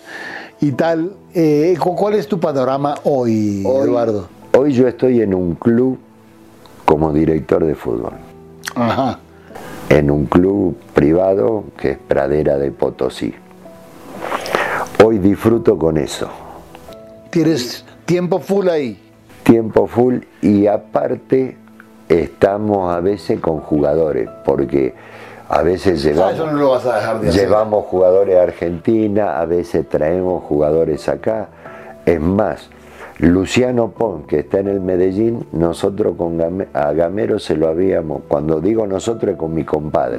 [0.60, 4.28] y tal, eh, cu- ¿cuál es tu panorama hoy, Hoy- Eduardo?
[4.56, 5.98] Hoy yo estoy en un club
[6.84, 8.12] como director de fútbol,
[8.74, 9.18] Ajá.
[9.88, 13.34] en un club privado que es Pradera de Potosí.
[15.04, 16.28] Hoy disfruto con eso,
[17.30, 19.00] Tienes tiempo full ahí.
[19.44, 21.56] tiempo full y aparte
[22.08, 24.94] estamos a veces con jugadores, porque
[25.50, 27.40] a veces Ah, no llevamos, lo vas a dejar de hacer.
[27.42, 31.48] llevamos jugadores a Argentina, a veces traemos jugadores acá.
[32.06, 32.68] Es más,
[33.18, 38.22] Luciano Pon, que está en el Medellín, nosotros con Game- a Gamero se lo habíamos,
[38.28, 40.18] cuando digo nosotros es con mi compadre,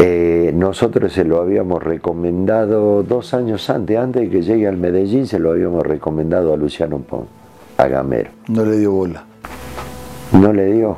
[0.00, 5.26] Eh, nosotros se lo habíamos recomendado dos años antes, antes de que llegue al Medellín,
[5.26, 7.26] se lo habíamos recomendado a Luciano Pon,
[7.76, 8.30] a Gamero.
[8.48, 9.24] No le dio bola.
[10.32, 10.96] No le dio.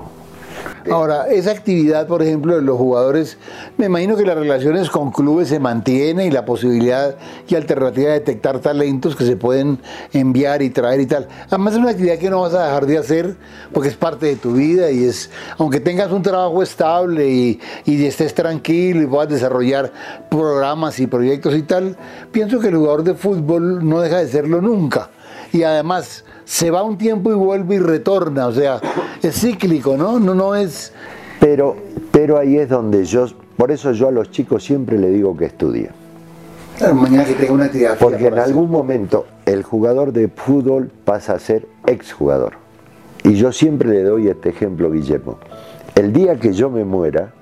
[0.88, 3.36] Ahora, esa actividad, por ejemplo, de los jugadores,
[3.76, 7.16] me imagino que las relaciones con clubes se mantiene y la posibilidad
[7.48, 9.78] y alternativa de detectar talentos que se pueden
[10.12, 11.28] enviar y traer y tal.
[11.48, 13.36] Además es una actividad que no vas a dejar de hacer
[13.72, 18.04] porque es parte de tu vida y es, aunque tengas un trabajo estable y, y
[18.06, 19.92] estés tranquilo y puedas desarrollar
[20.30, 21.96] programas y proyectos y tal,
[22.32, 25.10] pienso que el jugador de fútbol no deja de serlo nunca.
[25.52, 28.80] Y además se va un tiempo y vuelve y retorna, o sea,
[29.22, 30.18] es cíclico, ¿no?
[30.18, 30.92] No, no es...
[31.38, 31.76] Pero,
[32.10, 33.26] pero ahí es donde yo,
[33.56, 35.90] por eso yo a los chicos siempre le digo que estudien.
[36.94, 37.98] Mañana que tenga una actividad.
[37.98, 38.44] Porque en hacer.
[38.44, 42.54] algún momento el jugador de fútbol pasa a ser exjugador.
[43.22, 45.38] Y yo siempre le doy este ejemplo, Guillermo.
[45.94, 47.32] El día que yo me muera,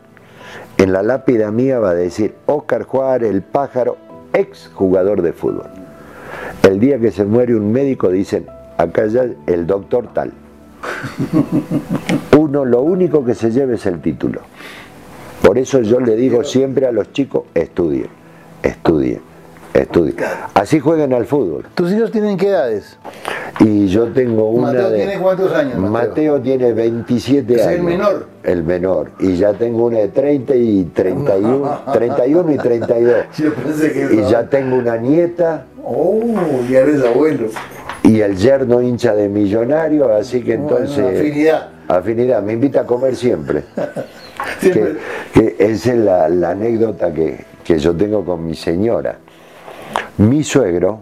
[0.76, 3.96] en la lápida mía va a decir Óscar Juárez, el pájaro,
[4.32, 5.68] exjugador de fútbol.
[6.62, 8.46] El día que se muere un médico dicen,
[8.78, 10.32] acá ya el doctor tal.
[12.38, 14.40] Uno lo único que se lleva es el título.
[15.42, 18.08] Por eso yo le digo siempre a los chicos, estudien,
[18.62, 19.20] estudien,
[19.74, 20.16] estudien.
[20.54, 21.66] Así jueguen al fútbol.
[21.74, 22.96] ¿Tus hijos tienen qué edades?
[23.60, 24.96] Y yo tengo una Mateo de...
[24.96, 25.90] tiene cuántos años, Mateo?
[25.90, 27.78] Mateo tiene 27 ¿Es años.
[27.78, 28.26] el menor?
[28.44, 29.10] El menor.
[29.18, 33.16] Y ya tengo una de 30 y 31, 31 y 32.
[33.36, 36.22] Yo pensé que Y ya tengo una nieta Oh,
[36.68, 37.48] ya eres abuelo.
[38.08, 41.20] Y el yerno hincha de millonario, así que Bueno, entonces...
[41.20, 41.68] afinidad.
[41.88, 43.64] Afinidad, me invita a comer siempre.
[44.60, 44.94] Siempre.
[45.34, 49.18] que, que esa es la, la anécdota que, que yo tengo con mi señora.
[50.16, 51.00] Mi suegro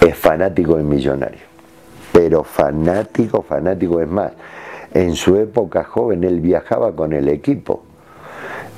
[0.00, 1.40] es fanático del millonario,
[2.12, 4.32] pero fanático, fanático es más.
[4.94, 7.82] En su época joven él viajaba con el equipo,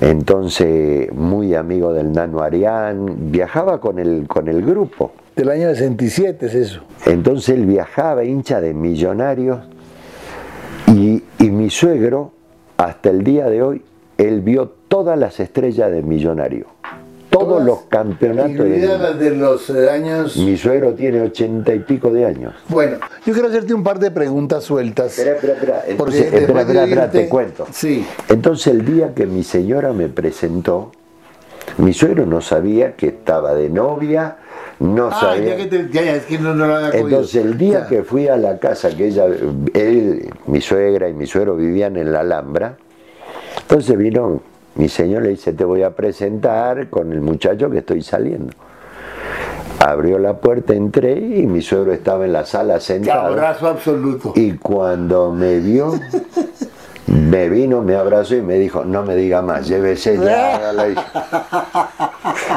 [0.01, 5.11] entonces muy amigo del Nano Arián, viajaba con el, con el grupo.
[5.35, 6.81] Del año 67 es eso.
[7.05, 9.59] Entonces él viajaba, hincha de millonarios,
[10.87, 12.31] y, y mi suegro,
[12.77, 13.81] hasta el día de hoy,
[14.17, 16.67] él vio todas las estrellas de millonario.
[17.29, 18.65] Todas, todos los campeonatos.
[18.65, 20.37] Las de los eh, años.
[20.37, 22.53] Mi suegro tiene ochenta y pico de años.
[22.69, 25.19] Bueno, yo quiero hacerte un par de preguntas sueltas.
[25.19, 25.81] Espera, espera, espera.
[25.97, 27.67] Porque Entonces, espera, de espera, espera, te cuento.
[27.73, 28.05] Sí.
[28.29, 30.93] Entonces el día que mi señora me presentó,
[31.77, 34.37] mi suegro no sabía que estaba de novia,
[34.79, 35.55] no Ah, sabía.
[35.57, 36.99] que te, ya, ya, es que no, no lo había.
[36.99, 39.25] Entonces el día que fui a la casa que ella,
[39.73, 42.77] él, mi suegra y mi suegro vivían en la Alhambra,
[43.61, 44.41] entonces vino
[44.75, 48.53] mi señor le dice te voy a presentar con el muchacho que estoy saliendo.
[49.79, 53.27] Abrió la puerta, entré y mi suegro estaba en la sala Qué sentado.
[53.27, 54.33] abrazo absoluto.
[54.35, 55.93] Y cuando me vio,
[57.07, 60.55] me vino, me abrazó y me dijo, no me diga más, llévese ya.
[60.55, 60.87] hágala".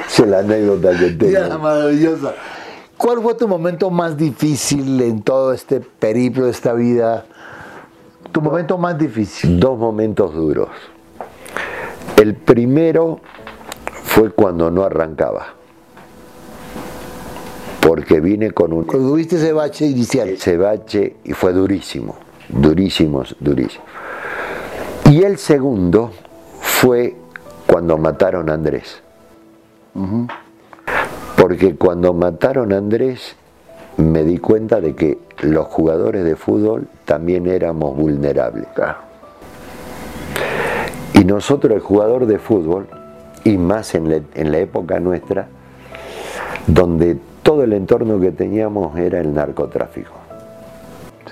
[0.08, 1.58] Es la anécdota que Ya, tengo.
[1.58, 2.34] maravillosa.
[2.96, 7.24] ¿Cuál fue tu momento más difícil en todo este periplo de esta vida?
[8.32, 9.60] Tu momento más difícil.
[9.60, 10.68] Dos momentos duros.
[12.16, 13.20] El primero
[14.04, 15.46] fue cuando no arrancaba.
[17.80, 20.28] Porque vine con un tuviste ese bache inicial.
[20.30, 22.16] ese bache y fue durísimo,
[22.48, 23.84] durísimo, durísimo.
[25.10, 26.10] Y el segundo
[26.60, 27.16] fue
[27.66, 29.02] cuando mataron a Andrés.
[31.36, 33.34] Porque cuando mataron a Andrés
[33.96, 38.66] me di cuenta de que los jugadores de fútbol también éramos vulnerables.
[41.14, 42.86] Y nosotros, el jugador de fútbol,
[43.44, 45.48] y más en la, en la época nuestra,
[46.66, 50.12] donde todo el entorno que teníamos era el narcotráfico.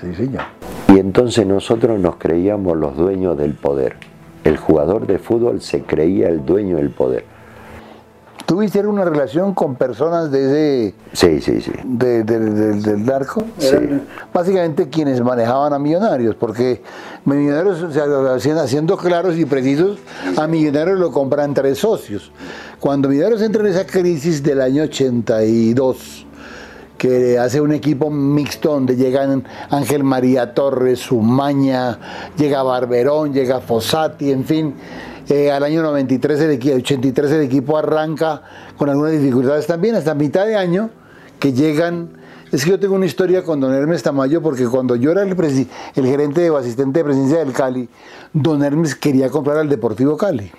[0.01, 0.56] Sí, señor.
[0.89, 3.95] Y entonces nosotros nos creíamos los dueños del poder.
[4.43, 7.25] El jugador de fútbol se creía el dueño del poder.
[8.45, 10.45] ¿Tuviste una relación con personas de
[10.91, 11.71] ese, Sí, sí, sí.
[11.83, 13.43] de- de- de- del narco?
[13.57, 13.67] Sí.
[13.67, 14.03] Eran
[14.33, 16.81] básicamente quienes manejaban a millonarios, porque
[17.25, 19.99] millonarios, o sea, haciendo, haciendo claros y precisos,
[20.37, 22.31] a millonarios lo compran tres socios.
[22.79, 26.25] Cuando millonarios entra en esa crisis del año 82,
[26.97, 31.99] que hace un equipo mixto donde llegan Ángel María Torres, Umaña,
[32.37, 34.73] llega Barberón, llega Fossati, en fin.
[35.29, 38.41] Eh, al año 93, el equi- 83 el equipo arranca
[38.77, 40.89] con algunas dificultades también, hasta mitad de año,
[41.39, 42.09] que llegan...
[42.49, 45.35] Es que yo tengo una historia con don Hermes Tamayo, porque cuando yo era el,
[45.95, 47.89] el gerente o asistente de presidencia del Cali,
[48.31, 50.49] don Hermes quería comprar al Deportivo Cali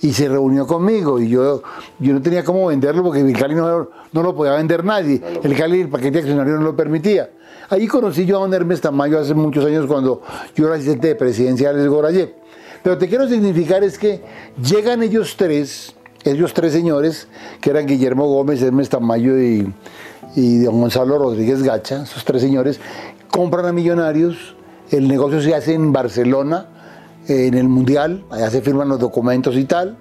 [0.00, 1.62] y se reunió conmigo y yo,
[1.98, 5.22] yo no tenía cómo venderlo porque el Cali no, no lo podía vender nadie.
[5.42, 7.30] El Cali, el paquete accionario no lo permitía.
[7.70, 10.20] Allí conocí yo a don Hermes Tamayo hace muchos años cuando
[10.54, 12.34] yo era asistente de presidencia de Gorayev.
[12.82, 14.20] Pero te quiero significar es que
[14.62, 15.94] llegan ellos tres,
[16.24, 17.28] ellos tres señores,
[17.62, 19.72] que eran Guillermo Gómez, Hermes Tamayo y,
[20.36, 22.80] y don Gonzalo Rodríguez Gacha, esos tres señores,
[23.30, 24.54] compran a Millonarios,
[24.90, 26.66] el negocio se hace en Barcelona,
[27.28, 29.96] en el Mundial, allá se firman los documentos y tal,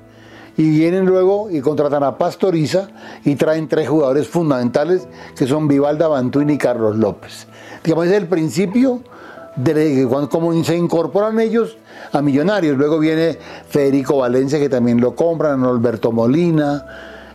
[0.57, 2.89] y vienen luego y contratan a Pastoriza
[3.25, 7.47] y traen tres jugadores fundamentales que son Vivalda Bantuini y Carlos López.
[7.83, 9.01] Digamos, es el principio
[9.55, 11.77] de como se incorporan ellos
[12.11, 12.77] a Millonarios.
[12.77, 13.37] Luego viene
[13.67, 16.85] Federico Valencia que también lo compran, Alberto Molina,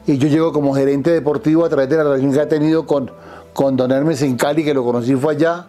[0.07, 3.11] y yo llego como gerente deportivo a través de la relación que ha tenido con,
[3.53, 5.67] con Don Hermes en Cali, que lo conocí fue allá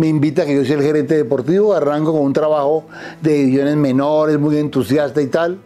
[0.00, 2.84] me invita a que yo sea el gerente deportivo, arranco con un trabajo
[3.20, 5.58] de divisiones menores, muy entusiasta y tal,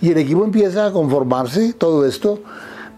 [0.00, 2.40] y el equipo empieza a conformarse, todo esto,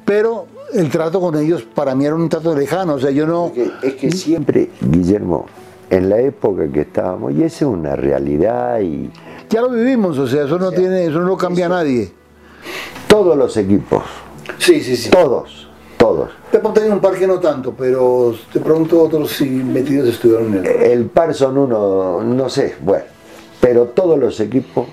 [0.07, 3.49] pero el trato con ellos para mí era un trato lejano, o sea, yo no...
[3.49, 5.45] Es que, es que siempre, Guillermo,
[5.91, 9.11] en la época que estábamos, y esa es una realidad, y
[9.51, 12.11] Ya lo vivimos, o sea, eso no tiene, eso no lo cambia nadie.
[13.09, 14.05] todos los equipos,
[14.57, 15.11] Sí, sí, sí.
[15.11, 15.68] todos,
[15.99, 16.31] todos.
[16.51, 20.55] De pronto hay un par que no tanto, pero de pronto otros sí metidos estuvieron
[20.55, 20.67] en el...
[20.67, 23.05] El par son uno, no sé, bueno,
[23.61, 24.87] pero todos los equipos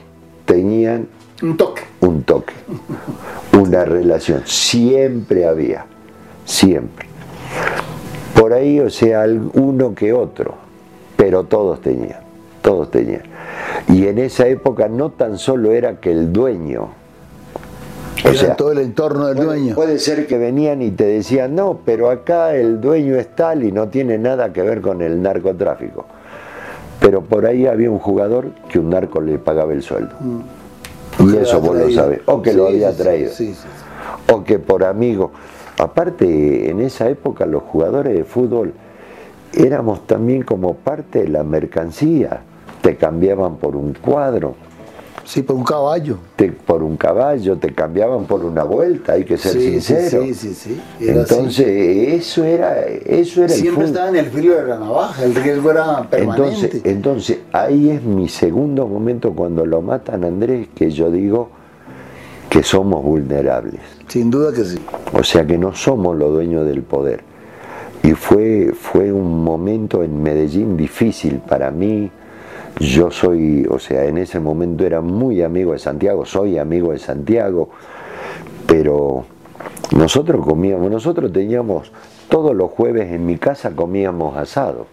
[0.45, 1.07] tenían
[1.41, 1.83] Un toque.
[2.01, 2.53] un toque,
[3.57, 5.85] una relación, siempre había,
[6.43, 7.07] siempre.
[8.37, 10.55] Por ahí, o sea, uno que otro,
[11.15, 12.19] pero todos tenían,
[12.61, 13.23] todos tenían.
[13.87, 16.89] Y en esa época no tan solo era que el dueño,
[18.23, 19.75] o Era sea, todo el entorno del puede, dueño.
[19.75, 23.71] puede ser que venían y te decían, no, pero acá el dueño es tal y
[23.71, 26.05] no tiene nada que ver con el narcotráfico.
[26.99, 30.15] Pero por ahí había un jugador que un narco le pagaba el sueldo.
[31.17, 32.21] Que Y eso vos lo sabés.
[32.25, 33.31] O que lo había traído.
[33.31, 33.67] sí, sí.
[34.33, 35.31] O que por amigo.
[35.77, 38.73] Aparte, en esa época los jugadores de fútbol
[39.53, 42.41] éramos también como parte de la mercancía.
[42.81, 44.55] Te cambiaban por un cuadro,
[45.23, 46.17] Sí, por un caballo.
[46.35, 50.23] te- por un caballo, te cambiaban por una vuelta, hay que ser Sí, sincero.
[50.23, 50.81] sí, sí, sí.
[50.97, 51.09] Así.
[51.09, 51.67] Entonces,
[52.13, 56.03] eso era, eso era Siempre estaba en el filo de la navaja, el riesgo era
[56.09, 56.47] permanente.
[56.51, 61.49] Entonces, entonces, ahí es mi segundo momento cuando lo matan a Andrés, que yo digo
[62.49, 63.79] que somos vulnerables.
[64.07, 64.77] Sin duda que sí.
[65.13, 67.21] O sea que no somos los dueños del poder.
[68.03, 72.11] Y fue, fue un momento en Medellín difícil para mí.
[72.79, 76.99] Yo soy, o sea, en ese momento era muy amigo de Santiago, soy amigo de
[76.99, 77.69] Santiago,
[78.67, 79.25] pero
[79.95, 81.91] nosotros comíamos, nosotros teníamos,
[82.27, 84.87] todos los jueves en mi casa comíamos asado.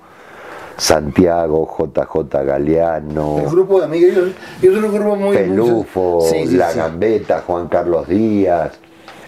[0.77, 3.39] Santiago, JJ Galeano.
[3.39, 4.33] El grupo de amigos,
[4.63, 5.37] yo, un grupo muy...
[5.37, 8.79] Pelufo, La Gambeta, Juan Carlos Díaz,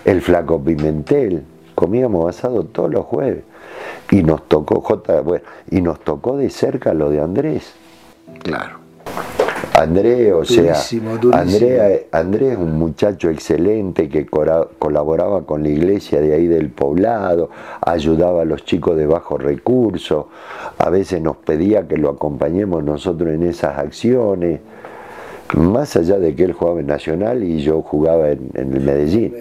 [0.05, 1.45] el Flaco Pimentel.
[1.75, 3.45] Comíamos asado todos los jueves.
[4.11, 7.75] Y nos tocó, J, bueno, y nos tocó de cerca lo de Andrés.
[8.43, 8.85] Claro.
[9.75, 10.77] Andrés, o sea,
[11.33, 17.51] Andrés es un muchacho excelente que colaboraba con la iglesia de ahí del poblado,
[17.81, 20.27] ayudaba a los chicos de bajos recursos,
[20.79, 24.61] a veces nos pedía que lo acompañemos nosotros en esas acciones,
[25.55, 29.35] más allá de que él jugaba en Nacional y yo jugaba en, en el Medellín.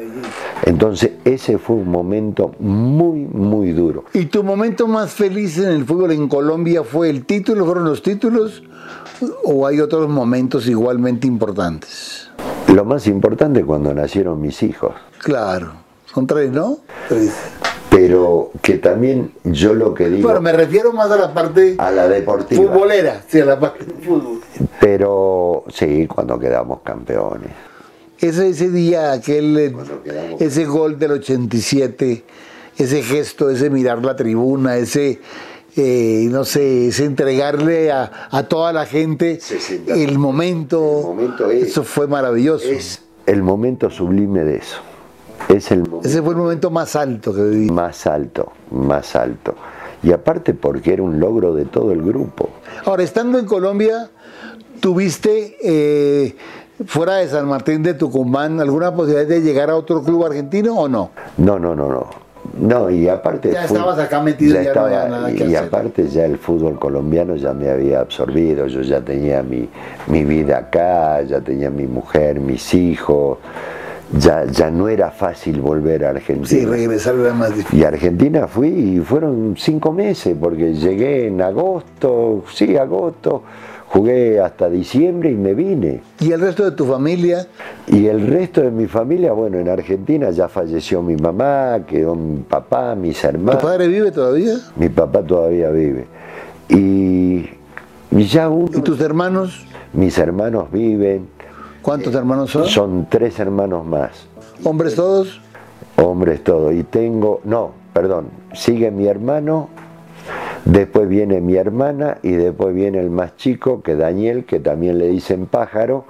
[0.66, 4.06] Entonces ese fue un momento muy, muy duro.
[4.14, 8.02] ¿Y tu momento más feliz en el fútbol en Colombia fue el título, fueron los
[8.02, 8.64] títulos?
[9.44, 12.30] o hay otros momentos igualmente importantes?
[12.68, 14.94] Lo más importante es cuando nacieron mis hijos.
[15.20, 15.74] Claro,
[16.14, 16.80] son tres, ¿no?
[17.94, 20.24] Pero que también yo lo que digo...
[20.24, 21.76] Bueno, me refiero más a la parte...
[21.78, 22.64] A la deportiva.
[22.64, 24.42] Futbolera, sí, a la parte del fútbol.
[24.80, 27.52] Pero sí, cuando quedamos campeones.
[28.20, 29.76] Ese, ese día, aquel,
[30.40, 32.24] ese gol del 87,
[32.78, 35.20] ese gesto, ese mirar la tribuna, ese
[35.76, 39.40] eh, no sé, es entregarle a, toda la gente
[39.88, 41.16] el momento.
[41.52, 42.68] eso fue maravilloso.
[42.68, 44.78] Es el momento sublime de eso.
[45.50, 47.70] Es el Ese fue el momento más alto que viví.
[47.70, 49.56] Más alto, más alto.
[50.02, 52.50] Y aparte porque era un logro de todo el grupo.
[52.86, 54.10] Ahora, estando en Colombia,
[54.80, 56.36] ¿tuviste eh,
[56.86, 60.90] fuera de San Martín de Tucumán alguna posibilidad de llegar a otro club argentino o
[60.90, 61.12] no?
[61.38, 62.24] No, no, no, no.
[62.60, 63.52] No, y aparte.
[63.52, 67.70] Ya estabas acá metido, ya, nada y, y aparte ya el fútbol colombiano ya me
[67.70, 69.70] había absorbido, yo ya tenía mi,
[70.08, 73.38] mi vida acá, ya tenía mi mujer, mis hijos.
[74.20, 76.48] Ya, ya no era fácil volver a Argentina.
[76.48, 77.80] Sí, regresar era más difícil.
[77.80, 83.44] Y a Argentina fui y fueron cinco meses, porque llegué en agosto, sí, agosto,
[83.94, 86.02] Jugué hasta diciembre y me vine.
[86.20, 87.46] ¿Y el resto de tu familia?
[87.86, 92.40] Y el resto de mi familia, bueno, en Argentina ya falleció mi mamá, quedó mi
[92.40, 93.62] papá, mis hermanos.
[93.62, 94.56] ¿Tu padre vive todavía?
[94.78, 96.08] Mi papá todavía vive.
[96.70, 97.52] Y,
[98.10, 98.72] ya uno...
[98.76, 99.64] ¿Y tus hermanos?
[99.94, 101.28] Mis hermanos viven.
[101.84, 102.66] ¿Cuántos hermanos son?
[102.66, 104.28] Son tres hermanos más.
[104.64, 105.40] ¿Hombres todos?
[105.98, 106.74] Hombres todos.
[106.74, 109.70] Y tengo, no, perdón, sigue mi hermano
[110.66, 115.10] Después viene mi hermana y después viene el más chico, que Daniel, que también le
[115.10, 116.06] dicen pájaro,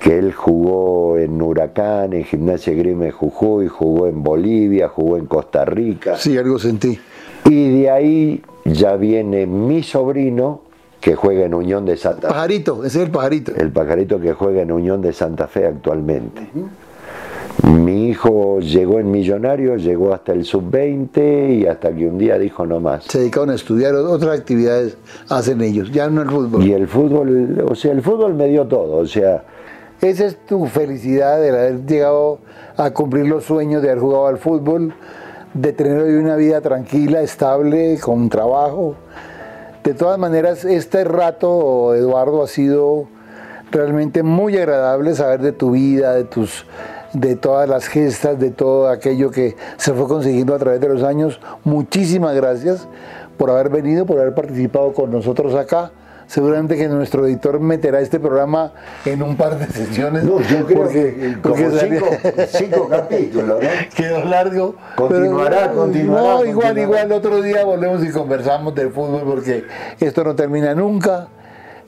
[0.00, 5.64] que él jugó en Huracán, en Gimnasia Grime Jujuy, jugó en Bolivia, jugó en Costa
[5.64, 6.16] Rica.
[6.16, 6.96] Sí, algo sentí.
[7.44, 10.62] Y de ahí ya viene mi sobrino,
[11.00, 12.34] que juega en Unión de Santa Fe.
[12.34, 13.52] Pajarito, ese es el pajarito.
[13.54, 16.48] El pajarito que juega en Unión de Santa Fe actualmente.
[17.64, 22.64] Mi hijo llegó en millonario, llegó hasta el sub-20 y hasta que un día dijo
[22.66, 23.04] no más.
[23.04, 24.96] Se dedicaron a estudiar, otras actividades
[25.28, 26.64] hacen ellos, ya no el fútbol.
[26.64, 29.44] Y el fútbol, o sea, el fútbol me dio todo, o sea...
[30.00, 32.38] Esa es tu felicidad de haber llegado
[32.76, 34.94] a cumplir los sueños de haber jugado al fútbol,
[35.54, 38.94] de tener hoy una vida tranquila, estable, con trabajo.
[39.88, 43.08] De todas maneras, este rato, Eduardo, ha sido
[43.70, 46.66] realmente muy agradable saber de tu vida, de tus
[47.14, 51.02] de todas las gestas, de todo aquello que se fue consiguiendo a través de los
[51.02, 51.40] años.
[51.64, 52.86] Muchísimas gracias
[53.38, 55.90] por haber venido, por haber participado con nosotros acá.
[56.28, 58.72] Seguramente que nuestro editor meterá este programa
[59.06, 60.24] en un par de sesiones.
[60.24, 61.56] No, yo creo que como
[62.48, 63.68] cinco, capítulos, ¿no?
[63.96, 64.74] Quedó largo.
[64.94, 66.22] Continuará, continuará.
[66.22, 69.64] No, igual, igual, otro día volvemos y conversamos del fútbol porque
[70.00, 71.28] esto no termina nunca.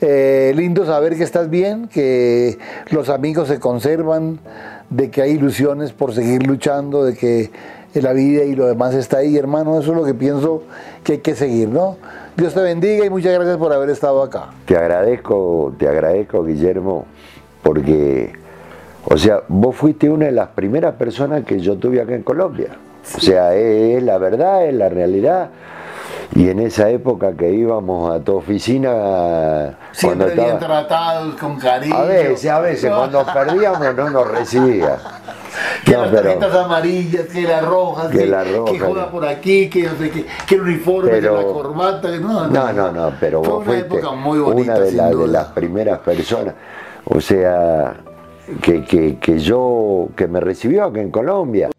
[0.00, 2.56] Eh, lindo saber que estás bien, que
[2.88, 4.40] los amigos se conservan,
[4.88, 7.50] de que hay ilusiones por seguir luchando, de que
[7.92, 9.78] la vida y lo demás está ahí, hermano.
[9.78, 10.62] Eso es lo que pienso
[11.04, 11.98] que hay que seguir, ¿no?
[12.36, 14.50] Dios te bendiga y muchas gracias por haber estado acá.
[14.64, 17.06] Te agradezco, te agradezco, Guillermo,
[17.62, 18.32] porque,
[19.04, 22.76] o sea, vos fuiste una de las primeras personas que yo tuve acá en Colombia.
[23.16, 25.50] O sea, es la verdad, es la realidad.
[26.34, 29.76] Y en esa época que íbamos a tu oficina...
[29.92, 31.96] Siempre cuando bien tratados, con cariño.
[31.96, 34.96] A veces, a veces, cuando perdíamos no nos recibía.
[35.84, 39.82] Que las tarjetas amarillas, que las rojas, que, la roja, que juega por aquí, que
[39.82, 43.54] no sé qué, que el uniforme, que la corbata, no, no, no, no, pero fue
[43.54, 46.54] vos una época muy bonita, una de las primeras personas.
[47.04, 47.96] O sea,
[48.62, 51.70] que, que, que yo, que me recibió aquí en Colombia.